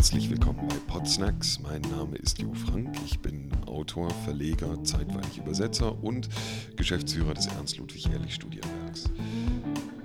Herzlich 0.00 0.30
willkommen 0.30 0.66
bei 0.66 0.76
Podsnacks. 0.86 1.60
Mein 1.60 1.82
Name 1.82 2.16
ist 2.16 2.38
Jo 2.38 2.54
Frank. 2.54 2.96
Ich 3.04 3.18
bin 3.18 3.52
Autor, 3.66 4.08
Verleger, 4.24 4.82
zeitweilig 4.82 5.36
Übersetzer 5.36 6.02
und 6.02 6.26
Geschäftsführer 6.74 7.34
des 7.34 7.48
Ernst-Ludwig-Ehrlich-Studienwerks. 7.48 9.10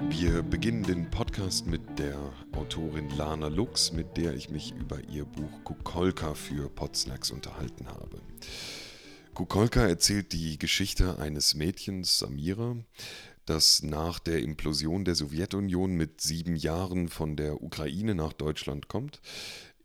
Wir 0.10 0.44
beginnen 0.44 0.84
den 0.84 1.10
Podcast 1.10 1.66
mit 1.66 1.80
der 1.98 2.20
Autorin 2.52 3.10
Lana 3.12 3.48
Lux, 3.48 3.94
mit 3.94 4.18
der 4.18 4.34
ich 4.34 4.50
mich 4.50 4.74
über 4.74 5.00
ihr 5.10 5.24
Buch 5.24 5.64
Kukolka 5.64 6.34
für 6.34 6.70
Podsnacks 6.70 7.32
unterhalten 7.32 7.88
habe. 7.88 8.20
Kukolka 9.34 9.88
erzählt 9.88 10.34
die 10.34 10.60
Geschichte 10.60 11.20
eines 11.20 11.56
Mädchens, 11.56 12.20
Samira, 12.20 12.76
das 13.46 13.82
nach 13.82 14.20
der 14.20 14.42
Implosion 14.42 15.06
der 15.06 15.16
Sowjetunion 15.16 15.96
mit 15.96 16.20
sieben 16.20 16.58
Jahren 16.58 17.08
von 17.08 17.38
der 17.38 17.64
Ukraine 17.64 18.14
nach 18.14 18.34
Deutschland 18.34 18.90
kommt. 18.90 19.22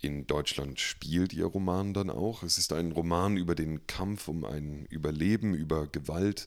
In 0.02 0.26
Deutschland 0.26 0.80
spielt 0.80 1.34
ihr 1.34 1.44
Roman 1.44 1.92
dann 1.92 2.08
auch. 2.08 2.42
Es 2.42 2.56
ist 2.56 2.72
ein 2.72 2.92
Roman 2.92 3.36
über 3.36 3.54
den 3.54 3.86
Kampf 3.86 4.28
um 4.28 4.46
ein 4.46 4.86
Überleben, 4.86 5.54
über 5.54 5.86
Gewalt, 5.86 6.46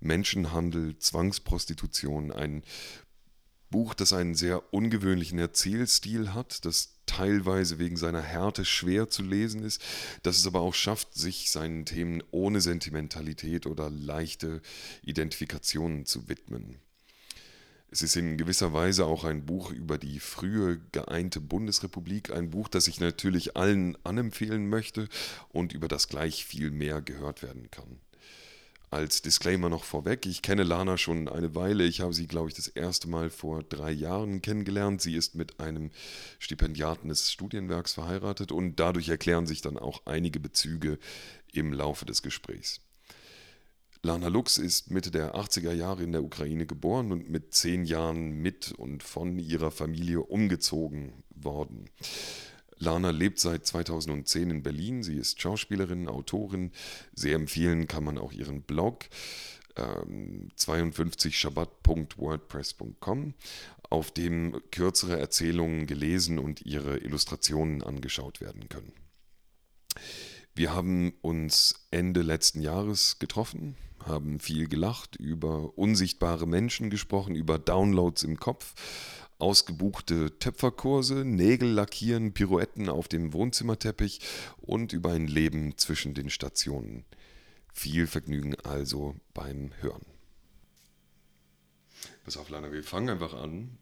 Menschenhandel, 0.00 0.98
Zwangsprostitution. 0.98 2.32
Ein 2.32 2.62
Buch, 3.68 3.92
das 3.92 4.14
einen 4.14 4.34
sehr 4.34 4.72
ungewöhnlichen 4.72 5.38
Erzählstil 5.38 6.32
hat, 6.32 6.64
das 6.64 6.94
teilweise 7.04 7.78
wegen 7.78 7.98
seiner 7.98 8.22
Härte 8.22 8.64
schwer 8.64 9.10
zu 9.10 9.22
lesen 9.22 9.62
ist, 9.62 9.82
das 10.22 10.38
es 10.38 10.46
aber 10.46 10.60
auch 10.60 10.74
schafft, 10.74 11.14
sich 11.14 11.50
seinen 11.50 11.84
Themen 11.84 12.22
ohne 12.30 12.62
Sentimentalität 12.62 13.66
oder 13.66 13.90
leichte 13.90 14.62
Identifikationen 15.02 16.06
zu 16.06 16.28
widmen. 16.28 16.78
Es 17.90 18.02
ist 18.02 18.16
in 18.16 18.36
gewisser 18.36 18.72
Weise 18.72 19.06
auch 19.06 19.24
ein 19.24 19.46
Buch 19.46 19.70
über 19.70 19.96
die 19.96 20.18
frühe 20.18 20.80
geeinte 20.92 21.40
Bundesrepublik, 21.40 22.32
ein 22.32 22.50
Buch, 22.50 22.68
das 22.68 22.88
ich 22.88 23.00
natürlich 23.00 23.56
allen 23.56 23.96
anempfehlen 24.04 24.68
möchte 24.68 25.08
und 25.50 25.72
über 25.72 25.86
das 25.88 26.08
gleich 26.08 26.44
viel 26.44 26.70
mehr 26.70 27.00
gehört 27.00 27.42
werden 27.42 27.70
kann. 27.70 28.00
Als 28.90 29.20
Disclaimer 29.20 29.68
noch 29.68 29.84
vorweg, 29.84 30.26
ich 30.26 30.42
kenne 30.42 30.62
Lana 30.62 30.96
schon 30.96 31.28
eine 31.28 31.54
Weile. 31.54 31.84
Ich 31.84 32.00
habe 32.00 32.14
sie, 32.14 32.26
glaube 32.26 32.48
ich, 32.48 32.54
das 32.54 32.68
erste 32.68 33.08
Mal 33.08 33.30
vor 33.30 33.62
drei 33.64 33.90
Jahren 33.90 34.42
kennengelernt. 34.42 35.02
Sie 35.02 35.16
ist 35.16 35.34
mit 35.34 35.58
einem 35.58 35.90
Stipendiaten 36.38 37.08
des 37.08 37.32
Studienwerks 37.32 37.94
verheiratet 37.94 38.52
und 38.52 38.76
dadurch 38.76 39.08
erklären 39.08 39.46
sich 39.46 39.60
dann 39.60 39.76
auch 39.76 40.02
einige 40.06 40.38
Bezüge 40.38 40.98
im 41.52 41.72
Laufe 41.72 42.06
des 42.06 42.22
Gesprächs. 42.22 42.80
Lana 44.06 44.28
Lux 44.28 44.56
ist 44.56 44.90
Mitte 44.92 45.10
der 45.10 45.34
80er 45.34 45.72
Jahre 45.72 46.04
in 46.04 46.12
der 46.12 46.22
Ukraine 46.22 46.64
geboren 46.64 47.10
und 47.10 47.28
mit 47.28 47.52
zehn 47.54 47.84
Jahren 47.84 48.40
mit 48.40 48.70
und 48.70 49.02
von 49.02 49.40
ihrer 49.40 49.72
Familie 49.72 50.20
umgezogen 50.20 51.24
worden. 51.34 51.90
Lana 52.78 53.10
lebt 53.10 53.40
seit 53.40 53.66
2010 53.66 54.50
in 54.50 54.62
Berlin. 54.62 55.02
Sie 55.02 55.16
ist 55.16 55.42
Schauspielerin, 55.42 56.06
Autorin. 56.06 56.70
Sehr 57.14 57.34
empfehlen 57.34 57.88
kann 57.88 58.04
man 58.04 58.16
auch 58.16 58.30
ihren 58.30 58.62
Blog 58.62 59.06
ähm, 59.74 60.50
52shabbat.wordpress.com, 60.56 63.34
auf 63.90 64.12
dem 64.12 64.62
kürzere 64.70 65.18
Erzählungen 65.18 65.88
gelesen 65.88 66.38
und 66.38 66.64
ihre 66.64 66.98
Illustrationen 66.98 67.82
angeschaut 67.82 68.40
werden 68.40 68.68
können. 68.68 68.92
Wir 70.54 70.72
haben 70.72 71.12
uns 71.22 71.88
Ende 71.90 72.22
letzten 72.22 72.60
Jahres 72.60 73.18
getroffen, 73.18 73.76
haben 74.06 74.40
viel 74.40 74.68
gelacht, 74.68 75.16
über 75.16 75.76
unsichtbare 75.76 76.46
Menschen 76.46 76.90
gesprochen, 76.90 77.34
über 77.34 77.58
Downloads 77.58 78.22
im 78.22 78.38
Kopf 78.38 78.74
ausgebuchte 79.38 80.38
Töpferkurse, 80.38 81.24
Nägel 81.24 81.70
lackieren, 81.70 82.32
Pirouetten 82.32 82.88
auf 82.88 83.08
dem 83.08 83.32
Wohnzimmerteppich 83.32 84.20
und 84.58 84.92
über 84.92 85.12
ein 85.12 85.26
Leben 85.26 85.76
zwischen 85.76 86.14
den 86.14 86.30
Stationen. 86.30 87.04
Viel 87.72 88.06
Vergnügen 88.06 88.54
also 88.60 89.16
beim 89.34 89.70
Hören. 89.80 90.06
Pass 92.24 92.36
auf, 92.36 92.48
Lana, 92.48 92.72
wir 92.72 92.82
fangen 92.82 93.10
einfach 93.10 93.34
an. 93.34 93.76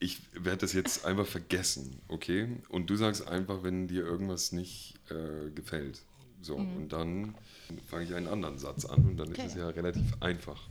Ich 0.00 0.20
werde 0.32 0.58
das 0.58 0.72
jetzt 0.72 1.04
einfach 1.04 1.26
vergessen, 1.26 2.00
okay? 2.08 2.48
Und 2.68 2.90
du 2.90 2.96
sagst 2.96 3.26
einfach, 3.26 3.62
wenn 3.62 3.88
dir 3.88 4.04
irgendwas 4.04 4.52
nicht 4.52 4.94
äh, 5.10 5.50
gefällt. 5.50 6.02
So, 6.40 6.58
mhm. 6.58 6.76
und 6.76 6.92
dann 6.92 7.34
fange 7.86 8.04
ich 8.04 8.14
einen 8.14 8.28
anderen 8.28 8.58
Satz 8.58 8.84
an 8.84 9.04
und 9.04 9.16
dann 9.16 9.28
okay. 9.28 9.42
ist 9.42 9.52
es 9.52 9.54
ja 9.54 9.68
relativ 9.68 10.20
einfach. 10.20 10.68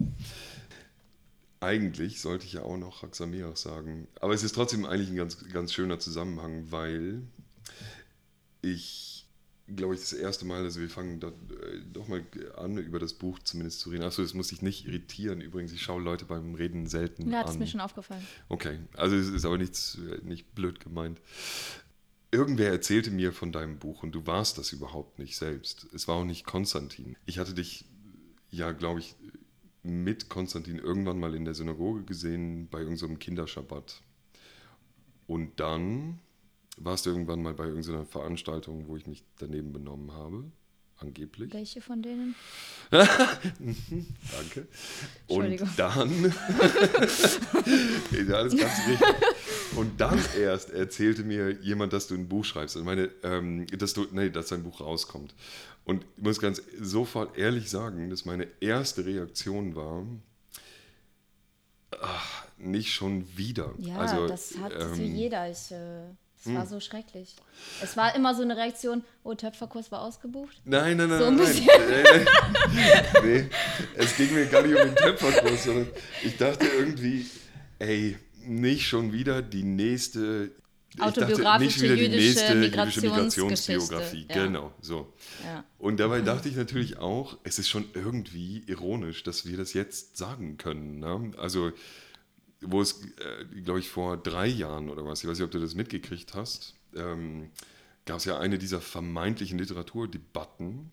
Eigentlich 1.59 2.21
sollte 2.21 2.45
ich 2.45 2.53
ja 2.53 2.61
auch 2.61 2.77
noch 2.77 3.01
Haxamirach 3.01 3.57
sagen. 3.57 4.07
Aber 4.21 4.33
es 4.33 4.43
ist 4.43 4.53
trotzdem 4.53 4.85
eigentlich 4.85 5.09
ein 5.09 5.15
ganz, 5.15 5.43
ganz 5.51 5.73
schöner 5.73 5.99
Zusammenhang, 5.99 6.71
weil 6.71 7.23
ich, 8.61 9.27
glaube 9.75 9.95
ich, 9.95 10.01
das 10.01 10.13
erste 10.13 10.45
Mal, 10.45 10.63
also 10.63 10.79
wir 10.79 10.89
fangen 10.89 11.19
da, 11.19 11.29
äh, 11.29 11.31
doch 11.91 12.07
mal 12.07 12.23
an, 12.57 12.77
über 12.77 12.99
das 12.99 13.13
Buch 13.13 13.39
zumindest 13.39 13.79
zu 13.79 13.89
reden. 13.89 14.03
Achso, 14.03 14.21
das 14.21 14.35
muss 14.35 14.51
ich 14.51 14.61
nicht 14.61 14.85
irritieren. 14.85 15.41
Übrigens, 15.41 15.73
ich 15.73 15.81
schaue 15.81 16.01
Leute 16.01 16.25
beim 16.25 16.53
Reden 16.55 16.85
selten 16.87 17.29
ja, 17.29 17.39
an. 17.39 17.45
das 17.45 17.55
ist 17.55 17.59
mir 17.59 17.67
schon 17.67 17.81
aufgefallen. 17.81 18.25
Okay, 18.49 18.79
also 18.95 19.15
es 19.15 19.27
ist 19.27 19.43
aber 19.43 19.57
nichts, 19.57 19.97
nicht 20.23 20.53
blöd 20.53 20.79
gemeint. 20.79 21.19
Irgendwer 22.31 22.71
erzählte 22.71 23.11
mir 23.11 23.31
von 23.31 23.51
deinem 23.51 23.79
Buch 23.79 24.03
und 24.03 24.11
du 24.13 24.27
warst 24.27 24.57
das 24.57 24.73
überhaupt 24.73 25.17
nicht 25.17 25.37
selbst. 25.37 25.87
Es 25.93 26.07
war 26.07 26.15
auch 26.15 26.25
nicht 26.25 26.45
Konstantin. 26.45 27.15
Ich 27.25 27.39
hatte 27.39 27.53
dich 27.53 27.85
ja, 28.49 28.71
glaube 28.71 28.99
ich, 28.99 29.15
mit 29.83 30.29
Konstantin 30.29 30.79
irgendwann 30.79 31.19
mal 31.19 31.35
in 31.35 31.45
der 31.45 31.53
Synagoge 31.53 32.03
gesehen 32.03 32.67
bei 32.69 32.79
irgendeinem 32.79 33.19
Kinderschabbat. 33.19 34.01
Und 35.27 35.59
dann 35.59 36.19
warst 36.77 37.05
du 37.05 37.09
irgendwann 37.09 37.41
mal 37.41 37.53
bei 37.53 37.65
irgendeiner 37.65 38.05
Veranstaltung, 38.05 38.87
wo 38.87 38.97
ich 38.97 39.07
mich 39.07 39.23
daneben 39.37 39.73
benommen 39.73 40.11
habe. 40.11 40.51
Angeblich. 40.99 41.53
Welche 41.53 41.79
von 41.79 42.01
denen? 42.01 42.33
Danke. 42.89 43.07
Und 45.27 45.61
dann. 45.77 46.33
alles 48.33 48.57
ganz 48.57 48.87
richtig. 48.87 49.07
Und 49.75 49.99
dann 49.99 50.19
erst 50.39 50.71
erzählte 50.71 51.23
mir 51.23 51.51
jemand, 51.61 51.93
dass 51.93 52.07
du 52.07 52.15
ein 52.15 52.27
Buch 52.27 52.45
schreibst. 52.45 52.75
Ich 52.75 52.83
meine, 52.83 53.09
ähm, 53.23 53.67
dass 53.77 53.93
du, 53.93 54.07
nee, 54.11 54.29
dass 54.29 54.47
dein 54.47 54.63
Buch 54.63 54.81
rauskommt. 54.81 55.33
Und 55.85 56.05
ich 56.17 56.23
muss 56.23 56.39
ganz 56.39 56.61
sofort 56.81 57.37
ehrlich 57.37 57.69
sagen, 57.69 58.09
dass 58.09 58.25
meine 58.25 58.47
erste 58.59 59.05
Reaktion 59.05 59.75
war, 59.75 60.03
ach, 62.01 62.45
nicht 62.57 62.93
schon 62.93 63.25
wieder. 63.37 63.73
Ja, 63.77 63.97
also, 63.97 64.27
das 64.27 64.57
hat 64.57 64.73
ähm, 64.73 64.95
so 64.95 65.01
jeder. 65.01 65.49
Ich, 65.49 65.71
äh, 65.71 66.09
es 66.39 66.53
war 66.53 66.63
hm. 66.63 66.69
so 66.69 66.79
schrecklich. 66.79 67.35
Es 67.81 67.97
war 67.97 68.15
immer 68.15 68.35
so 68.35 68.41
eine 68.43 68.55
Reaktion, 68.55 69.03
oh, 69.23 69.33
Töpferkurs 69.33 69.91
war 69.91 70.01
ausgebucht. 70.01 70.61
Nein, 70.65 70.97
nein, 70.97 71.09
nein, 71.09 71.19
so 71.19 71.31
nein, 71.31 71.67
nein. 71.67 72.27
nee, 73.23 73.49
es 73.95 74.15
ging 74.15 74.33
mir 74.33 74.45
gar 74.45 74.61
nicht 74.61 74.79
um 74.79 74.87
den 74.87 74.95
Töpferkurs, 74.95 75.63
sondern 75.63 75.87
ich 76.23 76.37
dachte 76.37 76.65
irgendwie, 76.65 77.25
ey, 77.79 78.17
nicht 78.47 78.87
schon 78.87 79.13
wieder 79.13 79.41
die 79.41 79.63
nächste 79.63 80.51
autobiografische 80.99 81.87
jüdische, 81.87 82.55
Migrations 82.55 82.95
jüdische 82.95 83.01
Migrationsbiografie. 83.01 84.25
Ja. 84.29 84.45
Genau, 84.45 84.73
so. 84.81 85.13
Ja. 85.43 85.63
Und 85.77 85.99
dabei 85.99 86.21
dachte 86.21 86.49
ich 86.49 86.55
natürlich 86.55 86.97
auch, 86.97 87.37
es 87.43 87.59
ist 87.59 87.69
schon 87.69 87.85
irgendwie 87.93 88.63
ironisch, 88.67 89.23
dass 89.23 89.45
wir 89.45 89.57
das 89.57 89.73
jetzt 89.73 90.17
sagen 90.17 90.57
können. 90.57 90.99
Ne? 90.99 91.31
Also, 91.37 91.71
wo 92.61 92.81
es, 92.81 93.03
äh, 93.03 93.61
glaube 93.61 93.79
ich, 93.79 93.89
vor 93.89 94.17
drei 94.17 94.47
Jahren 94.47 94.89
oder 94.89 95.05
was, 95.05 95.23
ich 95.23 95.29
weiß 95.29 95.37
nicht, 95.37 95.45
ob 95.45 95.51
du 95.51 95.59
das 95.59 95.75
mitgekriegt 95.75 96.33
hast, 96.33 96.73
ähm, 96.95 97.51
gab 98.05 98.17
es 98.17 98.25
ja 98.25 98.39
eine 98.39 98.57
dieser 98.57 98.81
vermeintlichen 98.81 99.59
Literaturdebatten, 99.59 100.91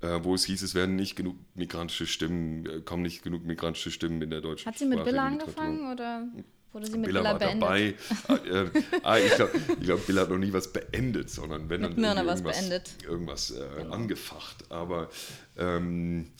äh, 0.00 0.18
wo 0.22 0.34
es 0.34 0.44
hieß, 0.44 0.62
es 0.62 0.74
werden 0.74 0.96
nicht 0.96 1.14
genug 1.14 1.36
migrantische 1.54 2.06
Stimmen, 2.06 2.66
äh, 2.66 2.80
kommen 2.80 3.02
nicht 3.02 3.22
genug 3.22 3.44
migrantische 3.44 3.90
Stimmen 3.90 4.20
in 4.22 4.30
der 4.30 4.40
deutschen 4.40 4.66
Hat 4.66 4.78
sie 4.78 4.86
mit 4.86 5.04
Billa 5.04 5.26
angefangen 5.26 5.92
oder? 5.92 6.26
Wurde 6.72 6.86
sie 6.86 6.98
mit 6.98 7.06
Billa, 7.06 7.20
Billa 7.20 7.32
war 7.32 7.38
beendet? 7.38 7.62
dabei. 7.62 7.94
Ah, 8.28 8.36
äh, 8.36 9.00
ah, 9.02 9.18
ich 9.18 9.34
glaube, 9.34 9.58
glaub, 9.80 10.06
Billa 10.06 10.22
hat 10.22 10.30
noch 10.30 10.38
nie 10.38 10.52
was 10.52 10.72
beendet, 10.72 11.28
sondern 11.30 11.68
wenn 11.68 11.82
dann 11.82 11.98
irgendwas, 11.98 12.44
was 12.44 12.58
beendet. 12.58 12.94
irgendwas 13.04 13.50
äh, 13.50 13.66
genau. 13.78 13.94
angefacht. 13.94 14.70
Aber 14.70 15.10
ähm, 15.56 16.30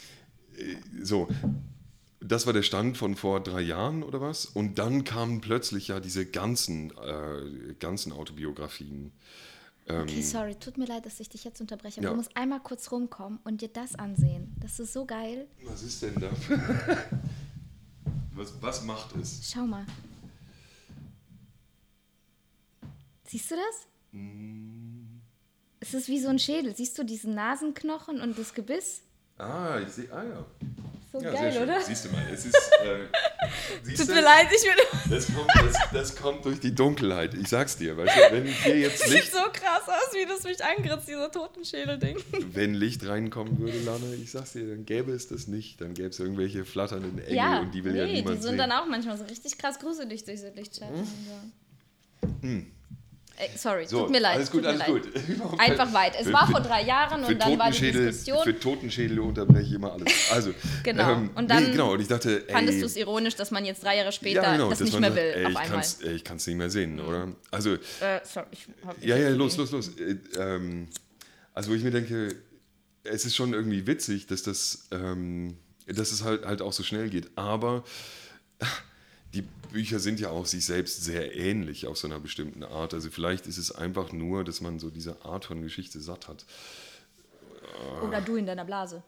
äh, 0.56 0.76
so, 1.02 1.28
das 2.20 2.46
war 2.46 2.52
der 2.52 2.62
Stand 2.62 2.96
von 2.96 3.16
vor 3.16 3.40
drei 3.40 3.60
Jahren 3.60 4.02
oder 4.02 4.20
was. 4.20 4.46
Und 4.46 4.78
dann 4.78 5.04
kamen 5.04 5.40
plötzlich 5.40 5.88
ja 5.88 5.98
diese 6.00 6.26
ganzen, 6.26 6.92
äh, 6.98 7.74
ganzen 7.78 8.12
Autobiografien. 8.12 9.12
Ähm, 9.88 10.02
okay, 10.02 10.22
sorry, 10.22 10.54
tut 10.54 10.78
mir 10.78 10.86
leid, 10.86 11.06
dass 11.06 11.18
ich 11.18 11.28
dich 11.28 11.42
jetzt 11.44 11.60
unterbreche, 11.60 11.98
aber 12.00 12.04
ja. 12.04 12.10
du 12.10 12.16
musst 12.16 12.36
einmal 12.36 12.60
kurz 12.60 12.92
rumkommen 12.92 13.40
und 13.44 13.62
dir 13.62 13.68
das 13.68 13.96
ansehen. 13.96 14.54
Das 14.60 14.78
ist 14.78 14.92
so 14.92 15.06
geil. 15.06 15.48
Was 15.64 15.82
ist 15.82 16.02
denn 16.02 16.14
da? 16.20 16.30
was, 18.34 18.52
was 18.60 18.84
macht 18.84 19.16
es? 19.16 19.50
Schau 19.52 19.66
mal. 19.66 19.84
Siehst 23.30 23.48
du 23.52 23.54
das? 23.54 23.86
Mm. 24.10 25.20
Es 25.78 25.94
ist 25.94 26.08
wie 26.08 26.18
so 26.18 26.28
ein 26.30 26.40
Schädel. 26.40 26.74
Siehst 26.74 26.98
du 26.98 27.04
diesen 27.04 27.36
Nasenknochen 27.36 28.20
und 28.20 28.36
das 28.36 28.54
Gebiss? 28.54 29.02
Ah, 29.38 29.78
ich 29.78 29.92
sehe, 29.92 30.12
ah 30.12 30.24
ja. 30.24 30.44
So 31.12 31.20
ja, 31.20 31.32
geil, 31.32 31.62
oder? 31.62 31.80
Siehst 31.80 32.06
du 32.06 32.08
mal, 32.10 32.24
es 32.32 32.46
ist. 32.46 32.56
Äh, 32.56 33.94
Tut 33.96 34.08
mir 34.08 34.20
leid, 34.20 34.48
ich 34.50 34.64
will. 34.64 35.10
Das 35.10 35.26
kommt, 35.26 35.48
das, 35.54 35.76
das 35.92 36.16
kommt, 36.16 36.44
durch 36.44 36.58
die 36.58 36.74
Dunkelheit. 36.74 37.34
Ich 37.34 37.48
sag's 37.48 37.76
dir, 37.76 37.96
weißt 37.96 38.16
du, 38.16 38.34
wenn 38.34 38.46
hier 38.46 38.78
jetzt 38.80 39.08
Licht. 39.08 39.26
Sieht 39.26 39.32
so 39.32 39.44
krass 39.52 39.86
aus, 39.86 40.12
wie 40.12 40.26
das 40.26 40.42
mich 40.42 40.64
angritzt, 40.64 41.06
dieser 41.06 41.30
Totenschädel-Ding. 41.30 42.16
Wenn 42.52 42.74
Licht 42.74 43.06
reinkommen 43.06 43.60
würde, 43.60 43.78
Lana, 43.80 44.12
ich 44.20 44.32
sag's 44.32 44.54
dir, 44.54 44.66
dann 44.68 44.84
gäbe 44.84 45.12
es 45.12 45.28
das 45.28 45.46
nicht. 45.46 45.80
Dann 45.80 45.94
gäbe 45.94 46.08
es 46.08 46.18
irgendwelche 46.18 46.64
flatternden 46.64 47.18
Engel 47.20 47.36
ja, 47.36 47.60
und 47.60 47.72
die 47.72 47.84
will 47.84 47.92
nee, 47.92 47.98
ja 47.98 48.06
niemand 48.06 48.26
sehen. 48.26 48.34
Die 48.34 48.42
sind 48.42 48.50
sehen. 48.50 48.58
dann 48.58 48.72
auch 48.72 48.86
manchmal 48.86 49.16
so 49.16 49.24
richtig 49.24 49.56
krass 49.56 49.78
gruselig 49.78 50.24
durch 50.24 50.36
diese 50.36 50.50
Lichtschatten. 50.50 50.98
Hm? 50.98 51.06
So. 51.06 52.28
Hm. 52.42 52.72
Ey, 53.40 53.48
sorry, 53.56 53.86
so, 53.86 54.02
tut 54.02 54.10
mir 54.10 54.20
leid. 54.20 54.36
Alles 54.36 54.50
gut, 54.50 54.66
alles 54.66 54.80
leid. 54.80 54.90
gut. 54.90 55.12
Einfach 55.58 55.90
weit. 55.94 56.12
Es 56.20 56.30
war 56.30 56.46
vor 56.46 56.60
drei 56.60 56.82
Jahren 56.82 57.24
und 57.24 57.40
dann 57.40 57.58
war 57.58 57.70
die 57.70 57.90
Diskussion. 57.90 58.44
Für 58.44 58.60
Totenschädel 58.60 59.18
unterbreche 59.18 59.66
ich 59.66 59.72
immer 59.72 59.94
alles. 59.94 60.12
Also, 60.30 60.52
genau. 60.82 61.12
Ähm, 61.12 61.30
und 61.34 61.50
dann 61.50 61.64
nee, 61.64 61.70
genau. 61.70 61.94
Und 61.94 62.00
ich 62.00 62.08
dachte, 62.08 62.46
ey, 62.46 62.52
fandest 62.52 62.82
du 62.82 62.86
es 62.86 62.96
ironisch, 62.96 63.36
dass 63.36 63.50
man 63.50 63.64
jetzt 63.64 63.82
drei 63.82 63.96
Jahre 63.96 64.12
später 64.12 64.42
ja, 64.42 64.52
genau, 64.52 64.68
das 64.68 64.80
nicht 64.80 65.00
mehr 65.00 65.10
sagt, 65.10 65.22
will, 65.22 65.32
ey, 65.34 65.44
auf 65.46 65.52
ich 65.52 65.58
einmal. 65.58 65.84
ey, 66.02 66.14
ich 66.16 66.24
kann 66.24 66.36
es 66.36 66.46
nicht 66.46 66.56
mehr 66.56 66.68
sehen, 66.68 67.00
oder? 67.00 67.28
Also, 67.50 67.74
äh, 67.76 68.20
sorry, 68.24 68.46
ja, 69.00 69.16
ja, 69.16 69.30
los, 69.30 69.56
los, 69.56 69.70
los. 69.70 69.88
Äh, 69.96 70.18
ähm, 70.38 70.88
also, 71.54 71.70
wo 71.70 71.74
ich 71.74 71.82
mir 71.82 71.92
denke, 71.92 72.36
es 73.04 73.24
ist 73.24 73.36
schon 73.36 73.54
irgendwie 73.54 73.86
witzig, 73.86 74.26
dass 74.26 74.42
das, 74.42 74.86
ähm, 74.90 75.56
dass 75.86 76.12
es 76.12 76.24
halt, 76.24 76.44
halt 76.44 76.60
auch 76.60 76.74
so 76.74 76.82
schnell 76.82 77.08
geht. 77.08 77.30
Aber 77.36 77.84
Bücher 79.72 79.98
sind 79.98 80.20
ja 80.20 80.30
auch 80.30 80.46
sich 80.46 80.64
selbst 80.64 81.04
sehr 81.04 81.36
ähnlich 81.36 81.86
auf 81.86 81.98
so 81.98 82.06
einer 82.06 82.20
bestimmten 82.20 82.62
Art. 82.62 82.94
Also 82.94 83.10
vielleicht 83.10 83.46
ist 83.46 83.58
es 83.58 83.72
einfach 83.72 84.12
nur, 84.12 84.44
dass 84.44 84.60
man 84.60 84.78
so 84.78 84.90
diese 84.90 85.24
Art 85.24 85.44
von 85.44 85.62
Geschichte 85.62 86.00
satt 86.00 86.28
hat. 86.28 86.44
Oder 88.02 88.20
du 88.20 88.36
in 88.36 88.46
deiner 88.46 88.64
Blase. 88.64 89.02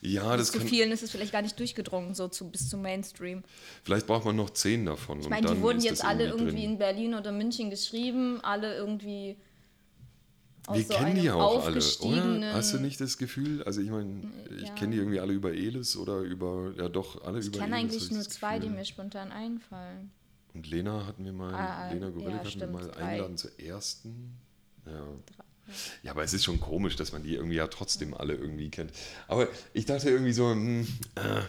Ja, 0.00 0.36
das 0.36 0.52
zu 0.52 0.58
kann, 0.58 0.68
vielen 0.68 0.92
ist 0.92 1.02
es 1.02 1.10
vielleicht 1.10 1.32
gar 1.32 1.42
nicht 1.42 1.58
durchgedrungen, 1.58 2.14
so 2.14 2.28
zu, 2.28 2.50
bis 2.50 2.68
zum 2.68 2.82
Mainstream. 2.82 3.42
Vielleicht 3.84 4.06
braucht 4.06 4.24
man 4.24 4.36
noch 4.36 4.50
zehn 4.50 4.84
davon. 4.84 5.20
Ich 5.20 5.28
meine, 5.28 5.54
die 5.54 5.60
wurden 5.60 5.80
jetzt 5.80 6.04
alle 6.04 6.26
irgendwie, 6.26 6.44
irgendwie 6.44 6.64
in 6.64 6.78
Berlin 6.78 7.14
oder 7.14 7.32
München 7.32 7.70
geschrieben, 7.70 8.40
alle 8.42 8.76
irgendwie 8.76 9.36
wir 10.70 10.84
so 10.84 10.94
kennen 10.94 11.14
die 11.16 11.22
ja 11.22 11.34
auch 11.34 11.64
alle, 11.64 11.80
oder? 12.00 12.54
Hast 12.54 12.72
du 12.72 12.78
nicht 12.78 13.00
das 13.00 13.18
Gefühl? 13.18 13.62
Also 13.64 13.80
ich 13.80 13.90
meine, 13.90 14.22
ich 14.56 14.68
ja. 14.68 14.74
kenne 14.74 14.92
die 14.92 14.98
irgendwie 14.98 15.20
alle 15.20 15.32
über 15.32 15.52
Elis 15.52 15.96
oder 15.96 16.18
über, 16.18 16.72
ja 16.76 16.88
doch, 16.88 17.24
alle 17.24 17.40
ich 17.40 17.46
über 17.46 17.56
Elis. 17.56 17.56
Ich 17.56 17.60
kenne 17.60 17.76
eigentlich 17.76 18.10
nur 18.10 18.22
zwei, 18.22 18.58
die 18.58 18.68
mir 18.68 18.84
spontan 18.84 19.32
einfallen. 19.32 20.10
Und 20.54 20.68
Lena 20.68 21.06
hat 21.06 21.18
mir 21.18 21.32
mal, 21.32 21.54
ah, 21.54 21.90
Lena 21.92 22.10
Gorelik 22.10 22.44
ja, 22.44 22.50
hat 22.50 22.56
mir 22.56 22.66
mal 22.66 22.86
drei. 22.86 23.02
eingeladen 23.02 23.36
zur 23.36 23.58
ersten. 23.58 24.38
Ja. 24.86 25.06
Ja, 26.02 26.10
aber 26.10 26.24
es 26.24 26.34
ist 26.34 26.44
schon 26.44 26.60
komisch, 26.60 26.96
dass 26.96 27.12
man 27.12 27.22
die 27.22 27.34
irgendwie 27.34 27.56
ja 27.56 27.66
trotzdem 27.68 28.14
alle 28.14 28.34
irgendwie 28.34 28.68
kennt. 28.68 28.92
Aber 29.28 29.48
ich 29.72 29.86
dachte 29.86 30.10
irgendwie 30.10 30.32
so, 30.32 30.50
hm, 30.50 30.86
äh, 31.14 31.42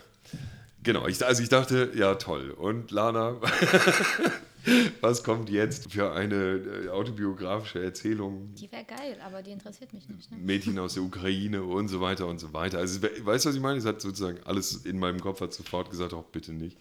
genau, 0.83 1.07
ich, 1.07 1.24
also 1.25 1.44
ich 1.44 1.50
dachte, 1.50 1.92
ja 1.95 2.16
toll. 2.16 2.51
Und 2.51 2.92
Lana 2.92 3.36
Was 5.01 5.24
kommt 5.24 5.50
jetzt 5.50 5.92
für 5.92 6.13
eine 6.13 6.36
äh, 6.36 6.89
autobiografische 6.89 7.83
Erzählung? 7.83 8.54
Die 8.56 8.71
wäre 8.71 8.86
geil, 8.86 9.18
aber 9.25 9.42
die 9.42 9.51
interessiert 9.51 9.94
mich 9.94 10.07
nicht. 10.07 10.31
Ne? 10.31 10.38
Mädchen 10.38 10.80
aus 10.80 10.94
der 10.94 11.04
Ukraine 11.04 11.63
und 11.63 11.89
so 11.89 12.00
weiter 12.01 12.27
und 12.27 12.39
so 12.39 12.54
weiter. 12.54 12.80
Also, 12.80 13.01
weißt 13.01 13.45
du, 13.45 13.50
was 13.50 13.56
ich 13.56 13.62
meine? 13.62 13.80
Es 13.80 13.86
hat 13.86 14.01
sozusagen 14.01 14.39
alles 14.45 14.86
in 14.86 15.00
meinem 15.00 15.19
Kopf 15.19 15.42
hat 15.42 15.54
sofort 15.54 15.89
gesagt, 15.89 16.13
auch 16.13 16.25
bitte 16.25 16.54
nicht. 16.54 16.77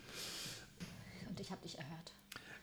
Und 1.28 1.40
ich 1.40 1.50
habe 1.50 1.62
dich 1.62 1.76
erhört. 1.76 2.12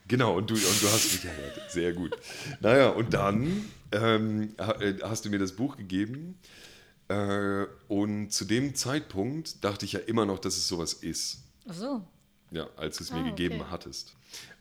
Genau, 0.07 0.37
und 0.37 0.49
du, 0.49 0.55
und 0.55 0.81
du 0.81 0.87
hast 0.87 1.11
mich 1.11 1.25
erhört. 1.25 1.61
Sehr 1.69 1.93
gut. 1.93 2.17
Naja, 2.61 2.89
und 2.89 3.13
dann 3.13 3.65
ähm, 3.91 4.53
äh, 4.57 4.93
hast 5.03 5.25
du 5.25 5.29
mir 5.29 5.39
das 5.39 5.51
Buch 5.51 5.77
gegeben. 5.77 6.39
Äh, 7.09 7.65
und 7.87 8.31
zu 8.31 8.45
dem 8.45 8.73
Zeitpunkt 8.73 9.63
dachte 9.63 9.85
ich 9.85 9.93
ja 9.93 9.99
immer 9.99 10.25
noch, 10.25 10.39
dass 10.39 10.57
es 10.57 10.67
sowas 10.67 10.93
ist. 10.93 11.43
Ach 11.67 11.73
so. 11.73 12.07
Ja, 12.51 12.67
als 12.77 12.97
du 12.97 13.03
es 13.03 13.11
mir 13.11 13.19
ah, 13.19 13.29
gegeben 13.29 13.61
okay. 13.61 13.69
hattest 13.69 14.15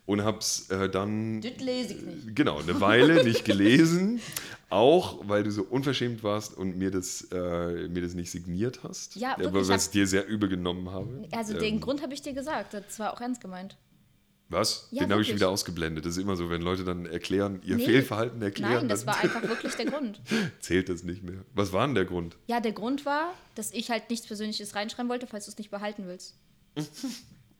und 0.08 0.24
habe 0.24 0.38
es 0.38 0.70
äh, 0.70 0.88
dann. 0.88 1.42
Das 1.42 1.58
lese 1.58 1.92
ich 1.92 2.02
nicht. 2.02 2.34
Genau, 2.34 2.60
eine 2.60 2.80
Weile 2.80 3.22
nicht 3.24 3.44
gelesen. 3.44 4.22
Auch 4.70 5.28
weil 5.28 5.44
du 5.44 5.50
so 5.50 5.62
unverschämt 5.62 6.22
warst 6.22 6.56
und 6.56 6.78
mir 6.78 6.90
das, 6.90 7.28
äh, 7.30 7.88
mir 7.88 8.00
das 8.00 8.14
nicht 8.14 8.30
signiert 8.30 8.80
hast. 8.82 9.16
Ja, 9.16 9.36
wirklich, 9.38 9.68
was 9.68 9.86
ich 9.86 9.90
dir 9.90 10.06
sehr 10.06 10.26
übel 10.26 10.48
genommen 10.48 10.90
habe. 10.90 11.28
Also 11.32 11.52
ähm, 11.54 11.60
den 11.60 11.80
Grund 11.80 12.02
habe 12.02 12.14
ich 12.14 12.22
dir 12.22 12.32
gesagt. 12.32 12.72
Das 12.72 12.98
war 12.98 13.12
auch 13.12 13.20
ernst 13.20 13.42
gemeint. 13.42 13.76
Was? 14.48 14.88
Ja, 14.92 15.04
den 15.04 15.12
habe 15.12 15.20
ich 15.20 15.34
wieder 15.34 15.50
ausgeblendet. 15.50 16.06
Das 16.06 16.16
ist 16.16 16.22
immer 16.22 16.36
so, 16.36 16.48
wenn 16.48 16.62
Leute 16.62 16.84
dann 16.84 17.04
erklären, 17.04 17.60
ihr 17.62 17.76
nee, 17.76 17.84
Fehlverhalten 17.84 18.40
erklären. 18.40 18.72
Nein, 18.72 18.88
das 18.88 19.06
war 19.06 19.18
einfach 19.22 19.42
wirklich 19.42 19.74
der 19.74 19.86
Grund. 19.86 20.22
Zählt 20.60 20.88
das 20.88 21.02
nicht 21.02 21.22
mehr. 21.22 21.44
Was 21.54 21.74
war 21.74 21.86
denn 21.86 21.94
der 21.94 22.06
Grund? 22.06 22.38
Ja, 22.46 22.60
der 22.60 22.72
Grund 22.72 23.04
war, 23.04 23.34
dass 23.56 23.74
ich 23.74 23.90
halt 23.90 24.08
nichts 24.08 24.26
Persönliches 24.26 24.74
reinschreiben 24.74 25.10
wollte, 25.10 25.26
falls 25.26 25.44
du 25.44 25.50
es 25.50 25.58
nicht 25.58 25.70
behalten 25.70 26.06
willst. 26.06 26.34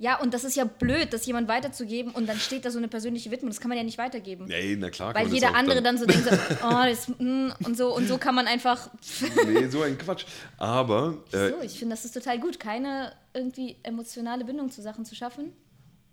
Ja, 0.00 0.20
und 0.20 0.32
das 0.32 0.44
ist 0.44 0.56
ja 0.56 0.64
blöd, 0.64 1.12
das 1.12 1.26
jemand 1.26 1.48
weiterzugeben 1.48 2.12
und 2.12 2.28
dann 2.28 2.38
steht 2.38 2.64
da 2.64 2.70
so 2.70 2.78
eine 2.78 2.86
persönliche 2.86 3.32
Widmung. 3.32 3.50
Das 3.50 3.60
kann 3.60 3.68
man 3.68 3.76
ja 3.76 3.82
nicht 3.82 3.98
weitergeben. 3.98 4.44
Nee, 4.46 4.76
na 4.78 4.90
klar. 4.90 5.12
Weil 5.12 5.26
jeder 5.26 5.56
andere 5.56 5.82
dann, 5.82 5.96
dann, 5.96 5.98
so 5.98 6.06
denkt, 6.06 6.24
so, 6.24 6.30
oh, 6.64 6.84
das, 6.84 7.08
mm, 7.08 7.48
und 7.64 7.76
so 7.76 7.94
und 7.96 8.06
so 8.06 8.16
kann 8.16 8.36
man 8.36 8.46
einfach. 8.46 8.90
nee, 9.46 9.66
so 9.66 9.82
ein 9.82 9.98
Quatsch. 9.98 10.24
Aber. 10.56 11.18
Äh, 11.32 11.50
so, 11.50 11.60
ich 11.62 11.78
finde, 11.78 11.94
das 11.96 12.04
ist 12.04 12.12
total 12.12 12.38
gut, 12.38 12.60
keine 12.60 13.12
irgendwie 13.34 13.76
emotionale 13.82 14.44
Bindung 14.44 14.70
zu 14.70 14.82
Sachen 14.82 15.04
zu 15.04 15.16
schaffen 15.16 15.52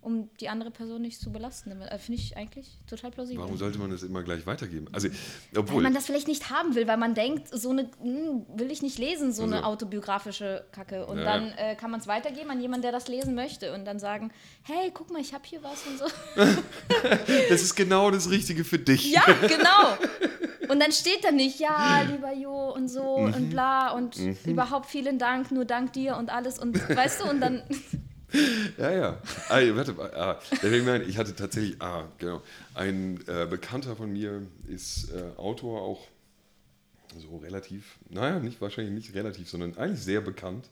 um 0.06 0.30
die 0.38 0.48
andere 0.48 0.70
Person 0.70 1.02
nicht 1.02 1.20
zu 1.20 1.32
belasten. 1.32 1.72
Äh, 1.82 1.98
finde 1.98 2.20
ich 2.20 2.36
eigentlich 2.36 2.78
total 2.88 3.10
plausibel. 3.10 3.42
Warum 3.42 3.56
sollte 3.56 3.80
man 3.80 3.90
das 3.90 4.04
immer 4.04 4.22
gleich 4.22 4.46
weitergeben? 4.46 4.86
Also, 4.92 5.08
obwohl 5.56 5.78
weil 5.78 5.82
man 5.82 5.94
das 5.94 6.06
vielleicht 6.06 6.28
nicht 6.28 6.48
haben 6.48 6.76
will, 6.76 6.86
weil 6.86 6.96
man 6.96 7.14
denkt, 7.14 7.48
so 7.48 7.70
eine 7.70 7.90
hm, 8.00 8.46
will 8.54 8.70
ich 8.70 8.82
nicht 8.82 8.98
lesen, 8.98 9.32
so 9.32 9.42
also. 9.42 9.54
eine 9.54 9.66
autobiografische 9.66 10.64
Kacke. 10.70 11.06
Und 11.06 11.18
ja. 11.18 11.24
dann 11.24 11.50
äh, 11.58 11.74
kann 11.74 11.90
man 11.90 11.98
es 11.98 12.06
weitergeben 12.06 12.50
an 12.50 12.60
jemanden, 12.60 12.82
der 12.82 12.92
das 12.92 13.08
lesen 13.08 13.34
möchte 13.34 13.74
und 13.74 13.84
dann 13.84 13.98
sagen, 13.98 14.30
hey, 14.62 14.92
guck 14.94 15.10
mal, 15.10 15.20
ich 15.20 15.34
habe 15.34 15.42
hier 15.44 15.60
was 15.64 15.84
und 15.88 15.98
so. 15.98 16.06
das 17.48 17.62
ist 17.62 17.74
genau 17.74 18.12
das 18.12 18.30
Richtige 18.30 18.62
für 18.62 18.78
dich. 18.78 19.10
Ja, 19.10 19.24
genau. 19.40 20.68
Und 20.68 20.80
dann 20.80 20.92
steht 20.92 21.24
da 21.24 21.32
nicht, 21.32 21.58
ja, 21.58 22.02
lieber 22.02 22.32
Jo 22.32 22.72
und 22.72 22.88
so 22.88 23.18
mhm. 23.18 23.34
und 23.34 23.50
bla 23.50 23.90
und 23.90 24.16
mhm. 24.18 24.36
überhaupt 24.44 24.86
vielen 24.86 25.18
Dank, 25.18 25.50
nur 25.50 25.64
dank 25.64 25.92
dir 25.94 26.16
und 26.16 26.30
alles 26.30 26.60
und 26.60 26.76
weißt 26.88 27.22
du, 27.22 27.28
und 27.28 27.40
dann 27.40 27.64
ja, 28.78 28.90
ja. 28.90 29.22
Ah, 29.48 29.60
warte 29.74 29.92
mal. 29.92 30.14
Ah, 30.14 30.40
deswegen 30.62 31.08
ich 31.08 31.18
hatte 31.18 31.34
tatsächlich, 31.34 31.80
ah, 31.80 32.04
genau. 32.18 32.42
Ein 32.74 33.20
äh, 33.26 33.46
Bekannter 33.48 33.96
von 33.96 34.12
mir 34.12 34.42
ist 34.68 35.10
äh, 35.12 35.38
Autor 35.38 35.82
auch 35.82 36.06
so 37.18 37.38
relativ, 37.38 37.98
naja, 38.10 38.38
nicht 38.38 38.60
wahrscheinlich 38.60 38.94
nicht 38.94 39.14
relativ, 39.14 39.48
sondern 39.48 39.76
eigentlich 39.76 40.02
sehr 40.02 40.20
bekannt. 40.20 40.68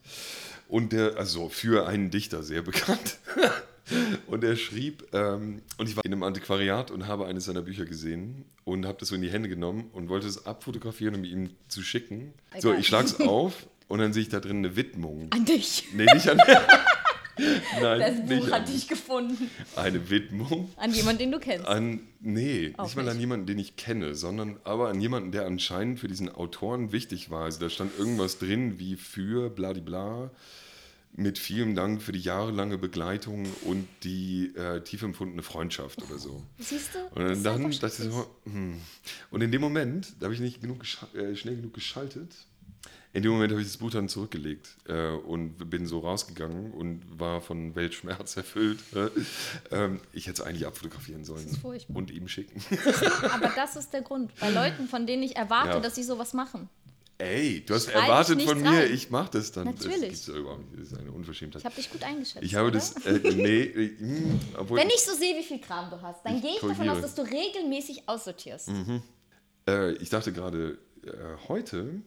Und 0.69 0.93
der, 0.93 1.16
also 1.16 1.49
für 1.49 1.87
einen 1.87 2.11
Dichter 2.11 2.43
sehr 2.43 2.62
bekannt. 2.62 3.19
und 4.26 4.44
er 4.44 4.56
schrieb, 4.56 5.06
ähm, 5.12 5.62
und 5.79 5.88
ich 5.88 5.96
war 5.96 6.05
in 6.05 6.12
einem 6.12 6.22
Antiquariat 6.22 6.91
und 6.91 7.06
habe 7.06 7.27
eines 7.27 7.44
seiner 7.44 7.62
Bücher 7.62 7.84
gesehen 7.84 8.44
und 8.65 8.86
habe 8.86 8.98
das 8.98 9.08
so 9.08 9.15
in 9.15 9.22
die 9.22 9.31
Hände 9.31 9.48
genommen 9.48 9.91
und 9.93 10.08
wollte 10.08 10.27
es 10.27 10.46
abfotografieren, 10.46 11.15
um 11.15 11.24
ihm 11.24 11.50
zu 11.69 11.82
schicken. 11.82 12.32
So, 12.58 12.72
ich 12.72 12.86
schlag's 12.86 13.20
auf 13.20 13.67
und 13.88 13.98
dann 14.00 14.12
sehe 14.12 14.22
ich 14.22 14.29
da 14.29 14.41
drin 14.41 14.58
eine 14.58 14.77
Widmung. 14.77 15.29
An 15.31 15.44
dich? 15.44 15.84
Nee, 15.93 16.06
nicht 16.12 16.29
an. 16.29 16.38
Nein, 17.81 18.00
das 18.00 18.38
Buch 18.38 18.50
hat 18.50 18.69
dich 18.69 18.88
gefunden. 18.88 19.50
Eine 19.76 20.10
Widmung. 20.10 20.70
An 20.76 20.93
jemanden, 20.93 21.19
den 21.19 21.32
du 21.32 21.38
kennst. 21.38 21.67
An, 21.67 22.00
nee, 22.20 22.72
Auch 22.76 22.84
nicht 22.84 22.96
mal 22.96 23.03
nicht. 23.03 23.12
an 23.12 23.20
jemanden, 23.20 23.46
den 23.46 23.58
ich 23.58 23.76
kenne, 23.76 24.14
sondern 24.14 24.58
aber 24.64 24.88
an 24.88 25.00
jemanden, 25.00 25.32
der 25.32 25.46
anscheinend 25.46 26.00
für 26.00 26.08
diesen 26.08 26.29
Autoren 26.29 26.93
wichtig 26.93 27.31
war. 27.31 27.44
Also 27.44 27.60
da 27.60 27.69
stand 27.70 27.98
irgendwas 27.98 28.38
drin 28.38 28.79
wie 28.79 28.96
für 28.96 29.50
bladibla 29.50 30.31
mit 31.17 31.38
vielen 31.38 31.76
Dank 31.76 32.03
für 32.03 32.12
die 32.12 32.20
jahrelange 32.20 32.76
Begleitung 32.76 33.46
und 33.64 33.86
die 34.03 34.53
äh, 34.56 34.81
tief 34.81 35.03
empfundene 35.03 35.43
Freundschaft 35.43 36.03
oder 36.03 36.19
so. 36.19 36.43
Siehst 36.58 36.91
du? 36.94 37.20
Und 37.20 37.44
dann, 37.44 37.70
das 37.70 38.00
ist 38.00 38.10
so, 38.10 38.26
hm. 38.44 38.81
Und 39.31 39.41
in 39.41 39.53
dem 39.53 39.60
Moment, 39.60 40.14
da 40.19 40.24
habe 40.24 40.34
ich 40.34 40.41
nicht 40.41 40.60
genug 40.60 40.82
äh, 41.14 41.36
schnell 41.36 41.56
genug 41.56 41.72
geschaltet 41.74 42.34
in 43.14 43.22
dem 43.22 43.30
Moment 43.30 43.52
habe 43.52 43.62
ich 43.62 43.68
das 43.68 43.76
Buch 43.76 43.92
dann 43.92 44.08
zurückgelegt 44.08 44.76
äh, 44.88 45.10
und 45.10 45.70
bin 45.70 45.86
so 45.86 46.00
rausgegangen 46.00 46.72
und 46.72 47.00
war 47.18 47.40
von 47.40 47.76
Weltschmerz 47.76 48.36
erfüllt. 48.36 48.80
Äh, 48.92 49.08
ähm, 49.70 50.00
ich 50.12 50.26
hätte 50.26 50.42
es 50.42 50.46
eigentlich 50.46 50.66
abfotografieren 50.66 51.24
sollen 51.24 51.46
und 51.94 52.10
ihm 52.10 52.26
schicken. 52.26 52.60
Aber 53.32 53.52
das 53.54 53.76
ist 53.76 53.92
der 53.92 54.02
Grund. 54.02 54.32
Bei 54.40 54.50
Leuten, 54.54 54.88
von 54.88 55.06
denen 55.06 55.22
ich 55.22 55.36
erwarte, 55.36 55.74
ja. 55.74 55.80
dass 55.80 55.94
sie 55.94 56.02
sowas 56.02 56.34
machen. 56.34 56.68
Ey, 57.18 57.64
du 57.64 57.74
hast 57.74 57.84
Schreib 57.84 58.02
erwartet 58.02 58.42
von 58.42 58.60
mir, 58.60 58.68
rein. 58.70 58.92
ich 58.92 59.08
mache 59.10 59.30
das 59.30 59.52
dann. 59.52 59.66
Natürlich. 59.66 60.26
Das, 60.26 60.26
nicht. 60.26 60.46
das 60.76 60.90
ist 60.90 60.98
eine 60.98 61.12
Unverschämtheit. 61.12 61.60
Ich 61.60 61.66
habe 61.66 61.76
dich 61.76 61.90
gut 61.92 62.02
eingeschätzt. 62.02 62.44
Ich 62.44 62.56
habe 62.56 62.66
oder? 62.66 62.78
das. 62.78 62.96
Äh, 63.06 63.20
nee, 63.22 63.92
mh, 64.00 64.40
hm, 64.58 64.70
Wenn 64.70 64.88
ich 64.88 65.04
so 65.04 65.14
sehe, 65.14 65.38
wie 65.38 65.44
viel 65.44 65.60
Kram 65.60 65.88
du 65.88 66.02
hast, 66.02 66.26
dann 66.26 66.40
gehe 66.40 66.56
ich 66.56 66.60
davon 66.60 66.88
aus, 66.88 67.00
dass 67.00 67.14
du 67.14 67.22
regelmäßig 67.22 68.08
aussortierst. 68.08 68.70
Mhm. 68.70 69.02
Äh, 69.68 69.92
ich 69.92 70.10
dachte 70.10 70.32
gerade, 70.32 70.78
äh, 71.04 71.48
heute 71.48 72.02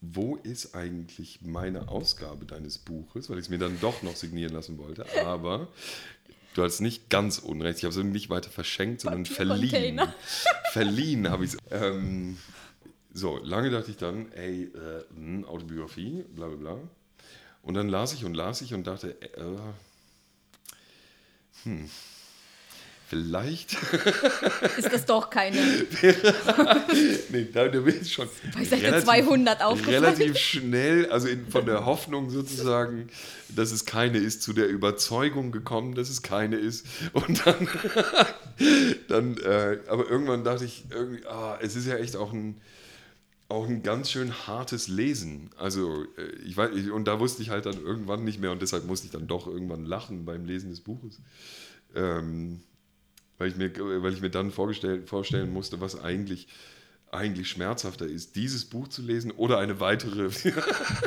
wo 0.00 0.36
ist 0.36 0.74
eigentlich 0.74 1.40
meine 1.42 1.88
Ausgabe 1.88 2.46
deines 2.46 2.78
Buches, 2.78 3.28
weil 3.28 3.38
ich 3.38 3.44
es 3.44 3.50
mir 3.50 3.58
dann 3.58 3.78
doch 3.80 4.02
noch 4.02 4.16
signieren 4.16 4.52
lassen 4.52 4.78
wollte, 4.78 5.04
aber 5.24 5.68
du 6.54 6.62
hast 6.62 6.80
nicht 6.80 7.10
ganz 7.10 7.38
unrecht, 7.38 7.78
ich 7.78 7.84
habe 7.84 7.98
es 7.98 8.04
nicht 8.04 8.30
weiter 8.30 8.50
verschenkt, 8.50 9.02
sondern 9.02 9.26
verliehen. 9.26 10.00
verliehen 10.72 11.28
habe 11.28 11.44
ich 11.44 11.54
es. 11.54 11.58
Ähm, 11.70 12.38
so, 13.12 13.38
lange 13.38 13.70
dachte 13.70 13.90
ich 13.90 13.96
dann, 13.96 14.32
ey, 14.32 14.64
äh, 14.64 15.04
hm, 15.14 15.44
Autobiografie, 15.44 16.24
bla 16.34 16.46
bla 16.48 16.56
bla. 16.56 16.78
Und 17.62 17.74
dann 17.74 17.88
las 17.88 18.14
ich 18.14 18.24
und 18.24 18.34
las 18.34 18.62
ich 18.62 18.72
und 18.72 18.86
dachte, 18.86 19.20
äh, 19.20 19.58
hm, 21.64 21.90
vielleicht. 23.10 23.76
Ist 24.78 24.92
das 24.92 25.04
doch 25.04 25.28
keine. 25.30 25.56
nee, 27.30 27.48
da, 27.52 27.66
bin 27.66 28.00
ich 28.00 28.12
schon. 28.12 28.28
Bei 28.54 28.64
Seite 28.64 28.84
relativ, 28.84 29.04
200 29.04 29.62
aufgefallen. 29.62 30.04
Relativ 30.04 30.38
schnell, 30.38 31.10
also 31.10 31.26
in, 31.26 31.46
von 31.48 31.66
der 31.66 31.84
Hoffnung 31.84 32.30
sozusagen, 32.30 33.08
dass 33.48 33.72
es 33.72 33.84
keine 33.84 34.18
ist, 34.18 34.42
zu 34.42 34.52
der 34.52 34.68
Überzeugung 34.68 35.50
gekommen, 35.50 35.96
dass 35.96 36.08
es 36.08 36.22
keine 36.22 36.56
ist. 36.56 36.86
Und 37.12 37.44
dann, 37.44 37.68
dann 39.08 39.36
äh, 39.38 39.78
aber 39.88 40.08
irgendwann 40.08 40.44
dachte 40.44 40.64
ich, 40.64 40.84
irgendwie, 40.90 41.26
ah, 41.26 41.58
es 41.60 41.74
ist 41.74 41.86
ja 41.86 41.96
echt 41.96 42.16
auch 42.16 42.32
ein 42.32 42.60
auch 43.48 43.66
ein 43.66 43.82
ganz 43.82 44.12
schön 44.12 44.46
hartes 44.46 44.86
Lesen. 44.86 45.50
Also, 45.58 46.04
äh, 46.16 46.30
ich 46.44 46.56
weiß, 46.56 46.70
und 46.90 47.06
da 47.06 47.18
wusste 47.18 47.42
ich 47.42 47.50
halt 47.50 47.66
dann 47.66 47.82
irgendwann 47.82 48.22
nicht 48.22 48.40
mehr 48.40 48.52
und 48.52 48.62
deshalb 48.62 48.86
musste 48.86 49.06
ich 49.06 49.12
dann 49.12 49.26
doch 49.26 49.48
irgendwann 49.48 49.84
lachen 49.84 50.24
beim 50.24 50.44
Lesen 50.44 50.70
des 50.70 50.78
Buches. 50.78 51.18
Ähm, 51.96 52.60
weil, 53.40 53.48
ich 53.48 53.56
mir, 53.56 53.72
weil 54.02 54.12
ich 54.12 54.20
mir 54.20 54.30
dann 54.30 54.50
vorstellen 54.50 55.52
musste, 55.52 55.80
was 55.80 55.98
eigentlich, 55.98 56.46
eigentlich 57.10 57.48
schmerzhafter 57.48 58.06
ist, 58.06 58.36
dieses 58.36 58.66
Buch 58.66 58.86
zu 58.88 59.00
lesen 59.00 59.30
oder 59.30 59.58
eine 59.58 59.80
weitere, 59.80 60.28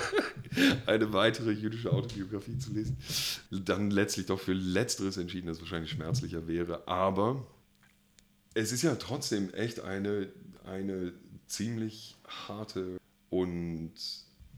eine 0.87 1.13
weitere 1.13 1.51
jüdische 1.51 1.93
Autobiografie 1.93 2.57
zu 2.57 2.73
lesen. 2.73 2.97
Dann 3.51 3.91
letztlich 3.91 4.25
doch 4.25 4.39
für 4.39 4.53
Letzteres 4.53 5.17
entschieden, 5.17 5.45
das 5.45 5.59
wahrscheinlich 5.59 5.91
schmerzlicher 5.91 6.47
wäre. 6.47 6.87
Aber 6.87 7.45
es 8.55 8.71
ist 8.71 8.81
ja 8.81 8.95
trotzdem 8.95 9.53
echt 9.53 9.81
eine, 9.81 10.27
eine 10.65 11.13
ziemlich 11.45 12.17
harte 12.47 12.99
und 13.29 13.93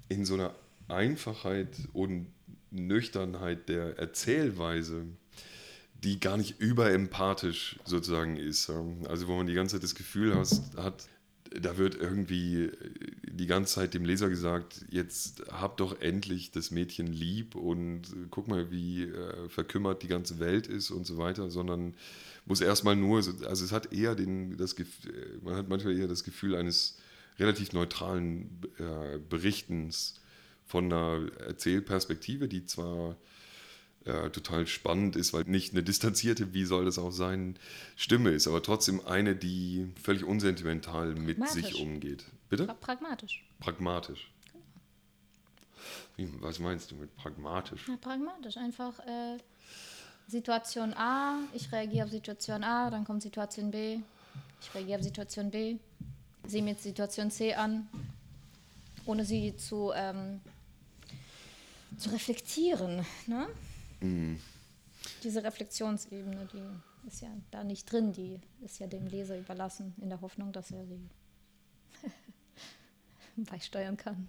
in 0.08 0.24
so 0.24 0.36
einer 0.36 0.56
Einfachheit 0.88 1.76
und 1.92 2.28
Nüchternheit 2.72 3.68
der 3.68 4.00
Erzählweise, 4.00 5.08
die 6.04 6.20
gar 6.20 6.38
nicht 6.38 6.60
überempathisch 6.60 7.80
sozusagen 7.86 8.38
ist. 8.38 8.70
Also 9.08 9.28
wo 9.28 9.36
man 9.38 9.48
die 9.48 9.54
ganze 9.54 9.76
Zeit 9.76 9.84
das 9.84 9.96
Gefühl 9.96 10.36
has, 10.36 10.62
hat, 10.78 11.08
da 11.50 11.78
wird 11.78 11.96
irgendwie 11.96 12.72
die 13.24 13.46
ganze 13.48 13.76
Zeit 13.76 13.94
dem 13.94 14.06
Leser 14.06 14.30
gesagt, 14.30 14.86
jetzt 14.90 15.44
hab 15.52 15.78
doch 15.78 16.02
endlich 16.02 16.52
das 16.52 16.72
Mädchen 16.72 17.08
lieb 17.08 17.56
und 17.56 18.04
guck 18.30 18.48
mal, 18.48 18.72
wie 18.72 19.04
äh, 19.04 19.50
verkümmert 19.50 20.04
die 20.04 20.08
ganze 20.08 20.40
Welt 20.40 20.68
ist 20.68 20.92
und 20.92 21.06
so 21.06 21.18
weiter, 21.18 21.50
sondern 21.50 21.96
muss 22.46 22.62
erstmal 22.62 22.96
nur, 22.96 23.18
also 23.18 23.66
es 23.66 23.72
hat 23.72 23.94
eher 23.94 24.16
den, 24.16 24.58
das 24.58 24.76
Gefühl, 24.76 25.40
man 25.44 25.56
hat 25.56 25.70
manchmal 25.70 25.98
eher 25.98 26.08
das 26.08 26.24
Gefühl 26.24 26.56
eines 26.56 26.98
relativ 27.40 27.74
neutralen 27.74 28.62
äh, 28.78 29.18
Berichtens 29.30 30.20
von 30.66 30.86
einer 30.92 31.28
Erzählperspektive, 31.40 32.48
die 32.48 32.66
zwar 32.66 33.18
äh, 34.06 34.30
total 34.30 34.68
spannend 34.68 35.16
ist, 35.16 35.34
weil 35.34 35.44
nicht 35.46 35.74
eine 35.74 35.84
distanzierte, 35.84 36.54
wie 36.54 36.66
soll 36.66 36.86
das 36.86 37.00
auch 37.00 37.12
sein, 37.12 37.58
Stimme 37.96 38.30
ist, 38.32 38.48
aber 38.48 38.62
trotzdem 38.62 39.06
eine, 39.06 39.36
die 39.36 39.92
völlig 40.02 40.24
unsentimental 40.24 41.16
mit 41.16 41.48
sich 41.50 41.82
umgeht. 41.82 42.26
Bitte? 42.50 42.68
Pragmatisch. 42.82 43.44
Pragmatisch. 43.60 44.32
Genau. 46.18 46.32
Was 46.42 46.60
meinst 46.60 46.92
du 46.92 46.96
mit 46.96 47.16
pragmatisch? 47.16 47.88
Ja, 47.88 47.98
pragmatisch. 47.98 48.58
Einfach 48.58 49.00
äh, 49.00 49.38
Situation 50.28 50.94
A, 50.94 51.40
ich 51.54 51.72
reagiere 51.72 52.06
auf 52.06 52.12
Situation 52.12 52.64
A, 52.64 52.90
dann 52.90 53.06
kommt 53.06 53.24
Situation 53.24 53.72
B, 53.72 54.00
ich 54.62 54.76
reagiere 54.76 55.00
auf 55.00 55.04
Situation 55.04 55.50
B, 55.50 55.78
sehe 56.46 56.62
mir 56.62 56.72
jetzt 56.72 56.84
Situation 56.84 57.32
C 57.32 57.54
an, 57.54 57.88
ohne 59.06 59.26
sie 59.26 59.56
zu, 59.58 59.92
ähm, 59.96 60.42
zu 61.98 62.10
reflektieren. 62.10 63.06
Ne? 63.28 63.48
Mhm. 64.06 64.40
Diese 65.24 65.44
Reflexionsebene, 65.44 66.48
die 66.54 67.08
ist 67.08 67.22
ja 67.22 67.30
da 67.52 67.64
nicht 67.64 67.92
drin, 67.92 68.14
die 68.14 68.40
ist 68.64 68.80
ja 68.80 68.88
dem 68.88 69.08
Leser 69.08 69.38
überlassen, 69.38 69.94
in 70.02 70.10
der 70.10 70.22
Hoffnung, 70.22 70.52
dass 70.52 70.72
er 70.72 70.86
sie 70.86 71.00
beisteuern 73.50 73.98
kann. 73.98 74.28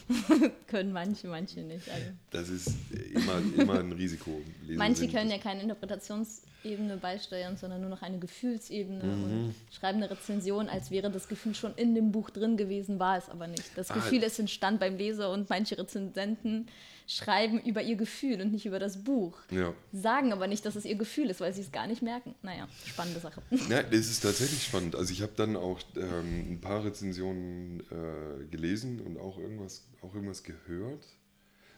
können 0.66 0.92
manche, 0.92 1.28
manche 1.28 1.60
nicht. 1.60 1.88
Also. 1.88 2.06
Das 2.30 2.48
ist 2.48 2.76
immer, 3.12 3.40
immer 3.56 3.78
ein 3.80 3.92
Risiko. 3.92 4.40
manche 4.76 5.08
können 5.08 5.30
ja 5.30 5.38
keine 5.38 5.62
Interpretationsebene 5.62 6.96
beisteuern, 6.96 7.56
sondern 7.56 7.80
nur 7.80 7.90
noch 7.90 8.02
eine 8.02 8.18
Gefühlsebene 8.18 9.04
mhm. 9.04 9.24
und 9.24 9.54
schreiben 9.70 9.98
eine 9.98 10.10
Rezension, 10.10 10.68
als 10.68 10.90
wäre 10.90 11.10
das 11.10 11.28
Gefühl 11.28 11.54
schon 11.54 11.74
in 11.76 11.94
dem 11.94 12.12
Buch 12.12 12.30
drin 12.30 12.56
gewesen, 12.56 12.98
war 12.98 13.16
es 13.16 13.28
aber 13.28 13.46
nicht. 13.46 13.76
Das 13.76 13.90
ah, 13.90 13.94
Gefühl 13.94 14.22
ist 14.22 14.38
entstand 14.38 14.80
beim 14.80 14.96
Leser 14.96 15.30
und 15.30 15.48
manche 15.48 15.78
Rezensenten 15.78 16.66
schreiben 17.12 17.60
über 17.60 17.82
ihr 17.82 17.96
Gefühl 17.96 18.40
und 18.40 18.52
nicht 18.52 18.66
über 18.66 18.78
das 18.78 19.04
Buch. 19.04 19.38
Ja. 19.50 19.74
Sagen 19.92 20.32
aber 20.32 20.46
nicht, 20.46 20.64
dass 20.64 20.76
es 20.76 20.84
ihr 20.84 20.96
Gefühl 20.96 21.30
ist, 21.30 21.40
weil 21.40 21.52
sie 21.52 21.60
es 21.60 21.72
gar 21.72 21.86
nicht 21.86 22.02
merken. 22.02 22.34
Naja, 22.42 22.68
spannende 22.86 23.20
Sache. 23.20 23.42
Ja, 23.68 23.82
das 23.82 24.00
ist 24.00 24.20
tatsächlich 24.20 24.64
spannend. 24.64 24.96
Also 24.96 25.12
ich 25.12 25.22
habe 25.22 25.32
dann 25.36 25.56
auch 25.56 25.80
ähm, 25.96 26.52
ein 26.52 26.60
paar 26.60 26.84
Rezensionen 26.84 27.80
äh, 27.80 28.44
gelesen 28.50 29.00
und 29.00 29.18
auch 29.18 29.38
irgendwas, 29.38 29.86
auch 30.02 30.14
irgendwas 30.14 30.42
gehört 30.42 31.06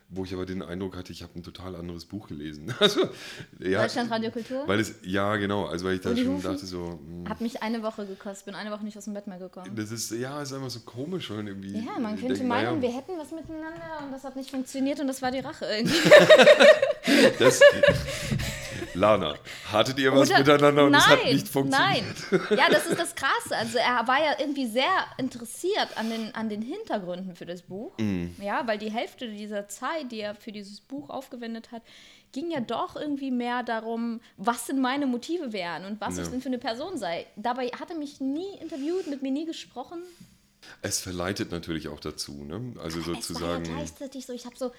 wo 0.08 0.24
ich 0.24 0.32
aber 0.32 0.46
den 0.46 0.62
Eindruck 0.62 0.96
hatte, 0.96 1.12
ich 1.12 1.22
habe 1.22 1.32
ein 1.36 1.42
total 1.42 1.74
anderes 1.76 2.04
Buch 2.04 2.28
gelesen. 2.28 2.72
Also, 2.84 3.08
ja, 3.60 3.82
Deutschland 3.82 4.10
Radio 4.10 4.30
Kultur? 4.30 4.64
Weil 4.66 4.78
es, 4.80 4.96
ja, 5.02 5.36
genau, 5.36 5.64
also 5.64 5.86
weil 5.86 5.94
ich 5.94 6.00
da 6.02 6.14
schon 6.14 6.42
dachte 6.42 6.66
so... 6.66 6.78
Mh, 6.78 7.24
hm. 7.24 7.28
hat 7.28 7.40
mich 7.40 7.62
eine 7.62 7.82
Woche 7.82 8.04
gekostet, 8.06 8.46
bin 8.46 8.54
eine 8.54 8.70
Woche 8.70 8.84
nicht 8.84 8.98
aus 8.98 9.04
dem 9.04 9.14
Bett 9.14 9.26
mehr 9.26 9.38
gekommen. 9.38 9.74
Das 9.74 9.90
ist, 9.90 10.10
ja, 10.10 10.42
ist 10.42 10.52
einfach 10.52 10.70
so 10.70 10.80
komisch. 10.80 11.30
Und 11.30 11.46
irgendwie 11.46 11.78
ja, 11.78 11.98
man 11.98 12.16
könnte 12.16 12.34
denken, 12.34 12.48
meinen, 12.48 12.76
ja, 12.76 12.82
wir 12.82 12.94
hätten 12.94 13.12
was 13.18 13.30
miteinander 13.30 14.04
und 14.04 14.12
das 14.12 14.24
hat 14.24 14.36
nicht 14.36 14.50
funktioniert 14.50 15.00
und 15.00 15.06
das 15.06 15.22
war 15.22 15.30
die 15.30 15.38
Rache 15.38 15.64
irgendwie. 15.64 15.96
das, 17.38 17.60
Lana, 18.94 19.34
hattet 19.70 19.98
ihr 19.98 20.12
was 20.14 20.30
Oder, 20.30 20.38
miteinander 20.38 20.84
und 20.84 20.92
nein, 20.92 21.00
es 21.00 21.08
hat 21.08 21.24
nicht 21.24 21.48
funktioniert? 21.48 22.04
Nein, 22.30 22.40
ja, 22.50 22.68
das 22.70 22.86
ist 22.86 22.98
das 22.98 23.14
Krasse. 23.14 23.56
Also 23.56 23.78
er 23.78 24.06
war 24.06 24.22
ja 24.22 24.36
irgendwie 24.38 24.66
sehr 24.66 25.06
interessiert 25.18 25.96
an 25.96 26.10
den, 26.10 26.34
an 26.34 26.48
den 26.48 26.62
Hintergründen 26.62 27.34
für 27.34 27.46
das 27.46 27.62
Buch. 27.62 27.92
Mm. 27.98 28.26
Ja, 28.40 28.66
weil 28.66 28.78
die 28.78 28.90
Hälfte 28.90 29.28
dieser 29.28 29.68
Zeit, 29.68 30.12
die 30.12 30.20
er 30.20 30.34
für 30.34 30.52
dieses 30.52 30.80
Buch 30.80 31.10
aufgewendet 31.10 31.72
hat, 31.72 31.82
ging 32.32 32.50
ja 32.50 32.60
doch 32.60 32.96
irgendwie 32.96 33.30
mehr 33.30 33.62
darum, 33.62 34.20
was 34.36 34.66
denn 34.66 34.80
meine 34.80 35.06
Motive 35.06 35.52
wären 35.52 35.84
und 35.84 36.00
was 36.00 36.16
ja. 36.16 36.24
ich 36.24 36.28
denn 36.28 36.42
für 36.42 36.48
eine 36.48 36.58
Person 36.58 36.98
sei. 36.98 37.26
Dabei 37.36 37.68
hat 37.68 37.90
er 37.90 37.96
mich 37.96 38.20
nie 38.20 38.56
interviewt, 38.60 39.06
mit 39.06 39.22
mir 39.22 39.30
nie 39.30 39.46
gesprochen. 39.46 40.02
Es 40.82 41.00
verleitet 41.00 41.50
natürlich 41.50 41.88
auch 41.88 42.00
dazu, 42.00 42.44
ne? 42.44 42.74
Also 42.80 42.98
ja, 42.98 43.04
sozusagen. 43.04 43.62
Es 43.62 43.68
war 43.68 43.76
ja 43.76 43.82
gleichzeitig 43.82 44.26
so, 44.26 44.32
ich 44.32 44.46
habe 44.46 44.56
so 44.56 44.72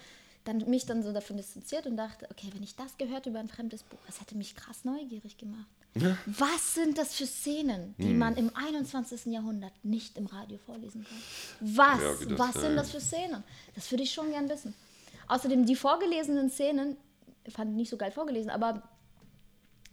dann 0.46 0.58
mich 0.70 0.86
dann 0.86 1.04
so 1.04 1.12
davon 1.12 1.38
distanziert 1.38 1.86
und 1.86 1.98
dachte, 1.98 2.28
okay, 2.32 2.50
wenn 2.54 2.64
ich 2.64 2.76
das 2.76 2.98
gehört 2.98 3.26
über 3.26 3.40
ein 3.40 3.50
fremdes 3.50 3.84
Buch, 3.84 4.00
das 4.06 4.22
hätte 4.22 4.36
mich 4.36 4.56
krass 4.56 4.86
neugierig 4.86 5.38
gemacht. 5.38 5.68
Ja. 5.96 6.18
Was 6.26 6.76
sind 6.76 6.98
das 6.98 7.14
für 7.14 7.26
Szenen, 7.26 7.96
die 7.98 8.10
hm. 8.10 8.18
man 8.18 8.36
im 8.36 8.56
21. 8.56 9.26
Jahrhundert 9.28 9.74
nicht 9.84 10.18
im 10.18 10.26
Radio 10.28 10.58
vorlesen 10.58 11.06
kann? 11.06 11.18
Was? 11.60 12.02
Ja, 12.02 12.26
das, 12.30 12.40
was 12.40 12.54
sind 12.62 12.76
das 12.76 12.92
für 12.92 13.02
Szenen? 13.02 13.44
Das 13.76 13.92
würde 13.92 14.04
ich 14.04 14.12
schon 14.12 14.32
gern 14.32 14.50
wissen. 14.50 14.74
Außerdem 15.28 15.66
die 15.66 15.76
vorgelesenen 15.76 16.50
Szenen, 16.50 16.98
fand 17.50 17.72
ich 17.72 17.78
nicht 17.78 17.90
so 17.90 17.98
geil 17.98 18.12
vorgelesen, 18.12 18.50
aber. 18.50 18.84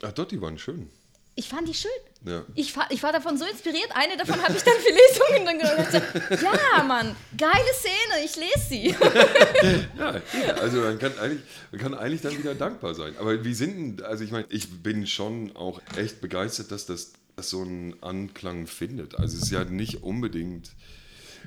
Ach 0.02 0.12
doch, 0.12 0.26
die 0.26 0.40
waren 0.40 0.58
schön 0.58 0.90
ich 1.34 1.48
fand 1.48 1.68
die 1.68 1.74
schön. 1.74 1.90
Ja. 2.24 2.44
Ich, 2.54 2.76
war, 2.76 2.88
ich 2.90 3.02
war 3.02 3.12
davon 3.12 3.36
so 3.36 3.44
inspiriert. 3.44 3.88
Eine 3.94 4.16
davon 4.16 4.40
habe 4.40 4.54
ich 4.56 4.62
dann 4.62 4.74
für 4.74 4.90
Lesungen 4.90 5.44
dann 5.44 5.58
gehört. 5.58 6.42
Ja, 6.42 6.82
Mann, 6.84 7.16
geile 7.36 7.72
Szene, 7.74 8.24
ich 8.24 8.36
lese 8.36 8.68
sie. 8.68 8.88
ja, 9.98 10.20
also 10.60 10.80
man 10.80 10.98
kann, 10.98 11.18
eigentlich, 11.18 11.42
man 11.72 11.80
kann 11.80 11.94
eigentlich 11.94 12.20
dann 12.20 12.38
wieder 12.38 12.54
dankbar 12.54 12.94
sein. 12.94 13.14
Aber 13.18 13.44
wie 13.44 13.54
sind 13.54 13.98
denn, 13.98 14.06
also 14.06 14.22
ich 14.22 14.30
meine, 14.30 14.46
ich 14.50 14.82
bin 14.82 15.06
schon 15.06 15.56
auch 15.56 15.80
echt 15.96 16.20
begeistert, 16.20 16.70
dass 16.70 16.86
das, 16.86 17.12
das 17.34 17.50
so 17.50 17.62
einen 17.62 18.00
Anklang 18.02 18.68
findet. 18.68 19.18
Also 19.18 19.36
es 19.36 19.44
ist 19.44 19.50
ja 19.50 19.64
nicht 19.64 20.04
unbedingt 20.04 20.70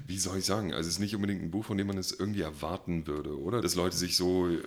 wie 0.08 0.18
soll 0.18 0.40
ich 0.40 0.46
sagen, 0.46 0.74
also 0.74 0.88
es 0.88 0.96
ist 0.96 1.00
nicht 1.00 1.16
unbedingt 1.16 1.42
ein 1.42 1.52
Buch, 1.52 1.66
von 1.66 1.78
dem 1.78 1.88
man 1.88 1.98
es 1.98 2.12
irgendwie 2.12 2.42
erwarten 2.42 3.08
würde, 3.08 3.40
oder? 3.40 3.62
Dass 3.62 3.76
Leute 3.76 3.96
sich 3.96 4.18
so, 4.18 4.48
äh, 4.50 4.62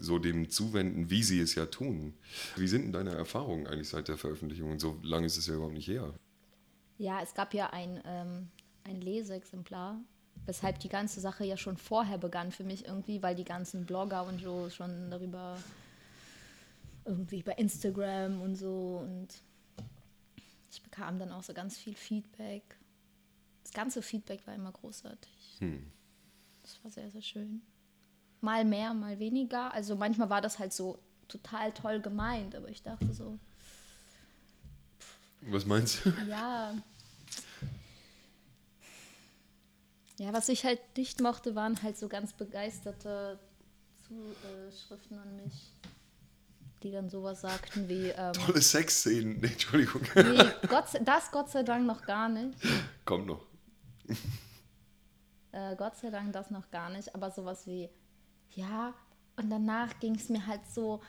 so 0.00 0.18
dem 0.18 0.50
zuwenden, 0.50 1.10
wie 1.10 1.22
sie 1.22 1.40
es 1.40 1.54
ja 1.54 1.66
tun. 1.66 2.14
Wie 2.56 2.68
sind 2.68 2.84
denn 2.84 2.92
deine 2.92 3.14
Erfahrungen 3.14 3.66
eigentlich 3.66 3.88
seit 3.88 4.08
der 4.08 4.18
Veröffentlichung? 4.18 4.78
so 4.78 4.98
lange 5.02 5.26
ist 5.26 5.36
es 5.36 5.46
ja 5.46 5.54
überhaupt 5.54 5.74
nicht 5.74 5.88
her. 5.88 6.12
Ja, 6.98 7.20
es 7.22 7.34
gab 7.34 7.54
ja 7.54 7.70
ein, 7.70 8.00
ähm, 8.06 8.48
ein 8.84 9.00
Leseexemplar, 9.00 10.00
weshalb 10.46 10.78
die 10.80 10.88
ganze 10.88 11.20
Sache 11.20 11.44
ja 11.44 11.56
schon 11.56 11.76
vorher 11.76 12.18
begann 12.18 12.52
für 12.52 12.64
mich 12.64 12.86
irgendwie, 12.86 13.22
weil 13.22 13.34
die 13.34 13.44
ganzen 13.44 13.84
Blogger 13.84 14.26
und 14.26 14.40
so 14.40 14.70
schon 14.70 15.10
darüber 15.10 15.58
irgendwie 17.04 17.42
bei 17.42 17.52
Instagram 17.52 18.40
und 18.40 18.56
so 18.56 19.00
und 19.02 19.28
ich 20.70 20.82
bekam 20.82 21.18
dann 21.18 21.32
auch 21.32 21.42
so 21.42 21.54
ganz 21.54 21.78
viel 21.78 21.94
Feedback 21.94 22.62
das 23.66 23.72
ganze 23.72 24.00
Feedback 24.00 24.46
war 24.46 24.54
immer 24.54 24.70
großartig. 24.70 25.56
Hm. 25.58 25.90
Das 26.62 26.78
war 26.84 26.90
sehr, 26.92 27.10
sehr 27.10 27.20
schön. 27.22 27.62
Mal 28.40 28.64
mehr, 28.64 28.94
mal 28.94 29.18
weniger. 29.18 29.74
Also 29.74 29.96
manchmal 29.96 30.30
war 30.30 30.40
das 30.40 30.60
halt 30.60 30.72
so 30.72 31.00
total 31.26 31.72
toll 31.72 32.00
gemeint, 32.00 32.54
aber 32.54 32.68
ich 32.68 32.82
dachte 32.84 33.12
so. 33.12 33.40
Was 35.40 35.66
meinst 35.66 36.04
du? 36.04 36.10
Ja. 36.28 36.74
Ja, 40.18 40.32
was 40.32 40.48
ich 40.48 40.64
halt 40.64 40.78
nicht 40.96 41.20
mochte, 41.20 41.56
waren 41.56 41.82
halt 41.82 41.98
so 41.98 42.08
ganz 42.08 42.32
begeisterte 42.34 43.38
Zuschriften 44.06 45.18
an 45.18 45.36
mich, 45.36 45.72
die 46.84 46.92
dann 46.92 47.10
sowas 47.10 47.40
sagten 47.40 47.88
wie. 47.88 48.10
Ähm, 48.10 48.32
Tolle 48.32 48.62
Sexszenen, 48.62 49.40
nee, 49.40 49.48
Entschuldigung. 49.48 50.02
nee, 50.14 50.44
Gott, 50.68 50.88
sei- 50.88 51.00
das 51.00 51.30
Gott 51.32 51.50
sei 51.50 51.64
Dank 51.64 51.84
noch 51.86 52.02
gar 52.02 52.28
nicht. 52.28 52.56
Kommt 53.04 53.26
noch. 53.26 53.44
Äh, 55.52 55.76
Gott 55.76 55.96
sei 55.96 56.10
Dank 56.10 56.32
das 56.32 56.50
noch 56.50 56.70
gar 56.70 56.90
nicht, 56.90 57.14
aber 57.14 57.30
sowas 57.30 57.66
wie, 57.66 57.88
ja, 58.54 58.92
und 59.36 59.50
danach 59.50 59.98
ging 60.00 60.14
es 60.14 60.28
mir 60.28 60.46
halt 60.46 60.60
so 60.68 61.00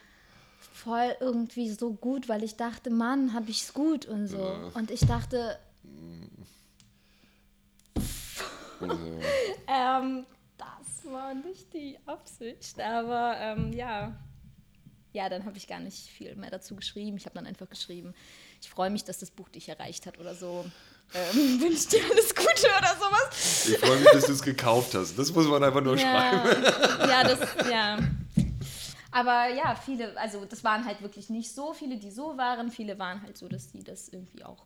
voll 0.59 1.15
irgendwie 1.19 1.69
so 1.69 1.93
gut, 1.93 2.29
weil 2.29 2.43
ich 2.43 2.55
dachte, 2.55 2.89
Mann, 2.89 3.33
hab 3.33 3.49
ich's 3.49 3.73
gut 3.73 4.05
und 4.05 4.27
so. 4.27 4.71
Und 4.73 4.91
ich 4.91 5.01
dachte, 5.01 5.59
Also, 8.79 9.19
ähm, 9.67 10.25
das 10.57 11.11
war 11.11 11.33
nicht 11.33 11.73
die 11.73 11.97
Absicht, 12.05 12.79
aber 12.79 13.35
ähm, 13.37 13.73
ja. 13.73 14.17
Ja, 15.13 15.29
dann 15.29 15.45
habe 15.45 15.57
ich 15.57 15.67
gar 15.67 15.79
nicht 15.79 16.07
viel 16.09 16.35
mehr 16.35 16.51
dazu 16.51 16.75
geschrieben. 16.75 17.17
Ich 17.17 17.25
habe 17.25 17.35
dann 17.35 17.47
einfach 17.47 17.69
geschrieben, 17.69 18.13
ich 18.61 18.69
freue 18.69 18.89
mich, 18.89 19.03
dass 19.03 19.19
das 19.19 19.31
Buch 19.31 19.49
dich 19.49 19.69
erreicht 19.69 20.05
hat 20.05 20.19
oder 20.19 20.35
so. 20.35 20.65
Ähm, 21.13 21.61
wünsche 21.61 21.89
dir 21.89 22.01
alles 22.11 22.35
Gute 22.35 22.67
oder 22.77 22.95
sowas. 22.99 23.69
ich 23.69 23.77
freue 23.77 23.99
mich, 23.99 24.11
dass 24.11 24.25
du 24.25 24.33
es 24.33 24.41
gekauft 24.41 24.93
hast. 24.93 25.17
Das 25.17 25.33
muss 25.33 25.47
man 25.47 25.63
einfach 25.63 25.81
nur 25.81 25.97
schreiben. 25.97 26.63
Ja, 26.63 27.07
ja, 27.07 27.23
das, 27.23 27.39
ja. 27.71 27.99
Aber 29.11 29.47
ja, 29.49 29.75
viele, 29.75 30.17
also 30.17 30.45
das 30.45 30.63
waren 30.63 30.85
halt 30.85 31.01
wirklich 31.01 31.29
nicht 31.29 31.51
so 31.51 31.73
viele, 31.73 31.97
die 31.97 32.11
so 32.11 32.37
waren. 32.37 32.71
Viele 32.71 32.99
waren 32.99 33.21
halt 33.21 33.37
so, 33.37 33.47
dass 33.47 33.71
die 33.71 33.83
das 33.83 34.09
irgendwie 34.09 34.43
auch 34.43 34.65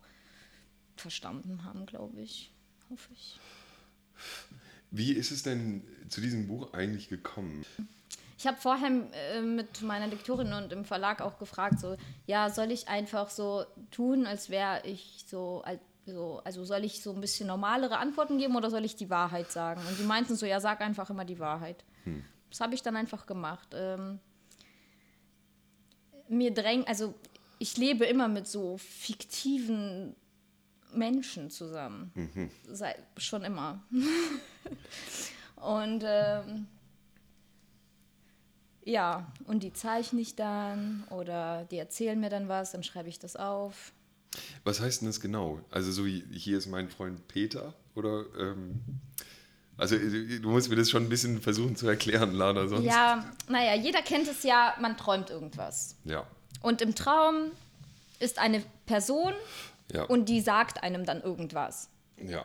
verstanden 0.96 1.64
haben, 1.64 1.86
glaube 1.86 2.20
ich. 2.20 2.52
Hoffe 2.90 3.08
ich. 3.12 3.38
Wie 4.90 5.12
ist 5.12 5.30
es 5.30 5.42
denn 5.42 5.82
zu 6.08 6.20
diesem 6.20 6.48
Buch 6.48 6.74
eigentlich 6.74 7.08
gekommen? 7.08 7.64
Ich 8.36 8.46
habe 8.46 8.58
vorher 8.58 8.90
äh, 9.12 9.40
mit 9.40 9.82
meiner 9.82 10.08
Lektorin 10.08 10.52
und 10.52 10.72
im 10.72 10.84
Verlag 10.84 11.22
auch 11.22 11.38
gefragt, 11.38 11.78
so, 11.78 11.96
ja, 12.26 12.50
soll 12.50 12.72
ich 12.72 12.88
einfach 12.88 13.30
so 13.30 13.64
tun, 13.90 14.26
als 14.26 14.50
wäre 14.50 14.84
ich 14.84 15.24
so, 15.28 15.62
als, 15.64 15.80
so, 16.04 16.40
also 16.44 16.64
soll 16.64 16.84
ich 16.84 17.02
so 17.02 17.12
ein 17.12 17.20
bisschen 17.20 17.46
normalere 17.46 17.98
Antworten 17.98 18.38
geben 18.38 18.56
oder 18.56 18.70
soll 18.70 18.84
ich 18.84 18.96
die 18.96 19.10
Wahrheit 19.10 19.52
sagen? 19.52 19.80
Und 19.88 19.98
die 19.98 20.04
meinten 20.04 20.34
so, 20.34 20.46
ja, 20.46 20.60
sag 20.60 20.80
einfach 20.80 21.10
immer 21.10 21.24
die 21.24 21.38
Wahrheit. 21.38 21.84
Das 22.50 22.60
habe 22.60 22.74
ich 22.74 22.82
dann 22.82 22.96
einfach 22.96 23.26
gemacht. 23.26 23.68
Ähm, 23.74 24.18
mir 26.28 26.52
drängt, 26.52 26.88
also 26.88 27.14
ich 27.58 27.76
lebe 27.76 28.04
immer 28.04 28.28
mit 28.28 28.48
so 28.48 28.76
fiktiven 28.78 30.16
Menschen 30.92 31.50
zusammen. 31.50 32.12
Seit, 32.68 32.98
schon 33.16 33.44
immer. 33.44 33.82
und 35.56 36.02
ähm, 36.04 36.66
ja, 38.84 39.32
und 39.46 39.62
die 39.62 39.72
zeichne 39.72 40.20
ich 40.20 40.34
dann 40.34 41.04
oder 41.10 41.64
die 41.70 41.78
erzählen 41.78 42.18
mir 42.18 42.30
dann 42.30 42.48
was, 42.48 42.72
dann 42.72 42.82
schreibe 42.82 43.08
ich 43.08 43.18
das 43.18 43.36
auf. 43.36 43.92
Was 44.64 44.80
heißt 44.80 45.02
denn 45.02 45.08
das 45.08 45.20
genau? 45.20 45.60
Also 45.70 45.92
so 45.92 46.06
wie 46.06 46.24
hier 46.32 46.58
ist 46.58 46.66
mein 46.66 46.88
Freund 46.88 47.26
Peter 47.28 47.74
oder 47.94 48.24
ähm, 48.38 48.80
also 49.76 49.96
du 49.96 50.48
musst 50.50 50.68
mir 50.70 50.76
das 50.76 50.90
schon 50.90 51.02
ein 51.04 51.08
bisschen 51.08 51.40
versuchen 51.40 51.76
zu 51.76 51.88
erklären, 51.88 52.32
Lana, 52.32 52.68
sonst. 52.68 52.84
Ja, 52.84 53.24
naja, 53.48 53.74
jeder 53.74 54.02
kennt 54.02 54.28
es 54.28 54.42
ja, 54.42 54.74
man 54.80 54.96
träumt 54.96 55.30
irgendwas. 55.30 55.96
Ja. 56.04 56.26
Und 56.60 56.80
im 56.82 56.94
Traum 56.94 57.50
ist 58.20 58.38
eine 58.38 58.62
Person 58.86 59.32
Ja. 59.92 60.04
und 60.04 60.28
die 60.28 60.40
sagt 60.40 60.82
einem 60.82 61.04
dann 61.04 61.20
irgendwas. 61.22 61.88
ja. 62.24 62.44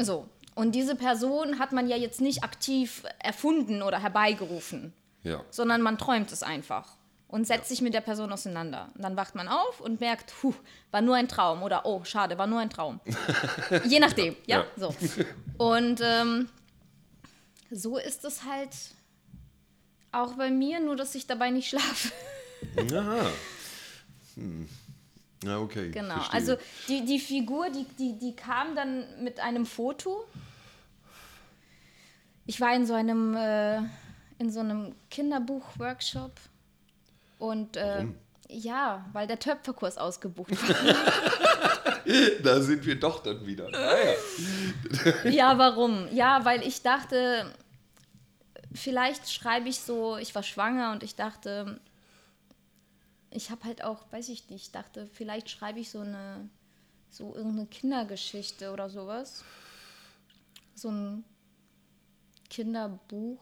So. 0.00 0.28
Und 0.54 0.74
diese 0.76 0.94
Person 0.94 1.58
hat 1.58 1.72
man 1.72 1.88
ja 1.88 1.96
jetzt 1.96 2.20
nicht 2.20 2.44
aktiv 2.44 3.02
erfunden 3.18 3.82
oder 3.82 4.00
herbeigerufen, 4.00 4.92
Ja. 5.24 5.42
sondern 5.50 5.82
man 5.82 5.98
träumt 5.98 6.30
es 6.32 6.42
einfach 6.44 6.88
und 7.28 7.46
setzt 7.46 7.68
sich 7.68 7.80
mit 7.80 7.94
der 7.94 8.00
Person 8.00 8.32
auseinander. 8.32 8.90
Und 8.94 9.02
dann 9.02 9.16
wacht 9.16 9.34
man 9.34 9.48
auf 9.48 9.80
und 9.80 10.00
merkt, 10.00 10.32
puh, 10.40 10.54
war 10.90 11.00
nur 11.00 11.16
ein 11.16 11.28
Traum 11.28 11.62
oder 11.62 11.84
oh, 11.84 12.04
schade, 12.04 12.38
war 12.38 12.46
nur 12.46 12.60
ein 12.60 12.70
Traum. 12.70 13.00
Je 13.88 13.98
nachdem, 13.98 14.36
ja, 14.46 14.58
Ja. 14.60 14.66
so. 14.76 14.94
Und 15.58 16.00
ähm, 16.02 16.48
so 17.70 17.98
ist 17.98 18.24
es 18.24 18.44
halt 18.44 18.70
auch 20.12 20.34
bei 20.34 20.50
mir, 20.50 20.80
nur 20.80 20.96
dass 20.96 21.14
ich 21.14 21.26
dabei 21.26 21.50
nicht 21.50 21.68
schlafe. 21.68 22.12
Aha. 22.94 23.26
Hm. 24.34 24.68
Ja, 25.44 25.58
okay. 25.58 25.90
Genau, 25.90 26.14
verstehe. 26.14 26.32
also 26.34 26.56
die, 26.88 27.04
die 27.04 27.18
Figur, 27.18 27.68
die, 27.70 27.84
die, 27.98 28.18
die 28.18 28.34
kam 28.34 28.74
dann 28.74 29.22
mit 29.22 29.40
einem 29.40 29.66
Foto. 29.66 30.24
Ich 32.46 32.60
war 32.60 32.74
in 32.74 32.86
so 32.86 32.94
einem, 32.94 33.34
äh, 33.34 33.78
in 34.38 34.50
so 34.50 34.60
einem 34.60 34.94
Kinderbuch-Workshop 35.10 36.32
und 37.44 37.76
äh, 37.76 38.06
ja, 38.48 39.06
weil 39.12 39.26
der 39.26 39.38
Töpferkurs 39.38 39.98
ausgebucht 39.98 40.52
war. 40.68 42.02
Da 42.42 42.60
sind 42.60 42.84
wir 42.84 42.98
doch 42.98 43.22
dann 43.22 43.46
wieder. 43.46 43.68
Ah, 43.72 43.96
ja. 45.24 45.30
ja, 45.30 45.58
warum? 45.58 46.08
Ja, 46.12 46.44
weil 46.44 46.62
ich 46.66 46.82
dachte, 46.82 47.52
vielleicht 48.72 49.30
schreibe 49.30 49.68
ich 49.68 49.80
so, 49.80 50.16
ich 50.16 50.34
war 50.34 50.42
schwanger 50.42 50.92
und 50.92 51.02
ich 51.02 51.14
dachte, 51.16 51.80
ich 53.30 53.50
habe 53.50 53.64
halt 53.64 53.82
auch, 53.82 54.04
weiß 54.12 54.28
ich 54.28 54.48
nicht, 54.50 54.66
ich 54.66 54.72
dachte, 54.72 55.08
vielleicht 55.12 55.50
schreibe 55.50 55.80
ich 55.80 55.90
so 55.90 56.00
eine, 56.00 56.48
so 57.10 57.34
irgendeine 57.34 57.66
Kindergeschichte 57.66 58.72
oder 58.72 58.88
sowas. 58.88 59.44
So 60.74 60.90
ein 60.90 61.24
Kinderbuch 62.50 63.40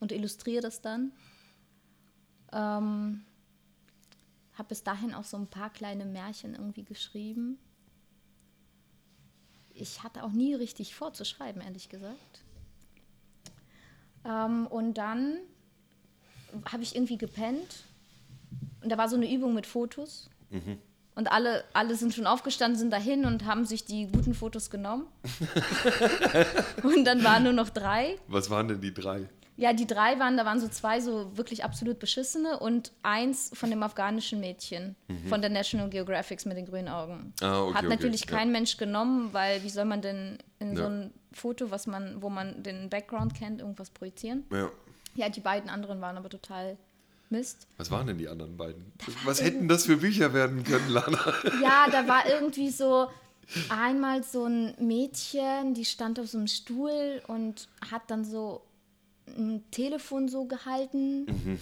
und 0.00 0.12
illustriere 0.12 0.62
das 0.62 0.80
dann. 0.80 1.12
Ähm, 2.52 3.24
habe 4.54 4.68
bis 4.68 4.82
dahin 4.82 5.14
auch 5.14 5.24
so 5.24 5.36
ein 5.36 5.46
paar 5.46 5.70
kleine 5.70 6.04
Märchen 6.04 6.54
irgendwie 6.54 6.84
geschrieben. 6.84 7.58
Ich 9.70 10.02
hatte 10.02 10.24
auch 10.24 10.32
nie 10.32 10.54
richtig 10.54 10.94
vor 10.94 11.12
zu 11.12 11.24
schreiben, 11.24 11.60
ehrlich 11.60 11.88
gesagt. 11.88 12.42
Ähm, 14.24 14.66
und 14.66 14.94
dann 14.94 15.38
habe 16.72 16.82
ich 16.82 16.96
irgendwie 16.96 17.18
gepennt 17.18 17.84
und 18.82 18.90
da 18.90 18.98
war 18.98 19.08
so 19.08 19.16
eine 19.16 19.32
Übung 19.32 19.54
mit 19.54 19.66
Fotos. 19.66 20.30
Und 21.14 21.32
alle, 21.32 21.64
alle 21.72 21.96
sind 21.96 22.14
schon 22.14 22.26
aufgestanden, 22.26 22.78
sind 22.78 22.90
dahin 22.90 23.24
und 23.24 23.44
haben 23.44 23.64
sich 23.64 23.84
die 23.84 24.06
guten 24.06 24.34
Fotos 24.34 24.70
genommen. 24.70 25.06
und 26.82 27.04
dann 27.04 27.24
waren 27.24 27.42
nur 27.42 27.52
noch 27.52 27.70
drei. 27.70 28.16
Was 28.28 28.50
waren 28.50 28.68
denn 28.68 28.80
die 28.80 28.94
drei? 28.94 29.28
Ja, 29.60 29.72
die 29.72 29.88
drei 29.88 30.20
waren, 30.20 30.36
da 30.36 30.44
waren 30.44 30.60
so 30.60 30.68
zwei 30.68 31.00
so 31.00 31.36
wirklich 31.36 31.64
absolut 31.64 31.98
beschissene 31.98 32.60
und 32.60 32.92
eins 33.02 33.50
von 33.54 33.70
dem 33.70 33.82
afghanischen 33.82 34.38
Mädchen 34.38 34.94
von 35.28 35.40
der 35.40 35.50
National 35.50 35.90
Geographic 35.90 36.46
mit 36.46 36.56
den 36.56 36.64
grünen 36.66 36.86
Augen. 36.88 37.32
Ah, 37.42 37.62
okay, 37.62 37.74
Hat 37.74 37.84
okay, 37.84 37.94
natürlich 37.96 38.20
ja. 38.20 38.36
kein 38.36 38.52
Mensch 38.52 38.76
genommen, 38.76 39.30
weil 39.32 39.60
wie 39.64 39.68
soll 39.68 39.84
man 39.84 40.00
denn 40.00 40.38
in 40.60 40.76
so 40.76 40.82
Ja. 40.84 40.88
ein 40.88 41.12
Foto, 41.32 41.72
was 41.72 41.88
man, 41.88 42.22
wo 42.22 42.30
man 42.30 42.62
den 42.62 42.88
Background 42.88 43.34
kennt, 43.34 43.60
irgendwas 43.60 43.90
projizieren? 43.90 44.44
Ja. 44.52 44.70
Ja, 45.16 45.28
die 45.28 45.40
beiden 45.40 45.68
anderen 45.68 46.00
waren 46.00 46.16
aber 46.16 46.28
total 46.28 46.76
Mist. 47.28 47.66
Was 47.78 47.90
waren 47.90 48.06
denn 48.06 48.18
die 48.18 48.28
anderen 48.28 48.56
beiden? 48.56 48.92
Was 49.24 49.42
hätten 49.42 49.66
das 49.66 49.86
für 49.86 49.96
Bücher 49.96 50.32
werden 50.34 50.62
können, 50.62 50.88
Lana? 50.88 51.34
Ja, 51.60 51.86
da 51.90 52.06
war 52.06 52.26
irgendwie 52.26 52.70
so 52.70 53.08
einmal 53.70 54.22
so 54.22 54.44
ein 54.46 54.74
Mädchen, 54.78 55.74
die 55.74 55.84
stand 55.84 56.20
auf 56.20 56.28
so 56.28 56.38
einem 56.38 56.46
Stuhl 56.46 57.20
und 57.26 57.66
hat 57.90 58.02
dann 58.08 58.24
so 58.24 58.62
ein 59.36 59.70
Telefon 59.70 60.28
so 60.28 60.44
gehalten. 60.46 61.58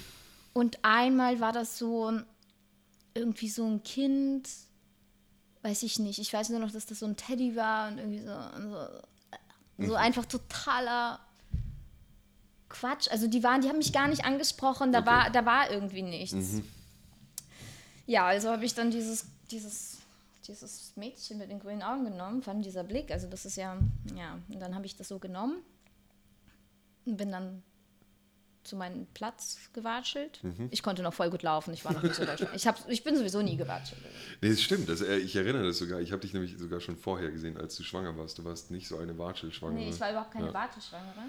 Und 0.53 0.79
einmal 0.83 1.41
war 1.41 1.53
das 1.53 1.79
so 1.79 2.13
irgendwie 3.15 3.49
so 3.49 3.65
ein 3.67 3.83
Kind, 3.83 4.49
weiß 5.63 5.83
ich 5.83 5.99
nicht. 5.99 6.19
Ich 6.19 6.33
weiß 6.33 6.51
nur 6.51 6.61
noch, 6.61 6.71
dass 6.71 6.87
das 6.87 6.99
so 7.01 7.07
ein 7.07 7.17
Teddy 7.17 7.57
war 7.57 7.89
und 7.89 7.99
irgendwie 7.99 8.21
so, 8.21 8.35
so, 9.79 9.87
so 9.89 9.95
einfach 9.95 10.25
totaler 10.27 11.21
Quatsch. 12.69 13.09
Also 13.11 13.27
die 13.27 13.43
waren, 13.43 13.61
die 13.61 13.69
haben 13.69 13.79
mich 13.79 13.93
gar 13.93 14.09
nicht 14.09 14.25
angesprochen, 14.25 14.93
da, 14.93 14.99
Okay. 15.01 15.07
war, 15.09 15.31
da 15.31 15.47
war 15.47 15.71
irgendwie 15.71 16.03
nichts. 16.03 16.61
Ja, 18.07 18.27
also 18.27 18.51
habe 18.51 18.65
ich 18.65 18.75
dann 18.75 18.91
dieses, 18.91 19.27
dieses, 19.51 19.99
dieses 20.47 20.93
Mädchen 20.97 21.39
mit 21.39 21.51
den 21.51 21.59
grünen 21.59 21.83
Augen 21.83 22.05
genommen, 22.05 22.43
fand 22.43 22.65
dieser 22.65 22.85
Blick, 22.85 23.11
also 23.11 23.27
das 23.29 23.45
ist 23.47 23.57
ja, 23.57 23.77
ja, 24.17 24.39
und 24.49 24.61
dann 24.61 24.75
habe 24.75 24.87
ich 24.87 24.97
das 24.97 25.09
so 25.09 25.19
genommen 25.19 25.57
und 27.07 27.17
bin 27.17 27.31
dann 27.33 27.63
zu 28.65 28.75
meinem 28.77 29.07
Platz 29.15 29.71
gewatschelt. 29.73 30.41
Ich 30.71 30.83
konnte 30.83 31.03
noch 31.03 31.15
voll 31.15 31.31
gut 31.31 31.43
laufen, 31.45 31.73
ich 31.73 31.85
war 31.85 31.93
noch 31.93 32.03
nicht 32.03 32.17
so 32.17 32.25
deutsch. 32.25 32.45
Ich, 32.53 32.67
hab, 32.67 32.77
ich 32.89 33.05
bin 33.05 33.17
sowieso 33.17 33.41
nie 33.41 33.57
gewatschelt. 33.57 34.01
Nee, 34.43 34.51
das 34.51 34.61
stimmt. 34.61 34.89
Das, 34.89 35.03
äh, 35.03 35.19
ich 35.19 35.37
erinnere 35.37 35.65
das 35.69 35.79
sogar. 35.79 36.01
Ich 36.01 36.11
habe 36.11 36.21
dich 36.23 36.35
nämlich 36.35 36.59
sogar 36.59 36.81
schon 36.81 36.97
vorher 36.97 37.31
gesehen, 37.31 37.57
als 37.57 37.77
du 37.77 37.85
schwanger 37.85 38.17
warst. 38.19 38.39
Du 38.39 38.45
warst 38.45 38.73
nicht 38.73 38.89
so 38.89 38.99
eine 38.99 39.17
Watschelschwangere. 39.17 39.85
Nee, 39.85 39.91
ich 39.91 40.01
war 40.01 40.11
überhaupt 40.11 40.33
keine 40.33 40.47
Ja. 40.49 40.55
Warteschwangere. 40.55 41.27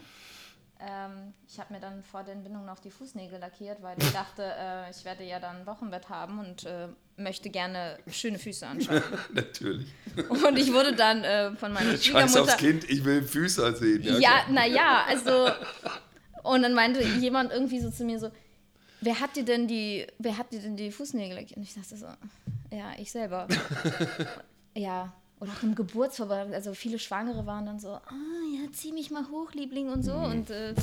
Ähm, 0.80 1.34
ich 1.48 1.60
habe 1.60 1.74
mir 1.74 1.80
dann 1.80 2.04
vor 2.04 2.24
der 2.24 2.36
Entbindung 2.36 2.66
noch 2.66 2.80
die 2.80 2.92
Fußnägel 2.92 3.40
lackiert, 3.40 3.82
weil 3.82 3.98
ich 3.98 4.12
dachte, 4.12 4.44
äh, 4.44 4.92
ich 4.92 5.04
werde 5.06 5.24
ja 5.24 5.40
dann 5.40 5.66
Wochenbett 5.66 6.10
haben 6.10 6.40
und 6.40 6.66
äh, 6.66 6.88
möchte 7.16 7.50
gerne 7.50 7.98
schöne 8.12 8.38
Füße 8.38 8.68
anschauen. 8.68 9.02
Natürlich. 9.34 9.88
Und 10.30 10.58
ich 10.58 10.72
wurde 10.72 10.96
dann 10.96 11.24
äh, 11.24 11.52
von 11.56 11.74
meiner 11.74 11.92
Scheiß 11.92 12.06
Schwiegermutter... 12.06 12.42
aufs 12.44 12.58
Kind, 12.58 12.90
ich 12.90 13.04
will 13.06 13.24
Füße 13.24 13.76
sehen. 13.76 14.04
Ja, 14.04 14.44
klar. 14.44 14.52
naja, 14.52 15.06
also. 15.08 15.50
Und 16.44 16.62
dann 16.62 16.74
meinte 16.74 17.02
jemand 17.02 17.52
irgendwie 17.52 17.80
so 17.80 17.90
zu 17.90 18.06
mir 18.06 18.20
so, 18.20 18.30
wer 19.02 19.20
hat 19.20 19.36
dir 19.36 19.46
denn 19.46 19.68
die, 19.68 20.06
wer 20.20 20.38
hat 20.38 20.52
dir 20.52 20.60
denn 20.60 20.78
die 20.78 20.92
Fußnägel 20.92 21.30
gelegt? 21.30 21.58
Und 21.58 21.64
ich 21.64 21.74
dachte 21.74 21.98
so, 21.98 22.06
ja, 22.72 22.92
ich 23.00 23.12
selber. 23.12 23.48
ja, 24.76 25.12
oder 25.40 25.52
auch 25.52 25.62
im 25.64 25.76
Geburtsvorbereitung, 25.76 26.54
also 26.54 26.74
viele 26.74 26.98
Schwangere 26.98 27.46
waren 27.46 27.66
dann 27.68 27.80
so, 27.80 27.90
ah 27.90 28.02
ja, 28.56 28.72
zieh 28.72 28.92
mich 28.92 29.12
mal 29.12 29.24
hoch, 29.30 29.52
Liebling 29.54 29.90
und 29.90 30.02
so. 30.04 30.14
Und 30.14 30.50
äh, 30.50 30.74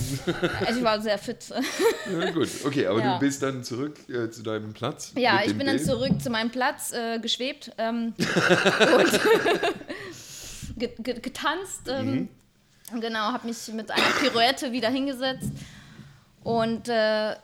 also 0.64 0.78
ich 0.78 0.84
war 0.84 1.00
sehr 1.00 1.18
fit. 1.18 1.46
Ja, 2.12 2.30
gut, 2.30 2.48
okay, 2.64 2.86
aber 2.86 3.00
Ja. 3.00 3.14
du 3.14 3.20
bist 3.20 3.42
dann 3.42 3.64
zurück 3.64 3.98
äh, 4.08 4.30
zu 4.30 4.42
deinem 4.42 4.72
Platz. 4.72 5.12
Ja, 5.16 5.40
ich 5.44 5.56
bin 5.56 5.66
dann 5.66 5.76
Bild. 5.76 5.86
zurück 5.88 6.22
zu 6.22 6.30
meinem 6.30 6.50
Platz 6.50 6.92
äh, 6.92 7.18
geschwebt 7.18 7.72
ähm, 7.78 8.14
und 8.18 9.20
ge 10.78 10.90
ge 10.98 11.20
getanzt. 11.20 11.82
Ähm, 11.88 12.28
Genau, 13.00 13.32
habe 13.32 13.46
mich 13.46 13.66
mit 13.68 13.90
einer 13.90 14.04
Pirouette 14.20 14.70
wieder 14.70 14.90
hingesetzt. 14.90 15.48
Und 16.42 16.86
äh, 16.86 17.34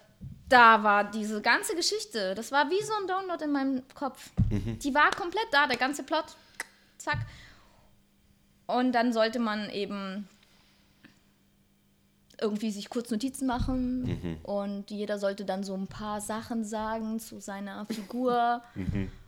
da 0.51 0.83
war 0.83 1.11
diese 1.11 1.41
ganze 1.41 1.75
Geschichte, 1.75 2.35
das 2.35 2.53
war 2.53 2.69
wie 2.71 2.81
so 2.85 2.93
ein 3.01 3.07
Download 3.09 3.43
in 3.43 3.51
meinem 3.51 3.83
Kopf. 3.95 4.31
Die 4.51 4.95
war 4.95 5.11
komplett 5.13 5.47
da, 5.51 5.67
der 5.67 5.79
ganze 5.79 6.03
Plot. 6.03 6.27
Zack. 7.01 7.19
Und 8.67 8.93
dann 8.93 9.13
sollte 9.13 9.39
man 9.39 9.69
eben 9.71 10.29
irgendwie 12.41 12.71
sich 12.71 12.89
kurz 12.89 13.11
Notizen 13.11 13.47
machen 13.47 14.39
und 14.45 14.91
jeder 14.91 15.19
sollte 15.19 15.45
dann 15.45 15.63
so 15.63 15.75
ein 15.75 15.89
paar 15.89 16.21
Sachen 16.21 16.65
sagen 16.65 17.21
zu 17.21 17.41
seiner 17.41 17.85
Figur. 17.87 18.63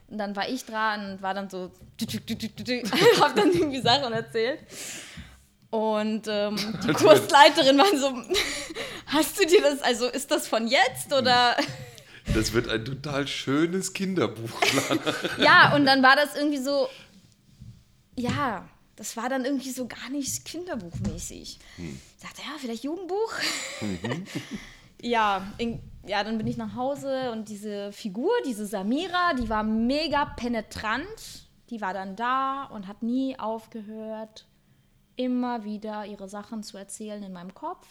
Und 0.09 0.19
dann 0.19 0.37
war 0.37 0.49
ich 0.49 0.65
dran 0.65 1.13
und 1.13 1.23
war 1.23 1.35
dann 1.35 1.51
so, 1.51 1.71
hab 3.21 3.35
dann 3.35 3.51
irgendwie 3.51 3.81
Sachen 3.81 4.13
erzählt. 4.13 4.61
Und 5.71 6.27
ähm, 6.29 6.57
die 6.87 6.93
Kursleiterin 6.93 7.79
war 7.79 7.97
so, 7.97 8.15
hast 9.07 9.41
du 9.41 9.47
dir 9.47 9.63
das, 9.63 9.81
also 9.81 10.07
ist 10.07 10.31
das 10.31 10.47
von 10.47 10.67
jetzt 10.67 11.11
oder? 11.15 11.57
Das 12.35 12.53
wird 12.53 12.69
ein 12.69 12.85
total 12.85 13.27
schönes 13.27 13.95
Kinderbuch. 13.95 14.51
Ja, 15.39 15.75
und 15.75 15.87
dann 15.87 16.03
war 16.03 16.15
das 16.15 16.37
irgendwie 16.37 16.59
so, 16.59 16.89
ja, 18.17 18.69
das 18.97 19.17
war 19.17 19.29
dann 19.29 19.45
irgendwie 19.45 19.71
so 19.71 19.87
gar 19.87 20.11
nicht 20.11 20.45
kinderbuchmäßig. 20.45 21.59
Ich 21.79 22.23
dachte, 22.23 22.43
ja, 22.43 22.59
vielleicht 22.59 22.85
Jugendbuch. 22.85 23.33
ja, 25.03 25.53
in, 25.59 25.81
ja, 26.07 26.23
dann 26.23 26.39
bin 26.39 26.47
ich 26.47 26.57
nach 26.57 26.75
Hause 26.75 27.33
und 27.33 27.49
diese 27.49 27.93
Figur, 27.93 28.31
diese 28.47 28.67
Samira, 28.67 29.35
die 29.35 29.49
war 29.49 29.63
mega 29.63 30.27
penetrant. 30.27 31.49
Die 31.71 31.81
war 31.81 31.95
dann 31.95 32.17
da 32.17 32.65
und 32.65 32.87
hat 32.87 33.03
nie 33.03 33.39
aufgehört, 33.39 34.47
immer 35.17 35.65
wieder 35.65 36.05
ihre 36.05 36.29
Sachen 36.29 36.63
zu 36.63 36.77
erzählen 36.77 37.23
in 37.23 37.33
meinem 37.33 37.55
Kopf. 37.55 37.87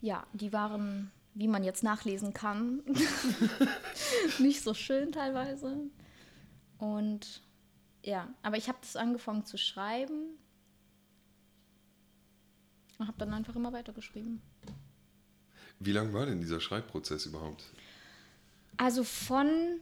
Ja, 0.00 0.26
die 0.32 0.52
waren, 0.52 1.10
wie 1.34 1.48
man 1.48 1.64
jetzt 1.64 1.82
nachlesen 1.82 2.32
kann, 2.32 2.82
nicht 4.38 4.62
so 4.62 4.72
schön 4.72 5.12
teilweise. 5.12 5.76
Und 6.78 7.42
ja, 8.04 8.28
aber 8.42 8.56
ich 8.56 8.68
habe 8.68 8.78
das 8.80 8.96
angefangen 8.96 9.44
zu 9.44 9.56
schreiben 9.58 10.36
und 12.98 13.06
habe 13.06 13.18
dann 13.18 13.32
einfach 13.34 13.54
immer 13.56 13.72
weitergeschrieben. 13.72 14.40
Wie 15.80 15.92
lang 15.92 16.12
war 16.12 16.26
denn 16.26 16.40
dieser 16.40 16.60
Schreibprozess 16.60 17.26
überhaupt? 17.26 17.64
Also 18.76 19.04
von 19.04 19.80